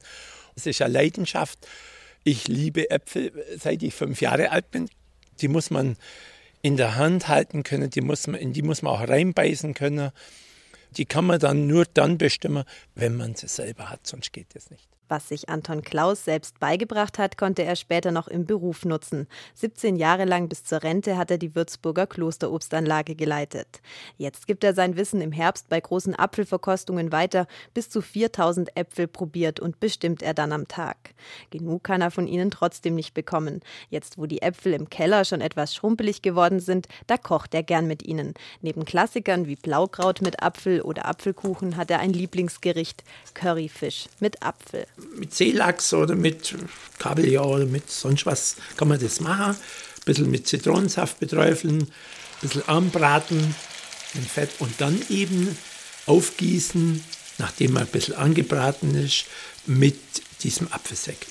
Es 0.56 0.66
ist 0.66 0.82
eine 0.82 0.92
Leidenschaft. 0.92 1.66
Ich 2.24 2.48
liebe 2.48 2.90
Äpfel, 2.90 3.32
seit 3.58 3.82
ich 3.82 3.94
fünf 3.94 4.20
Jahre 4.20 4.50
alt 4.50 4.70
bin. 4.70 4.88
Die 5.40 5.48
muss 5.48 5.70
man 5.70 5.96
in 6.62 6.76
der 6.76 6.96
Hand 6.96 7.28
halten 7.28 7.62
können, 7.64 7.90
die 7.90 8.00
muss 8.00 8.26
man, 8.26 8.40
in 8.40 8.52
die 8.52 8.62
muss 8.62 8.82
man 8.82 8.92
auch 8.92 9.08
reinbeißen 9.08 9.74
können. 9.74 10.10
Die 10.96 11.04
kann 11.04 11.24
man 11.24 11.40
dann 11.40 11.66
nur 11.66 11.84
dann 11.86 12.18
bestimmen, 12.18 12.64
wenn 12.94 13.16
man 13.16 13.34
sie 13.34 13.48
selber 13.48 13.90
hat, 13.90 14.06
sonst 14.06 14.32
geht 14.32 14.54
es 14.54 14.70
nicht. 14.70 14.91
Was 15.12 15.28
sich 15.28 15.50
Anton 15.50 15.82
Klaus 15.82 16.24
selbst 16.24 16.58
beigebracht 16.58 17.18
hat, 17.18 17.36
konnte 17.36 17.64
er 17.64 17.76
später 17.76 18.12
noch 18.12 18.28
im 18.28 18.46
Beruf 18.46 18.86
nutzen. 18.86 19.28
17 19.56 19.96
Jahre 19.96 20.24
lang 20.24 20.48
bis 20.48 20.64
zur 20.64 20.82
Rente 20.82 21.18
hat 21.18 21.30
er 21.30 21.36
die 21.36 21.54
Würzburger 21.54 22.06
Klosterobstanlage 22.06 23.14
geleitet. 23.14 23.82
Jetzt 24.16 24.46
gibt 24.46 24.64
er 24.64 24.72
sein 24.72 24.96
Wissen 24.96 25.20
im 25.20 25.30
Herbst 25.30 25.68
bei 25.68 25.78
großen 25.78 26.18
Apfelverkostungen 26.18 27.12
weiter. 27.12 27.46
Bis 27.74 27.90
zu 27.90 28.00
4000 28.00 28.74
Äpfel 28.74 29.06
probiert 29.06 29.60
und 29.60 29.80
bestimmt 29.80 30.22
er 30.22 30.32
dann 30.32 30.50
am 30.50 30.66
Tag. 30.66 30.96
Genug 31.50 31.84
kann 31.84 32.00
er 32.00 32.10
von 32.10 32.26
ihnen 32.26 32.50
trotzdem 32.50 32.94
nicht 32.94 33.12
bekommen. 33.12 33.60
Jetzt, 33.90 34.16
wo 34.16 34.24
die 34.24 34.40
Äpfel 34.40 34.72
im 34.72 34.88
Keller 34.88 35.26
schon 35.26 35.42
etwas 35.42 35.74
schrumpelig 35.74 36.22
geworden 36.22 36.58
sind, 36.58 36.88
da 37.06 37.18
kocht 37.18 37.52
er 37.52 37.62
gern 37.62 37.86
mit 37.86 38.02
ihnen. 38.02 38.32
Neben 38.62 38.86
Klassikern 38.86 39.46
wie 39.46 39.56
Blaukraut 39.56 40.22
mit 40.22 40.42
Apfel 40.42 40.80
oder 40.80 41.04
Apfelkuchen 41.04 41.76
hat 41.76 41.90
er 41.90 41.98
ein 41.98 42.14
Lieblingsgericht: 42.14 43.04
Curryfisch 43.34 44.06
mit 44.18 44.42
Apfel 44.42 44.86
mit 45.16 45.34
Seelachs 45.34 45.92
oder 45.92 46.14
mit 46.14 46.54
Kabeljau 46.98 47.54
oder 47.54 47.66
mit 47.66 47.90
sonst 47.90 48.26
was 48.26 48.56
kann 48.76 48.88
man 48.88 49.00
das 49.00 49.20
machen. 49.20 49.54
Ein 49.54 50.04
bisschen 50.04 50.30
mit 50.30 50.46
Zitronensaft 50.46 51.20
beträufeln, 51.20 51.82
ein 51.82 51.88
bisschen 52.40 52.68
anbraten 52.68 53.54
in 54.14 54.22
Fett 54.22 54.50
und 54.58 54.80
dann 54.80 55.00
eben 55.08 55.56
aufgießen, 56.06 57.02
nachdem 57.38 57.76
er 57.76 57.82
ein 57.82 57.88
bisschen 57.88 58.14
angebraten 58.14 58.94
ist, 58.94 59.26
mit 59.66 59.98
diesem 60.42 60.72
Apfelsekt. 60.72 61.28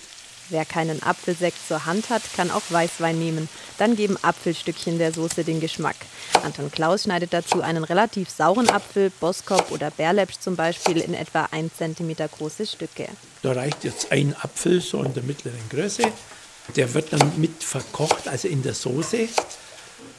Wer 0.52 0.66
keinen 0.66 1.02
Apfelsekt 1.02 1.66
zur 1.66 1.86
Hand 1.86 2.10
hat, 2.10 2.22
kann 2.36 2.52
auch 2.52 2.64
Weißwein 2.68 3.18
nehmen. 3.18 3.48
Dann 3.78 3.96
geben 3.96 4.18
Apfelstückchen 4.22 4.98
der 4.98 5.14
Soße 5.14 5.46
den 5.46 5.62
Geschmack. 5.62 5.96
Anton 6.44 6.70
Klaus 6.70 7.04
schneidet 7.04 7.32
dazu 7.32 7.62
einen 7.62 7.86
relativ 7.86 8.30
sauren 8.30 8.70
Apfel, 8.70 9.12
Boskop 9.22 9.72
oder 9.72 9.92
Bärläppsch 9.92 10.40
zum 10.42 10.58
Beispiel, 10.58 10.98
in 10.98 11.14
etwa 11.14 11.48
1 11.52 11.72
cm 11.78 12.16
große 12.38 12.68
Stücke. 12.68 13.08
Da 13.44 13.54
reicht 13.54 13.86
jetzt 13.86 14.12
ein 14.12 14.36
Apfel, 14.42 14.82
so 14.82 15.02
in 15.04 15.14
der 15.14 15.24
mittleren 15.24 15.70
Größe. 15.70 16.04
Der 16.76 16.94
wird 16.94 17.14
dann 17.14 17.32
mit 17.40 17.64
verkocht, 17.64 18.28
also 18.28 18.50
in 18.50 18.62
der 18.62 18.74
Soße. 18.74 19.30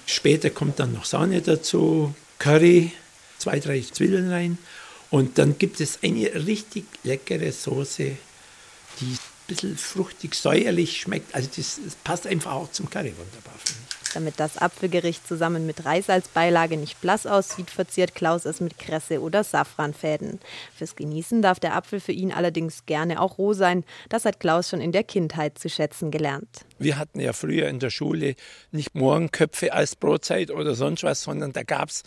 Später 0.06 0.48
kommt 0.48 0.78
dann 0.80 0.94
noch 0.94 1.04
Sahne 1.04 1.42
dazu, 1.42 2.14
Curry, 2.38 2.92
zwei, 3.36 3.60
drei 3.60 3.82
Zwiebeln 3.82 4.30
rein. 4.30 4.56
Und 5.10 5.36
dann 5.36 5.58
gibt 5.58 5.78
es 5.82 5.98
eine 6.02 6.46
richtig 6.46 6.86
leckere 7.04 7.52
Soße, 7.52 8.12
die 9.00 9.16
bisschen 9.46 9.76
fruchtig, 9.76 10.34
säuerlich 10.34 11.00
schmeckt. 11.00 11.34
Also 11.34 11.48
das, 11.56 11.80
das 11.84 11.94
passt 11.96 12.26
einfach 12.26 12.52
auch 12.52 12.70
zum 12.70 12.88
Curry 12.88 13.14
wunderbar. 13.16 13.54
Damit 14.14 14.38
das 14.38 14.58
Apfelgericht 14.58 15.26
zusammen 15.26 15.64
mit 15.64 15.86
Reis 15.86 16.10
als 16.10 16.28
Beilage 16.28 16.76
nicht 16.76 17.00
blass 17.00 17.26
aussieht, 17.26 17.70
verziert 17.70 18.14
Klaus 18.14 18.44
es 18.44 18.60
mit 18.60 18.78
Kresse 18.78 19.22
oder 19.22 19.42
Safranfäden. 19.42 20.38
Fürs 20.76 20.96
Genießen 20.96 21.40
darf 21.40 21.60
der 21.60 21.74
Apfel 21.74 21.98
für 21.98 22.12
ihn 22.12 22.30
allerdings 22.30 22.84
gerne 22.84 23.20
auch 23.20 23.38
roh 23.38 23.54
sein. 23.54 23.84
Das 24.10 24.26
hat 24.26 24.38
Klaus 24.38 24.68
schon 24.68 24.82
in 24.82 24.92
der 24.92 25.04
Kindheit 25.04 25.58
zu 25.58 25.70
schätzen 25.70 26.10
gelernt. 26.10 26.66
Wir 26.78 26.98
hatten 26.98 27.20
ja 27.20 27.32
früher 27.32 27.68
in 27.68 27.78
der 27.78 27.90
Schule 27.90 28.34
nicht 28.70 28.94
Morgenköpfe 28.94 29.72
als 29.72 29.96
Brotzeit 29.96 30.50
oder 30.50 30.74
sonst 30.74 31.04
was, 31.04 31.22
sondern 31.22 31.52
da 31.52 31.62
gab 31.62 31.88
es 31.88 32.02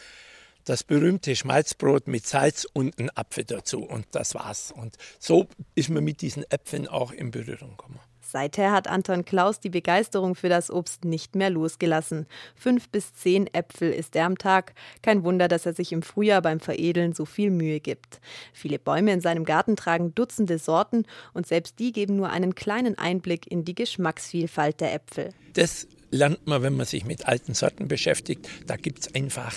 das 0.66 0.84
berühmte 0.84 1.36
Schmalzbrot 1.36 2.08
mit 2.08 2.26
Salz 2.26 2.68
und 2.74 3.00
ein 3.00 3.10
Apfel 3.16 3.46
dazu. 3.46 3.84
Und 3.84 4.08
das 4.12 4.36
war's. 4.36 4.74
Und 4.76 4.98
so 5.20 5.48
ist 5.76 5.90
man 5.90 6.04
mit 6.04 6.22
diesen 6.22 6.44
Äpfeln 6.50 6.88
auch 6.88 7.12
in 7.12 7.32
Berührung 7.32 7.72
gekommen. 7.72 8.00
Seither 8.28 8.72
hat 8.72 8.88
Anton 8.88 9.24
Klaus 9.24 9.60
die 9.60 9.70
Begeisterung 9.70 10.36
für 10.36 10.50
das 10.50 10.72
Obst 10.72 11.06
nicht 11.06 11.36
mehr 11.36 11.52
losgelassen. 11.52 12.26
Fünf 12.56 12.90
bis 12.90 13.14
zehn 13.14 13.48
Äpfel 13.54 13.92
isst 13.94 14.16
er 14.16 14.26
am 14.26 14.38
Tag. 14.38 14.74
Kein 15.04 15.24
Wunder, 15.24 15.48
dass 15.48 15.66
er 15.66 15.74
sich 15.74 15.92
im 15.92 16.02
Frühjahr 16.02 16.42
beim 16.42 16.60
Veredeln 16.60 17.14
so 17.14 17.26
viel 17.26 17.52
Mühe 17.52 17.80
gibt. 17.80 18.20
Viele 18.52 18.80
Bäume 18.80 19.14
in 19.14 19.22
seinem 19.22 19.46
Garten 19.46 19.76
tragen 19.76 20.16
Dutzende 20.16 20.58
Sorten 20.58 21.06
und 21.34 21.46
selbst 21.48 21.80
die 21.80 21.94
geben 21.94 22.16
nur 22.16 22.30
einen 22.30 22.56
kleinen 22.56 22.98
Einblick 22.98 23.50
in 23.50 23.64
die 23.64 23.76
Geschmacksvielfalt 23.76 24.82
der 24.82 24.94
Äpfel. 24.94 25.30
Das 25.54 25.88
lernt 26.12 26.46
man, 26.48 26.64
wenn 26.64 26.76
man 26.76 26.88
sich 26.88 27.06
mit 27.06 27.28
alten 27.28 27.54
Sorten 27.54 27.88
beschäftigt. 27.88 28.50
Da 28.66 28.76
gibt 28.76 29.00
es 29.00 29.16
einfach 29.16 29.54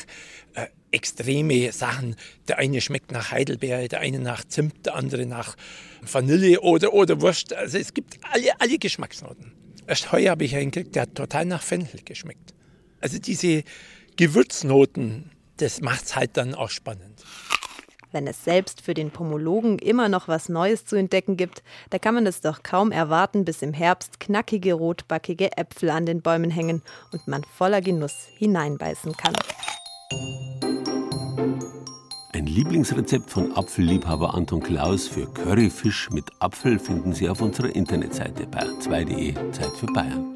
äh, 0.55 0.67
extreme 0.93 1.73
Sachen. 1.73 2.17
Der 2.49 2.59
eine 2.59 2.81
schmeckt 2.81 3.13
nach 3.13 3.31
Heidelbeere, 3.31 3.89
der 3.89 4.01
eine 4.01 4.19
nach 4.19 4.45
Zimt, 4.45 4.87
der 4.87 4.95
andere 4.95 5.27
nach 5.27 5.57
Vanille 6.03 6.61
oder, 6.61 6.93
oder 6.93 7.21
Wurst. 7.21 7.53
Also 7.53 7.79
es 7.79 7.95
gibt 7.95 8.19
alle, 8.33 8.61
alle 8.61 8.79
Geschmacksnoten. 8.79 9.53
Erst 9.87 10.13
heuer 10.13 10.33
habe 10.33 10.45
ich 10.45 10.55
einen 10.55 10.71
gekriegt, 10.71 10.95
der 10.97 11.03
hat 11.03 11.15
total 11.15 11.47
nach 11.47 11.63
Fenchel 11.63 12.01
geschmeckt. 12.05 12.55
Also 13.01 13.19
diese 13.19 13.63
Gewürznoten, 14.17 15.31
das 15.59 15.81
macht 15.81 16.05
es 16.05 16.17
halt 16.17 16.37
dann 16.37 16.55
auch 16.55 16.71
spannend. 16.71 17.25
Wenn 18.11 18.27
es 18.27 18.43
selbst 18.43 18.81
für 18.81 18.95
den 18.95 19.11
Pomologen 19.11 19.79
immer 19.79 20.09
noch 20.09 20.29
was 20.29 20.49
Neues 20.49 20.87
zu 20.87 20.97
entdecken 20.97 21.37
gibt, 21.37 21.63
da 21.91 21.99
kann 21.99 22.15
man 22.15 22.27
es 22.27 22.41
doch 22.41 22.63
kaum 22.63 22.91
erwarten, 22.91 23.45
bis 23.45 23.61
im 23.61 23.75
Herbst 23.75 24.19
knackige 24.19 24.73
rotbackige 24.73 25.57
Äpfel 25.59 25.91
an 25.91 26.07
den 26.07 26.23
Bäumen 26.23 26.51
hängen 26.51 26.83
und 27.13 27.29
man 27.29 27.45
voller 27.45 27.83
Genuss 27.83 28.27
hineinbeißen 28.39 29.15
kann 29.15 29.35
Lieblingsrezept 32.49 33.31
von 33.31 33.53
Apfelliebhaber 33.53 34.35
Anton 34.35 34.61
Klaus 34.61 35.07
für 35.07 35.27
Curryfisch 35.27 36.09
mit 36.11 36.31
Apfel 36.39 36.79
finden 36.79 37.13
Sie 37.13 37.29
auf 37.29 37.43
unserer 37.43 37.75
Internetseite 37.77 38.45
bayern2.de 38.47 39.35
Zeit 39.53 39.73
für 39.79 39.87
Bayern. 39.87 40.35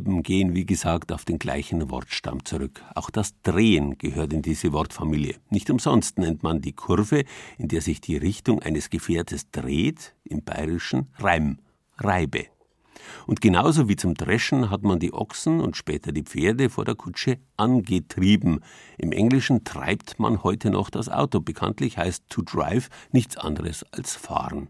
Reiben 0.00 0.22
gehen, 0.22 0.54
wie 0.54 0.64
gesagt, 0.64 1.12
auf 1.12 1.26
den 1.26 1.38
gleichen 1.38 1.90
Wortstamm 1.90 2.42
zurück. 2.46 2.82
Auch 2.94 3.10
das 3.10 3.34
Drehen 3.42 3.98
gehört 3.98 4.32
in 4.32 4.40
diese 4.40 4.72
Wortfamilie. 4.72 5.36
Nicht 5.50 5.68
umsonst 5.68 6.18
nennt 6.18 6.42
man 6.42 6.62
die 6.62 6.72
Kurve, 6.72 7.24
in 7.58 7.68
der 7.68 7.82
sich 7.82 8.00
die 8.00 8.16
Richtung 8.16 8.60
eines 8.62 8.88
Gefährtes 8.88 9.50
dreht, 9.50 10.14
im 10.24 10.42
Bayerischen 10.42 11.08
Reim, 11.18 11.58
Reibe. 11.98 12.46
Und 13.26 13.42
genauso 13.42 13.90
wie 13.90 13.96
zum 13.96 14.14
Dreschen 14.14 14.70
hat 14.70 14.84
man 14.84 15.00
die 15.00 15.12
Ochsen 15.12 15.60
und 15.60 15.76
später 15.76 16.12
die 16.12 16.22
Pferde 16.22 16.70
vor 16.70 16.86
der 16.86 16.94
Kutsche 16.94 17.38
angetrieben. 17.58 18.60
Im 18.96 19.12
Englischen 19.12 19.64
treibt 19.64 20.18
man 20.18 20.42
heute 20.42 20.70
noch 20.70 20.88
das 20.88 21.10
Auto. 21.10 21.40
Bekanntlich 21.40 21.98
heißt 21.98 22.24
to 22.30 22.40
drive 22.40 22.88
nichts 23.12 23.36
anderes 23.36 23.84
als 23.92 24.16
fahren. 24.16 24.68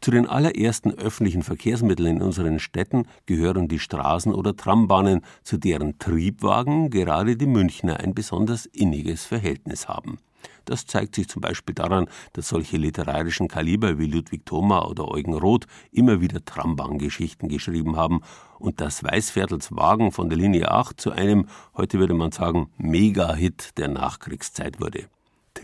Zu 0.00 0.10
den 0.10 0.26
allerersten 0.26 0.92
öffentlichen 0.92 1.42
Verkehrsmitteln 1.42 2.16
in 2.16 2.22
unseren 2.22 2.58
Städten 2.58 3.06
gehören 3.26 3.68
die 3.68 3.78
Straßen- 3.78 4.34
oder 4.34 4.56
Trambahnen, 4.56 5.22
zu 5.42 5.56
deren 5.56 5.98
Triebwagen 5.98 6.90
gerade 6.90 7.36
die 7.36 7.46
Münchner 7.46 8.00
ein 8.00 8.14
besonders 8.14 8.66
inniges 8.66 9.24
Verhältnis 9.24 9.88
haben. 9.88 10.18
Das 10.64 10.86
zeigt 10.86 11.14
sich 11.14 11.28
zum 11.28 11.42
Beispiel 11.42 11.74
daran, 11.74 12.06
dass 12.32 12.48
solche 12.48 12.76
literarischen 12.76 13.48
Kaliber 13.48 13.98
wie 13.98 14.06
Ludwig 14.06 14.46
Thoma 14.46 14.86
oder 14.86 15.08
Eugen 15.08 15.34
Roth 15.34 15.66
immer 15.92 16.20
wieder 16.20 16.44
Trambahngeschichten 16.44 17.48
geschrieben 17.48 17.96
haben 17.96 18.20
und 18.58 18.80
dass 18.80 19.04
Weißviertels 19.04 19.76
Wagen 19.76 20.12
von 20.12 20.30
der 20.30 20.38
Linie 20.38 20.70
8 20.70 21.00
zu 21.00 21.12
einem, 21.12 21.48
heute 21.76 21.98
würde 21.98 22.14
man 22.14 22.32
sagen, 22.32 22.70
Mega-Hit 22.78 23.76
der 23.76 23.88
Nachkriegszeit 23.88 24.80
wurde. 24.80 25.08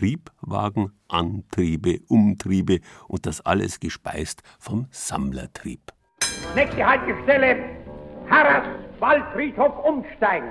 Triebwagen, 0.01 0.93
Antriebe, 1.09 1.99
Umtriebe 2.07 2.79
und 3.07 3.27
das 3.27 3.39
alles 3.41 3.79
gespeist 3.79 4.41
vom 4.57 4.87
Sammlertrieb. 4.89 5.79
Nächste 6.55 6.83
Haltestelle, 6.83 7.57
Harras 8.27 8.63
Waldfriedhof 8.99 9.73
umsteigen. 9.85 10.49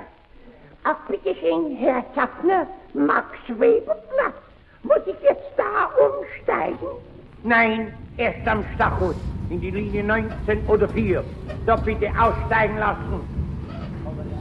Ach, 0.85 0.95
bitte 1.09 1.35
schön, 1.41 1.75
Herr 1.75 2.05
Schaffner, 2.15 2.65
Max-Weber-Platz. 2.93 4.35
Muss 4.83 5.01
ich 5.05 5.21
jetzt 5.21 5.51
da 5.57 5.89
umsteigen? 5.99 6.87
Nein, 7.43 7.93
erst 8.15 8.47
am 8.47 8.63
Stachus, 8.75 9.17
in 9.49 9.59
die 9.59 9.71
Linie 9.71 10.01
19 10.01 10.65
oder 10.67 10.87
4. 10.87 11.25
Da 11.65 11.75
bitte 11.75 12.09
aussteigen 12.17 12.77
lassen. 12.77 13.19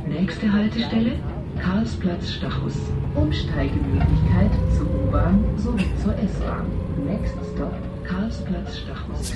Nächste 0.07 0.53
Haltestelle, 0.53 1.19
Karlsplatz 1.63 2.33
Stachus. 2.33 2.75
Umsteigemöglichkeit 3.15 4.51
zur 4.77 4.87
U-Bahn 4.89 5.45
sowie 5.59 5.85
zur 6.03 6.17
S-Bahn. 6.19 6.67
Next 7.05 7.35
Stop 7.55 7.75
Karlsplatz 8.03 8.79
Stachus. 8.79 9.35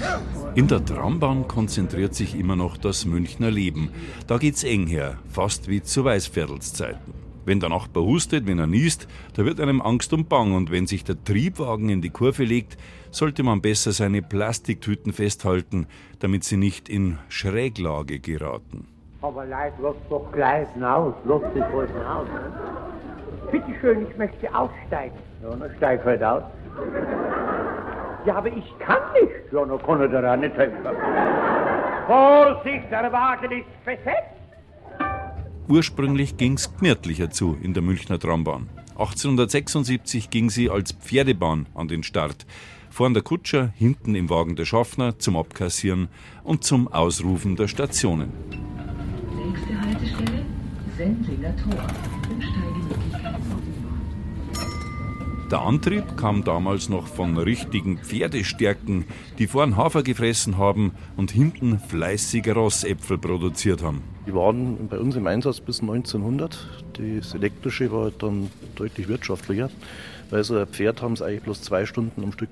In 0.55 0.67
der 0.67 0.83
Trambahn 0.85 1.47
konzentriert 1.47 2.15
sich 2.15 2.35
immer 2.35 2.57
noch 2.57 2.79
das 2.79 3.05
Münchner 3.05 3.51
Leben. 3.51 3.91
Da 4.27 4.39
geht's 4.39 4.65
eng 4.65 4.87
her, 4.87 5.19
fast 5.29 5.69
wie 5.69 5.83
zu 5.83 6.05
Weißviertelszeiten. 6.05 7.13
Wenn 7.45 7.61
der 7.61 7.69
Nachbar 7.69 8.05
hustet, 8.05 8.47
wenn 8.47 8.59
er 8.59 8.67
niest, 8.67 9.07
da 9.35 9.45
wird 9.45 9.61
einem 9.61 9.83
Angst 9.83 10.15
und 10.15 10.31
Bang. 10.31 10.55
Und 10.55 10.71
wenn 10.71 10.87
sich 10.87 11.05
der 11.05 11.23
Triebwagen 11.23 11.91
in 11.91 12.01
die 12.01 12.09
Kurve 12.09 12.45
legt, 12.45 12.79
sollte 13.11 13.43
man 13.43 13.61
besser 13.61 13.93
seine 13.93 14.23
Plastiktüten 14.23 15.13
festhalten, 15.13 15.87
damit 16.21 16.45
sie 16.45 16.57
nicht 16.57 16.89
in 16.89 17.19
Schräglage 17.29 18.19
geraten. 18.19 18.87
Aber 19.25 19.47
Leute, 19.47 19.73
lass 19.81 19.95
doch 20.11 20.31
gleich 20.33 20.69
aus, 20.83 21.15
lass 21.25 21.41
dich 21.55 21.63
halt 21.63 21.91
aus. 22.07 22.27
Ne? 22.29 22.53
Bitte 23.51 23.81
schön, 23.81 24.07
ich 24.07 24.17
möchte 24.19 24.55
aussteigen. 24.55 25.17
Ja, 25.43 25.57
dann 25.57 25.71
steig 25.79 26.05
halt 26.05 26.23
aus. 26.23 26.43
Ja, 28.27 28.35
aber 28.35 28.49
ich 28.49 28.79
kann 28.81 28.99
nicht. 29.15 29.51
Ja, 29.51 29.65
dann 29.65 29.83
kann 29.83 30.01
er 30.03 30.09
dir 30.09 30.31
auch 30.31 30.37
nicht 30.37 30.55
helfen. 30.55 30.77
Vorsicht, 32.07 32.91
der 32.91 33.11
Wagen 33.11 33.51
ist 33.51 33.85
besetzt. 33.87 34.35
Ursprünglich 35.69 36.37
ging's 36.37 36.77
gemütlicher 36.77 37.31
zu 37.31 37.57
in 37.63 37.73
der 37.73 37.83
Münchner 37.83 38.19
Trambahn. 38.19 38.69
1876 38.91 40.29
ging 40.29 40.51
sie 40.51 40.69
als 40.69 40.93
Pferdebahn 40.93 41.65
an 41.75 41.89
den 41.89 42.03
Start. 42.03 42.45
Vorn 42.91 43.15
der 43.15 43.23
Kutscher, 43.23 43.73
hinten 43.75 44.15
im 44.15 44.29
Wagen 44.29 44.55
der 44.55 44.67
Schaffner 44.67 45.19
zum 45.19 45.39
Abkassieren 45.39 46.09
und 46.43 46.63
zum 46.63 46.89
Ausrufen 46.89 47.57
der 47.57 47.69
Stationen. 47.69 48.64
Sendlinger 50.97 51.55
Tor. 51.57 51.87
Der 55.51 55.61
Antrieb 55.61 56.17
kam 56.17 56.45
damals 56.45 56.89
noch 56.89 57.09
von 57.09 57.37
richtigen 57.37 57.99
Pferdestärken, 57.99 59.05
die 59.39 59.47
vorn 59.47 59.77
Hafer 59.77 60.03
gefressen 60.03 60.57
haben 60.57 60.93
und 61.17 61.33
hinten 61.33 61.81
fleißige 61.81 62.55
Rossäpfel 62.55 63.19
produziert 63.19 63.83
haben. 63.83 64.03
Die 64.27 64.35
waren 64.35 64.89
bei 64.89 64.99
uns 64.99 65.17
im 65.17 65.27
Einsatz 65.27 65.61
bis 65.61 65.81
1900. 65.81 66.67
Das 66.95 67.35
elektrische 67.35 67.91
war 67.91 68.11
dann 68.13 68.51
deutlich 68.77 69.09
wirtschaftlicher, 69.09 69.71
weil 70.31 70.45
so 70.45 70.57
ein 70.57 70.67
Pferd 70.67 71.03
haben 71.03 71.17
sie 71.17 71.27
eigentlich 71.27 71.43
bloß 71.43 71.63
zwei 71.63 71.87
Stunden 71.87 72.23
am 72.23 72.33
Stück 72.33 72.51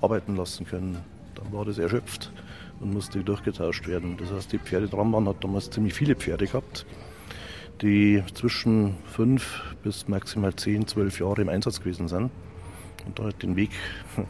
arbeiten 0.00 0.36
lassen 0.36 0.66
können. 0.66 0.98
Dann 1.36 1.52
war 1.52 1.64
das 1.64 1.78
erschöpft 1.78 2.32
und 2.80 2.92
musste 2.92 3.22
durchgetauscht 3.22 3.86
werden. 3.86 4.16
Das 4.18 4.32
heißt, 4.32 4.52
die 4.52 4.58
Pferdetrambahn 4.58 5.28
hat 5.28 5.42
damals 5.42 5.70
ziemlich 5.70 5.94
viele 5.94 6.16
Pferde 6.16 6.46
gehabt, 6.46 6.84
die 7.82 8.22
zwischen 8.34 8.94
fünf 9.04 9.62
bis 9.82 10.08
maximal 10.08 10.54
zehn, 10.54 10.86
zwölf 10.86 11.20
Jahre 11.20 11.42
im 11.42 11.48
Einsatz 11.48 11.80
gewesen 11.80 12.08
sind 12.08 12.30
und 13.06 13.18
da 13.18 13.24
halt 13.24 13.42
den 13.42 13.56
Weg 13.56 13.70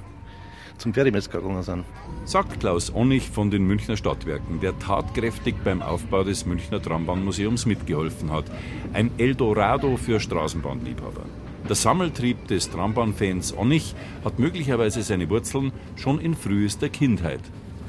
zum 0.79 0.95
Pferdemetzger 0.95 1.41
gegangen 1.41 1.63
sind. 1.63 1.85
Sagt 2.25 2.61
Klaus 2.61 2.95
Onnig 2.95 3.29
von 3.29 3.51
den 3.51 3.65
Münchner 3.65 3.97
Stadtwerken, 3.97 4.61
der 4.61 4.79
tatkräftig 4.79 5.57
beim 5.65 5.83
Aufbau 5.83 6.25
des 6.25 6.47
Münchner 6.47 6.81
Trambahnmuseums 6.81 7.67
mitgeholfen 7.67 8.31
hat. 8.31 8.45
Ein 8.93 9.11
Eldorado 9.19 9.97
für 9.97 10.21
Straßenbahnliebhaber. 10.21 11.23
Der 11.69 11.77
Sammeltrieb 11.77 12.47
des 12.49 12.71
Trambahnfans 12.71 13.57
Onnig 13.57 13.95
hat 14.25 14.39
möglicherweise 14.39 15.03
seine 15.03 15.29
Wurzeln 15.29 15.73
schon 15.97 16.21
in 16.21 16.35
frühester 16.35 16.89
Kindheit. 16.89 17.41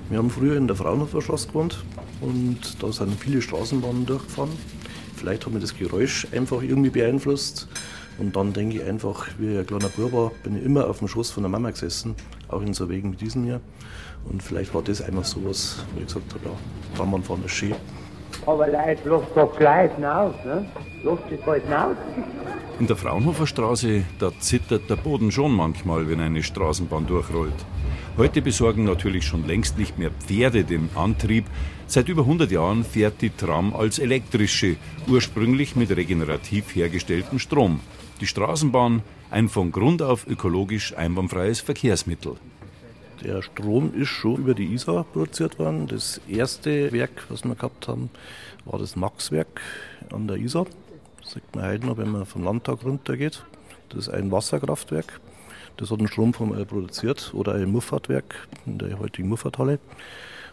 Wir 0.09 0.17
haben 0.17 0.31
früher 0.31 0.57
in 0.57 0.67
der 0.67 0.75
Fraunhofer 0.75 1.21
Straße 1.21 1.47
gewohnt 1.49 1.83
und 2.19 2.81
da 2.81 2.91
sind 2.91 3.19
viele 3.19 3.41
Straßenbahnen 3.41 4.05
durchgefahren. 4.05 4.49
Vielleicht 5.19 5.45
hat 5.45 5.53
mir 5.53 5.59
das 5.59 5.77
Geräusch 5.77 6.27
einfach 6.31 6.61
irgendwie 6.61 6.89
beeinflusst. 6.89 7.67
Und 8.19 8.35
dann 8.37 8.53
denke 8.53 8.77
ich 8.77 8.83
einfach, 8.83 9.27
wie 9.37 9.57
ein 9.57 9.65
kleiner 9.65 9.89
Bub 9.89 10.13
war, 10.13 10.31
bin 10.43 10.57
ich 10.57 10.63
immer 10.63 10.87
auf 10.87 10.99
dem 10.99 11.09
Schoß 11.09 11.31
von 11.31 11.43
der 11.43 11.49
Mama 11.49 11.71
gesessen, 11.71 12.15
auch 12.47 12.61
in 12.61 12.73
so 12.73 12.89
Wegen 12.89 13.11
wie 13.11 13.17
diesen 13.17 13.43
hier. 13.43 13.59
Und 14.29 14.41
vielleicht 14.41 14.73
war 14.73 14.81
das 14.81 15.01
einfach 15.01 15.25
so 15.25 15.43
was, 15.43 15.85
wo 15.93 15.99
ich 15.99 16.07
gesagt 16.07 16.33
habe, 16.33 16.45
ja, 16.45 16.51
Traumbahnfahren 16.97 17.43
ist 17.43 17.51
schön. 17.51 17.75
Aber 18.45 18.67
Leute, 18.67 19.01
lass 19.05 19.23
doch 19.35 19.57
gleich 19.57 19.93
hinaus, 19.95 20.33
ne? 20.45 20.65
Lass 21.03 21.19
dich 21.29 21.41
bald 21.45 21.63
hinaus. 21.63 21.97
In 22.79 22.87
der 22.87 22.95
Fraunhofer 22.95 23.45
Straße, 23.45 24.03
da 24.19 24.31
zittert 24.39 24.89
der 24.89 24.95
Boden 24.95 25.31
schon 25.31 25.51
manchmal, 25.51 26.09
wenn 26.09 26.21
eine 26.21 26.43
Straßenbahn 26.43 27.07
durchrollt. 27.07 27.65
Heute 28.17 28.41
besorgen 28.41 28.85
natürlich 28.85 29.25
schon 29.25 29.45
längst 29.45 29.77
nicht 29.77 29.97
mehr 29.97 30.11
Pferde 30.11 30.63
den 30.63 30.89
Antrieb. 30.95 31.45
Seit 31.89 32.07
über 32.07 32.21
100 32.21 32.51
Jahren 32.51 32.83
fährt 32.83 33.19
die 33.23 33.31
Tram 33.31 33.75
als 33.75 33.97
elektrische, 33.97 34.75
ursprünglich 35.07 35.75
mit 35.75 35.89
regenerativ 35.89 36.75
hergestelltem 36.75 37.39
Strom. 37.39 37.79
Die 38.21 38.27
Straßenbahn, 38.27 39.01
ein 39.31 39.49
von 39.49 39.71
Grund 39.71 40.03
auf 40.03 40.27
ökologisch 40.27 40.95
einbahnfreies 40.95 41.61
Verkehrsmittel. 41.61 42.35
Der 43.23 43.41
Strom 43.41 43.91
ist 43.95 44.09
schon 44.09 44.35
über 44.35 44.53
die 44.53 44.71
Isar 44.71 45.03
produziert 45.03 45.57
worden. 45.57 45.87
Das 45.87 46.21
erste 46.29 46.91
Werk, 46.91 47.25
was 47.29 47.43
wir 47.43 47.55
gehabt 47.55 47.87
haben, 47.87 48.11
war 48.65 48.77
das 48.77 48.95
Maxwerk 48.95 49.59
an 50.13 50.27
der 50.27 50.37
Isar. 50.37 50.67
Das 51.23 51.31
sieht 51.31 51.55
man 51.55 51.65
heute 51.65 51.87
noch, 51.87 51.97
wenn 51.97 52.11
man 52.11 52.27
vom 52.27 52.43
Landtag 52.43 52.85
runtergeht. 52.85 53.43
Das 53.89 54.01
ist 54.01 54.09
ein 54.09 54.31
Wasserkraftwerk. 54.31 55.19
Das 55.77 55.89
hat 55.89 55.97
einen 55.97 56.07
Strom 56.07 56.35
vom 56.35 56.55
äh, 56.55 56.65
produziert 56.65 57.31
oder 57.33 57.55
ein 57.55 57.71
Muffatwerk 57.71 58.47
in 58.67 58.77
der 58.77 58.99
heutigen 58.99 59.27
Muffathalle. 59.27 59.79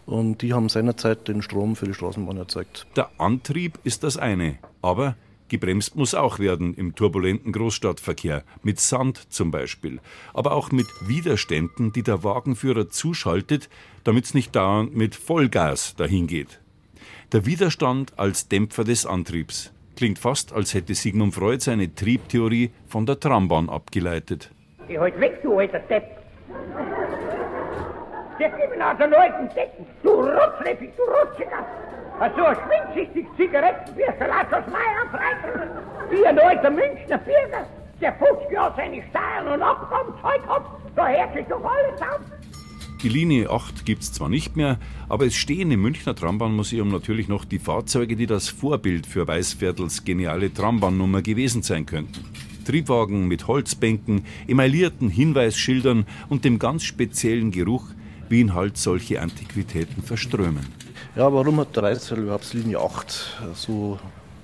Und 0.07 0.42
die 0.42 0.54
haben 0.54 0.68
seinerzeit 0.68 1.28
den 1.28 1.42
Strom 1.42 1.76
für 1.76 1.86
die 1.86 1.94
Straßenbahn 1.94 2.36
erzeugt. 2.36 2.86
Der 2.96 3.11
Antrieb 3.18 3.78
ist 3.82 4.04
das 4.04 4.16
eine, 4.16 4.59
aber 4.80 5.16
gebremst 5.48 5.96
muss 5.96 6.14
auch 6.14 6.38
werden 6.38 6.74
im 6.74 6.94
turbulenten 6.94 7.52
Großstadtverkehr, 7.52 8.44
mit 8.62 8.80
Sand 8.80 9.32
zum 9.32 9.50
Beispiel, 9.50 10.00
aber 10.32 10.52
auch 10.52 10.70
mit 10.70 10.86
Widerständen, 11.07 11.92
die 11.92 12.02
der 12.02 12.22
Wagenführer 12.22 12.88
zuschaltet, 12.88 13.68
damit 14.04 14.26
es 14.26 14.34
nicht 14.34 14.54
dauernd 14.54 14.96
mit 14.96 15.16
Vollgas 15.16 15.96
dahin 15.96 16.28
geht. 16.28 16.61
Der 17.32 17.44
Widerstand 17.44 18.16
als 18.16 18.48
Dämpfer 18.48 18.84
des 18.84 19.07
Antriebs 19.07 19.72
klingt 19.96 20.18
fast, 20.20 20.52
als 20.52 20.74
hätte 20.74 20.94
Sigmund 20.94 21.34
Freud 21.34 21.61
seine 21.61 21.92
Triebtheorie 21.92 22.70
von 22.86 23.07
der 23.07 23.18
Trambahn 23.18 23.68
abgeleitet. 23.68 24.50
Geh 24.86 24.98
heute 24.98 25.18
weg, 25.20 25.40
du 25.42 25.59
alter 25.59 25.80
Depp. 25.80 26.04
Der 28.39 28.51
den 28.51 29.14
alten 29.14 29.49
Decken. 29.55 29.87
Du 30.03 30.11
Rotzleffig, 30.11 30.91
du 30.97 31.03
Rotziger. 31.05 31.64
So 32.37 32.45
ein 32.45 32.57
schwindsüchtig 32.57 33.26
Zigarettenbürger, 33.37 34.28
lass 34.28 34.59
uns 34.59 34.74
freikriegen. 34.74 35.70
Wie 36.11 36.26
ein 36.26 36.39
alter 36.39 36.70
Münchner 36.70 37.18
Bürger, 37.18 37.66
der 38.01 38.12
50 38.14 38.51
Jahre 38.53 38.74
seine 38.76 39.03
Steuern 39.11 39.55
und 39.55 39.62
Abgaben 39.62 40.12
zahlt 40.20 40.47
hat, 40.47 40.64
da 40.95 41.09
hört 41.09 41.34
sich 41.34 41.47
doch 41.47 41.64
alles 41.64 42.01
auf. 42.03 42.20
Die 43.03 43.09
Linie 43.09 43.51
8 43.51 43.84
gibt 43.84 44.03
es 44.03 44.12
zwar 44.12 44.28
nicht 44.28 44.57
mehr, 44.57 44.78
aber 45.09 45.26
es 45.26 45.34
stehen 45.34 45.70
im 45.70 45.82
Münchner 45.82 46.14
Trambahnmuseum 46.14 46.89
natürlich 46.89 47.28
noch 47.28 47.45
die 47.45 47.59
Fahrzeuge, 47.59 48.16
die 48.16 48.26
das 48.26 48.49
Vorbild 48.49 49.07
für 49.07 49.28
Weißviertels 49.28 50.05
geniale 50.05 50.53
Trambahnnummer 50.53 51.22
gewesen 51.22 51.62
sein 51.62 51.87
könnten. 51.87 52.24
Triebwagen 52.66 53.28
mit 53.28 53.47
Holzbänken, 53.47 54.24
emaillierten 54.49 55.09
Hinweisschildern 55.09 56.07
und 56.28 56.45
dem 56.45 56.59
ganz 56.59 56.84
speziellen 56.84 57.51
Geruch, 57.51 57.84
wie 58.29 58.41
ihn 58.41 58.55
halt 58.55 58.77
solche 58.77 59.20
Antiquitäten 59.20 60.03
verströmen. 60.03 60.66
Ja, 61.14 61.33
warum 61.33 61.61
hat 61.61 61.74
der 61.77 61.85
Reißviertel 61.85 62.24
überhaupt 62.24 62.53
Linie 62.53 62.81
8 62.81 63.55
so 63.55 63.99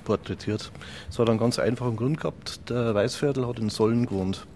porträtiert? 0.05 0.73
Es 1.11 1.19
hat 1.19 1.29
einen 1.29 1.39
ganz 1.39 1.59
einfachen 1.59 1.97
Grund 1.97 2.19
gehabt. 2.19 2.69
Der 2.71 2.95
Weißviertel 2.95 3.47
hat 3.47 3.59
in 3.59 3.69
Sollen 3.69 4.07
gewohnt. 4.07 4.47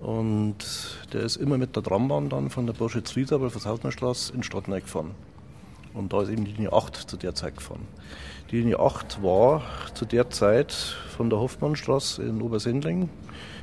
Und 0.00 0.56
der 1.12 1.22
ist 1.22 1.36
immer 1.36 1.58
mit 1.58 1.74
der 1.74 1.82
Trambahn 1.82 2.28
dann 2.28 2.50
von 2.50 2.66
der 2.66 2.72
Bursche 2.72 3.02
Zwiesabel 3.02 3.50
von 3.50 3.60
Sautnerstraße 3.60 4.32
in 4.32 4.42
Stadtneu 4.42 4.80
gefahren. 4.80 5.10
Und 5.94 6.12
da 6.12 6.22
ist 6.22 6.28
eben 6.28 6.44
die 6.44 6.52
Linie 6.52 6.72
8 6.72 6.96
zu 6.96 7.16
der 7.16 7.34
Zeit 7.34 7.56
gefahren. 7.56 7.86
Die 8.50 8.58
Linie 8.58 8.78
8 8.78 9.22
war 9.22 9.62
zu 9.94 10.04
der 10.04 10.30
Zeit 10.30 10.72
von 10.72 11.28
der 11.28 11.40
Hoffmannstraße 11.40 12.22
in 12.22 12.40
Obersendling 12.40 13.08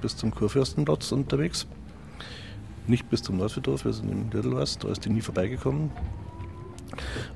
bis 0.02 0.18
zum 0.18 0.36
Kurfürstenplatz 0.36 1.12
unterwegs. 1.12 1.66
Nicht 2.88 3.10
bis 3.10 3.24
zum 3.24 3.38
Nordfriedhof, 3.38 3.86
wir 3.86 3.94
sind 3.94 4.12
im 4.12 4.30
Dirdelweiß, 4.30 4.80
da 4.80 4.90
ist 4.90 5.06
die 5.06 5.10
nie 5.10 5.22
vorbeigekommen. 5.22 5.90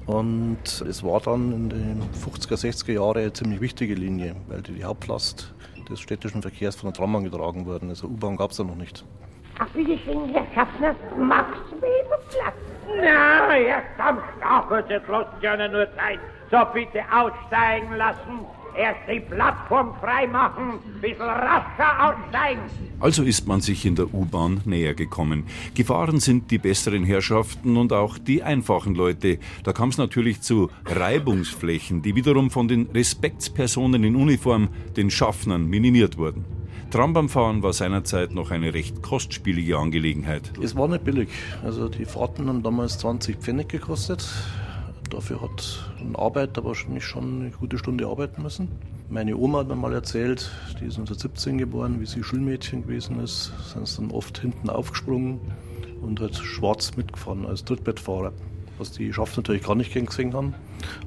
Und 0.06 0.82
es 0.88 1.04
war 1.04 1.20
dann 1.20 1.52
in 1.52 1.70
den 1.70 2.04
50er, 2.14 2.56
60er 2.56 2.94
Jahren 2.94 3.18
eine 3.18 3.34
ziemlich 3.34 3.60
wichtige 3.60 3.96
Linie, 3.96 4.36
weil 4.48 4.62
die, 4.62 4.74
die 4.74 4.84
Hauptlast 4.84 5.54
des 5.90 6.00
städtischen 6.00 6.42
Verkehrs 6.42 6.76
von 6.76 6.90
der 6.90 6.98
Trambahn 6.98 7.24
getragen 7.24 7.66
worden 7.66 7.90
ist. 7.90 8.04
Also 8.04 8.14
U-Bahn 8.14 8.38
gab 8.38 8.52
es 8.52 8.58
da 8.58 8.64
noch 8.64 8.76
nicht. 8.76 9.04
Ach, 9.58 9.68
bitte 9.70 9.98
schön, 9.98 10.30
Herr 10.30 10.46
Schaffner, 10.54 10.96
Max 11.18 11.58
Weberplatz. 11.72 12.56
Na, 13.02 13.58
erst 13.58 13.86
am 13.98 14.20
Stachel, 14.38 14.86
jetzt 14.90 15.08
lassen 15.08 15.32
Sie 15.40 15.46
ja 15.46 15.68
nur 15.68 15.88
Zeit. 15.96 16.20
So, 16.52 16.58
bitte 16.74 17.04
aussteigen 17.12 17.96
lassen. 17.96 18.46
Erst 18.80 19.02
die 19.12 19.20
Plattform 19.20 19.94
freimachen, 20.00 20.80
bisschen 21.02 21.22
rascher 21.22 22.16
aussteigen. 22.16 22.62
Also 23.02 23.24
ist 23.24 23.46
man 23.46 23.60
sich 23.60 23.86
in 23.86 23.96
der 23.96 24.14
U-Bahn 24.14 24.62
näher 24.64 24.94
gekommen. 24.94 25.44
Gefahren 25.74 26.22
sind 26.22 26.50
die 26.50 26.60
besseren 26.60 27.04
Herrschaften 27.04 27.76
und 27.76 27.92
auch 27.92 28.18
die 28.18 28.42
einfachen 28.42 28.96
Leute. 28.96 29.40
Da 29.66 29.74
kam 29.74 29.90
es 29.90 29.98
natürlich 29.98 30.40
zu 30.40 30.70
Reibungsflächen, 30.86 32.04
die 32.04 32.16
wiederum 32.16 32.52
von 32.52 32.70
den 32.70 32.88
Respektspersonen 32.94 34.06
in 34.06 34.16
Uniform, 34.16 34.70
den 34.96 35.12
Schaffnern, 35.12 35.66
minimiert 35.66 36.18
wurden. 36.18 36.46
Trambahnfahren 36.90 37.62
war 37.62 37.74
seinerzeit 37.74 38.32
noch 38.32 38.50
eine 38.50 38.74
recht 38.74 39.02
kostspielige 39.02 39.78
Angelegenheit. 39.78 40.54
Es 40.64 40.74
war 40.78 40.88
nicht 40.88 41.04
billig. 41.04 41.28
Also 41.66 41.90
die 41.90 42.06
Fahrten 42.06 42.48
haben 42.48 42.64
damals 42.64 42.98
20 43.00 43.40
Pfennig 43.40 43.68
gekostet. 43.68 44.26
Dafür 45.10 45.42
hat 45.42 45.92
ein 46.00 46.16
Arbeiter 46.16 46.64
wahrscheinlich 46.64 47.04
schon 47.04 47.42
eine 47.42 47.52
gute 47.52 47.78
Stunde 47.78 48.08
arbeiten 48.08 48.44
müssen. 48.44 48.70
Meine 49.10 49.36
Oma 49.38 49.60
hat 49.60 49.68
mir 49.68 49.76
mal 49.76 49.94
erzählt, 49.94 50.52
die 50.80 50.86
ist 50.86 51.00
1917 51.00 51.58
geboren, 51.58 52.00
wie 52.00 52.06
sie 52.06 52.24
Schulmädchen 52.24 52.84
gewesen 52.84 53.20
ist, 53.20 53.52
sind 53.74 53.88
sie 53.88 54.02
dann 54.02 54.12
oft 54.12 54.38
hinten 54.38 54.70
aufgesprungen 54.70 55.40
und 56.02 56.20
hat 56.20 56.36
schwarz 56.36 56.96
mitgefahren 56.96 57.46
als 57.46 57.66
Trittbettfahrer. 57.66 58.34
Was 58.78 58.92
die 58.92 59.12
Schaft 59.12 59.36
natürlich 59.36 59.64
gar 59.64 59.76
nicht 59.76 59.94
gesehen 59.94 60.34
haben, 60.34 60.54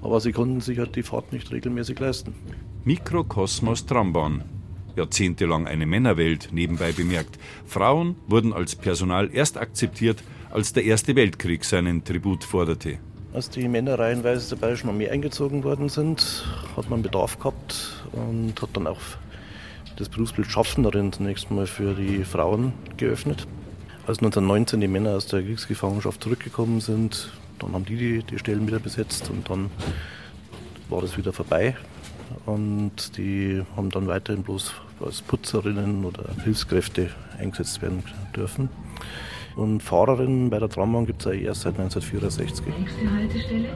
aber 0.02 0.20
sie 0.20 0.32
konnten 0.32 0.60
sich 0.60 0.78
halt 0.78 0.96
die 0.96 1.04
Fahrt 1.04 1.32
nicht 1.32 1.52
regelmäßig 1.52 1.98
leisten. 2.00 2.34
Mikrokosmos 2.84 3.86
Trambahn. 3.86 4.42
Jahrzehntelang 4.96 5.66
eine 5.66 5.86
Männerwelt, 5.86 6.50
nebenbei 6.52 6.92
bemerkt. 6.92 7.38
Frauen 7.64 8.16
wurden 8.26 8.52
als 8.52 8.74
Personal 8.76 9.30
erst 9.32 9.56
akzeptiert, 9.56 10.22
als 10.50 10.72
der 10.72 10.84
Erste 10.84 11.16
Weltkrieg 11.16 11.64
seinen 11.64 12.04
Tribut 12.04 12.44
forderte. 12.44 12.98
Als 13.34 13.48
die 13.48 13.66
Männer 13.66 13.98
reihenweise 13.98 14.46
zur 14.46 14.58
Bayerischen 14.58 14.90
Armee 14.90 15.08
eingezogen 15.08 15.64
worden 15.64 15.88
sind, 15.88 16.44
hat 16.76 16.90
man 16.90 17.00
Bedarf 17.00 17.38
gehabt 17.38 18.04
und 18.12 18.60
hat 18.60 18.68
dann 18.74 18.86
auch 18.86 19.00
das 19.96 20.10
Berufsbild 20.10 20.50
Schaffnerin 20.50 21.14
zunächst 21.14 21.50
mal 21.50 21.66
für 21.66 21.94
die 21.94 22.24
Frauen 22.24 22.74
geöffnet. 22.98 23.46
Als 24.06 24.18
1919 24.18 24.82
die 24.82 24.88
Männer 24.88 25.12
aus 25.12 25.28
der 25.28 25.42
Kriegsgefangenschaft 25.42 26.22
zurückgekommen 26.22 26.82
sind, 26.82 27.32
dann 27.58 27.72
haben 27.72 27.86
die, 27.86 27.96
die 27.96 28.22
die 28.22 28.38
Stellen 28.38 28.66
wieder 28.66 28.80
besetzt 28.80 29.30
und 29.30 29.48
dann 29.48 29.70
war 30.90 31.00
das 31.00 31.16
wieder 31.16 31.32
vorbei. 31.32 31.74
Und 32.44 33.16
die 33.16 33.62
haben 33.76 33.88
dann 33.88 34.08
weiterhin 34.08 34.42
bloß 34.42 34.72
als 35.00 35.22
Putzerinnen 35.22 36.04
oder 36.04 36.24
Hilfskräfte 36.44 37.08
eingesetzt 37.38 37.80
werden 37.80 38.02
dürfen. 38.36 38.68
Und 39.56 39.82
Fahrerinnen 39.82 40.50
bei 40.50 40.58
der 40.58 40.68
Trambahn 40.68 41.06
gibt 41.06 41.24
es 41.24 41.26
ja 41.26 41.32
erst 41.32 41.62
seit 41.62 41.78
1964. 41.78 42.66
Nächste 42.66 43.10
Haltestelle, 43.10 43.68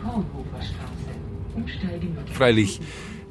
Fraunhofer 0.00 0.56
Straße. 0.56 0.96
Umsteigemöglichkeit. 1.54 2.36
Freilich, 2.36 2.80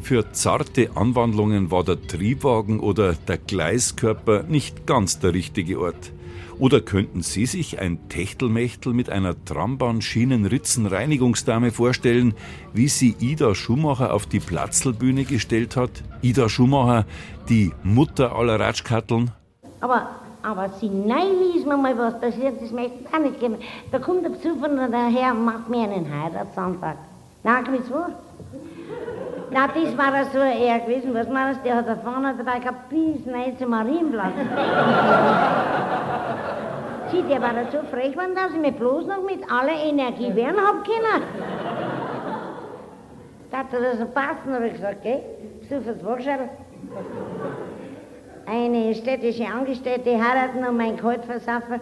für 0.02 0.32
zarte 0.34 0.96
Anwandlungen 0.96 1.72
war 1.72 1.84
der 1.84 2.00
Triebwagen 2.00 2.80
oder 2.80 3.14
der 3.14 3.38
Gleiskörper 3.38 4.44
nicht 4.44 4.86
ganz 4.86 5.20
der 5.20 5.34
richtige 5.34 5.80
Ort. 5.80 6.12
Oder 6.58 6.80
könnten 6.80 7.22
Sie 7.22 7.46
sich 7.46 7.80
ein 7.80 8.08
Techtelmechtel 8.08 8.94
mit 8.94 9.10
einer 9.10 9.36
Trambahn-Schienenritzen-Reinigungsdame 9.44 11.72
vorstellen, 11.72 12.34
wie 12.74 12.88
sie 12.88 13.14
Ida 13.20 13.54
Schumacher 13.56 14.14
auf 14.14 14.26
die 14.26 14.40
Platzlbühne 14.40 15.26
gestellt 15.26 15.76
hat? 15.76 15.92
Ida 16.22 16.48
Schumacher, 16.48 17.06
die 17.50 17.74
Mutter 17.84 18.34
aller 18.36 18.58
Ratschkatteln? 18.60 19.32
Aber, 19.82 20.10
aber 20.46 20.70
Sie 20.70 20.90
nein, 20.90 21.36
ist 21.56 21.66
mir 21.66 21.78
mal 21.78 21.98
was 21.98 22.20
passiert, 22.20 22.62
das 22.62 22.72
möchte 22.72 23.00
ich 23.02 23.14
auch 23.14 23.20
nicht 23.20 23.40
geben. 23.40 23.58
Da 23.92 24.00
kommt 24.00 24.24
der 24.24 24.30
Besuch 24.30 24.58
von 24.60 24.76
der 24.78 25.08
Herr 25.08 25.32
und 25.32 25.46
macht 25.46 25.70
mir 25.70 25.84
einen 25.84 26.08
Heiratsantrag. 26.08 26.98
Na, 27.44 27.62
gewiss 27.62 27.90
wo? 27.90 28.06
Na, 29.52 29.68
das 29.68 29.98
war 29.98 30.26
so 30.32 30.40
eher 30.40 30.80
gewesen, 30.80 31.14
was 31.14 31.28
meinst 31.30 31.62
du, 31.62 31.64
der 31.66 31.78
hat 31.78 31.88
da 31.88 31.96
vorne 31.96 32.36
dabei 32.38 32.60
gehabt, 32.60 32.90
bis 32.90 33.26
rein 33.34 33.58
zum 33.58 33.70
Marienplatz. 33.72 34.34
Sieh, 37.12 37.24
der 37.24 37.42
war 37.42 37.54
da 37.54 37.72
so 37.72 37.80
frech 37.92 38.12
geworden, 38.14 38.36
dass 38.36 38.52
ich 38.54 38.60
mich 38.60 38.76
bloß 38.76 39.06
noch 39.08 39.24
mit 39.24 39.50
aller 39.52 39.80
Energie 39.84 40.36
wehren 40.36 40.58
hab 40.58 40.84
können. 40.86 41.24
Da 43.52 43.58
hat 43.60 43.74
er 43.74 43.82
das 43.82 44.00
so 44.00 44.06
passen, 44.06 44.54
habe 44.54 44.68
ich 44.68 44.74
gesagt, 44.74 45.02
geh, 45.04 45.20
so 45.70 45.82
fürs 45.82 46.04
Waschel. 46.04 46.50
Eine 48.48 48.94
städtische 48.94 49.46
Angestellte 49.48 50.12
heiraten 50.12 50.64
und 50.66 50.78
mein 50.78 50.98
Kalt 50.98 51.26
versaufen. 51.26 51.82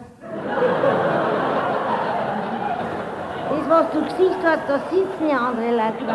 Das, 3.50 3.70
was 3.70 3.92
du 3.92 4.02
Gesicht 4.04 4.40
hast, 4.44 4.62
da 4.68 4.80
sitzen 4.90 5.30
ja 5.30 5.38
andere 5.38 5.72
Leute. 5.72 6.06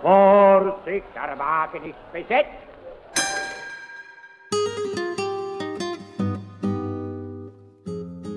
Vorsicht, 0.00 1.06
der 1.14 1.38
Wagen 1.38 1.90
ist 1.90 2.12
besetzt. 2.12 2.64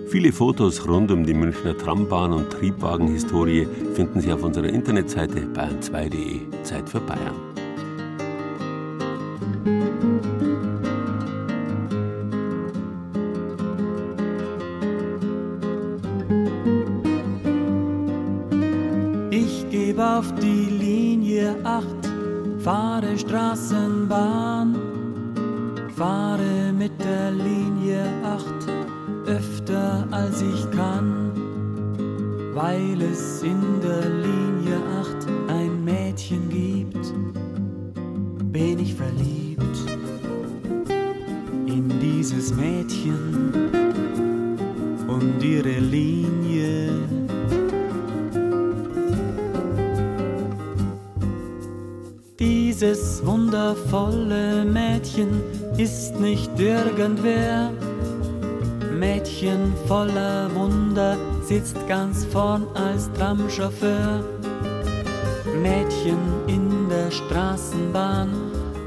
Viele 0.09 0.31
Fotos 0.31 0.87
rund 0.87 1.11
um 1.11 1.25
die 1.25 1.33
Münchner 1.33 1.77
Trambahn 1.77 2.31
und 2.33 2.49
Triebwagenhistorie 2.49 3.67
finden 3.93 4.21
Sie 4.21 4.31
auf 4.31 4.41
unserer 4.41 4.69
Internetseite 4.69 5.41
bayern2.de. 5.53 6.63
Zeit 6.63 6.89
für 6.89 7.01
Bayern. 7.01 7.46
Gebe 19.97 20.09
auf 20.09 20.31
die 20.35 20.69
Linie 20.69 21.55
8, 21.63 21.85
fahre 22.59 23.17
Straßenbahn, 23.17 24.75
fahre 25.95 26.71
mit 26.71 26.91
der 27.03 27.31
Linie 27.31 28.05
8 28.23 28.45
öfter 29.25 30.07
als 30.11 30.39
ich 30.43 30.69
kann, 30.69 31.31
weil 32.53 33.01
es 33.01 33.41
in 33.41 33.81
der 33.81 34.07
Linie 34.07 34.77
8 34.99 35.27
ein 35.47 35.83
Mädchen 35.83 36.47
gibt, 36.47 37.11
bin 38.53 38.77
ich 38.77 38.93
verliebt 38.93 39.77
in 41.65 41.89
dieses 41.99 42.53
Mädchen 42.53 43.66
wundervolle 53.87 54.65
Mädchen 54.65 55.41
ist 55.77 56.19
nicht 56.19 56.59
irgendwer. 56.59 57.71
Mädchen 58.91 59.73
voller 59.87 60.53
Wunder 60.55 61.17
sitzt 61.41 61.75
ganz 61.87 62.25
vorn 62.25 62.67
als 62.73 63.09
Tramchauffeur. 63.13 64.23
Mädchen 65.61 66.17
in 66.47 66.89
der 66.89 67.11
Straßenbahn, 67.11 68.29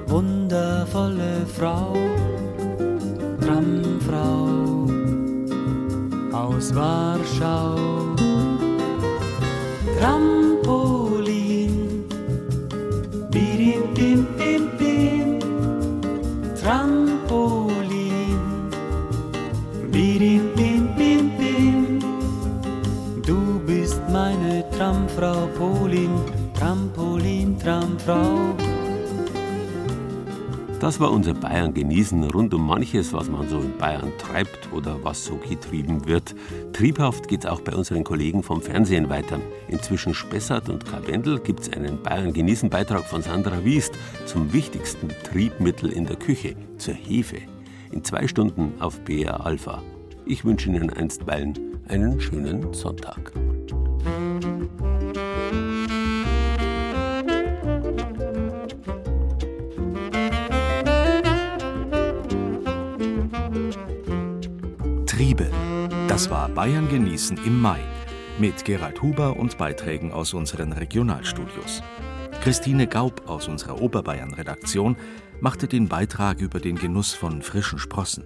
wundervolle 0.07 1.46
Frau, 1.57 1.94
Tramfrau 3.40 4.86
aus 6.32 6.74
Warschau. 6.74 7.80
War 31.01 31.12
unser 31.12 31.32
Bayern 31.32 31.72
genießen 31.72 32.22
rund 32.24 32.53
um 32.53 32.66
manches, 32.66 33.14
was 33.14 33.30
man 33.30 33.48
so 33.48 33.59
in 33.61 33.78
Bayern 33.78 34.12
treibt 34.18 34.70
oder 34.70 35.03
was 35.03 35.24
so 35.24 35.36
getrieben 35.36 36.05
wird. 36.05 36.34
Triebhaft 36.74 37.26
geht's 37.26 37.46
auch 37.46 37.62
bei 37.62 37.72
unseren 37.72 38.05
Kollegen 38.05 38.42
vom 38.42 38.61
Fernsehen 38.61 39.09
weiter. 39.09 39.40
Inzwischen 39.68 40.12
Spessart 40.12 40.68
und 40.68 40.84
Karwendel 40.84 41.40
gibt's 41.40 41.72
einen 41.72 42.03
Bayern 42.03 42.34
genießen 42.34 42.68
Beitrag 42.68 43.07
von 43.07 43.22
Sandra 43.22 43.64
Wiest 43.64 43.94
zum 44.26 44.53
wichtigsten 44.53 45.09
Triebmittel 45.24 45.90
in 45.90 46.05
der 46.05 46.16
Küche, 46.16 46.55
zur 46.76 46.92
Hefe. 46.92 47.38
In 47.90 48.05
zwei 48.05 48.28
Stunden 48.28 48.74
auf 48.78 49.01
BR 49.01 49.46
Alpha. 49.46 49.82
Ich 50.26 50.44
wünsche 50.44 50.68
Ihnen 50.68 50.90
einstweilen 50.90 51.80
einen 51.88 52.20
schönen 52.20 52.74
Sonntag. 52.74 53.32
Triebe. 65.21 65.51
Das 66.09 66.31
war 66.31 66.49
Bayern 66.49 66.89
genießen 66.89 67.37
im 67.45 67.61
Mai 67.61 67.81
mit 68.39 68.64
Gerald 68.64 69.03
Huber 69.03 69.37
und 69.37 69.59
Beiträgen 69.59 70.12
aus 70.12 70.33
unseren 70.33 70.73
Regionalstudios. 70.73 71.83
Christine 72.41 72.87
Gaub 72.87 73.29
aus 73.29 73.47
unserer 73.47 73.83
Oberbayern-Redaktion 73.83 74.97
machte 75.43 75.68
den 75.68 75.89
Beitrag 75.89 76.41
über 76.41 76.59
den 76.59 76.77
Genuss 76.77 77.12
von 77.12 77.43
frischen 77.43 77.79
Sprossen. 77.79 78.25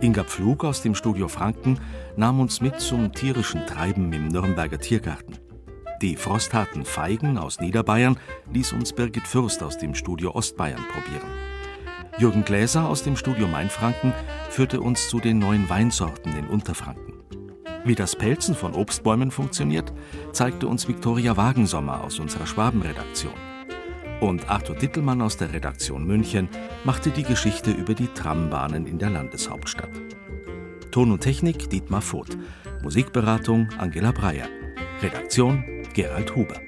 Inga 0.00 0.24
Pflug 0.24 0.64
aus 0.64 0.82
dem 0.82 0.96
Studio 0.96 1.28
Franken 1.28 1.78
nahm 2.16 2.40
uns 2.40 2.60
mit 2.60 2.80
zum 2.80 3.12
tierischen 3.12 3.64
Treiben 3.68 4.12
im 4.12 4.26
Nürnberger 4.26 4.80
Tiergarten. 4.80 5.38
Die 6.02 6.16
frostharten 6.16 6.84
Feigen 6.84 7.38
aus 7.38 7.60
Niederbayern 7.60 8.18
ließ 8.52 8.72
uns 8.72 8.92
Birgit 8.92 9.28
Fürst 9.28 9.62
aus 9.62 9.78
dem 9.78 9.94
Studio 9.94 10.32
Ostbayern 10.32 10.84
probieren. 10.92 11.30
Jürgen 12.18 12.44
Gläser 12.44 12.88
aus 12.88 13.04
dem 13.04 13.16
Studio 13.16 13.46
Mainfranken 13.46 14.12
führte 14.50 14.80
uns 14.80 15.08
zu 15.08 15.20
den 15.20 15.38
neuen 15.38 15.70
Weinsorten 15.70 16.36
in 16.36 16.46
Unterfranken. 16.46 17.14
Wie 17.84 17.94
das 17.94 18.14
Pelzen 18.14 18.54
von 18.54 18.74
Obstbäumen 18.74 19.30
funktioniert, 19.30 19.92
zeigte 20.32 20.66
uns 20.66 20.86
Viktoria 20.86 21.36
Wagensommer 21.36 22.04
aus 22.04 22.18
unserer 22.18 22.46
Schwabenredaktion. 22.46 23.32
Und 24.20 24.50
Arthur 24.50 24.76
Dittelmann 24.76 25.22
aus 25.22 25.38
der 25.38 25.52
Redaktion 25.52 26.06
München 26.06 26.48
machte 26.84 27.10
die 27.10 27.22
Geschichte 27.22 27.70
über 27.70 27.94
die 27.94 28.08
Trambahnen 28.08 28.86
in 28.86 28.98
der 28.98 29.08
Landeshauptstadt. 29.08 29.88
Ton 30.90 31.12
und 31.12 31.20
Technik 31.20 31.70
Dietmar 31.70 32.02
Voth, 32.02 32.36
Musikberatung 32.82 33.68
Angela 33.78 34.12
Breyer, 34.12 34.48
Redaktion 35.00 35.64
Gerald 35.94 36.34
Huber. 36.36 36.60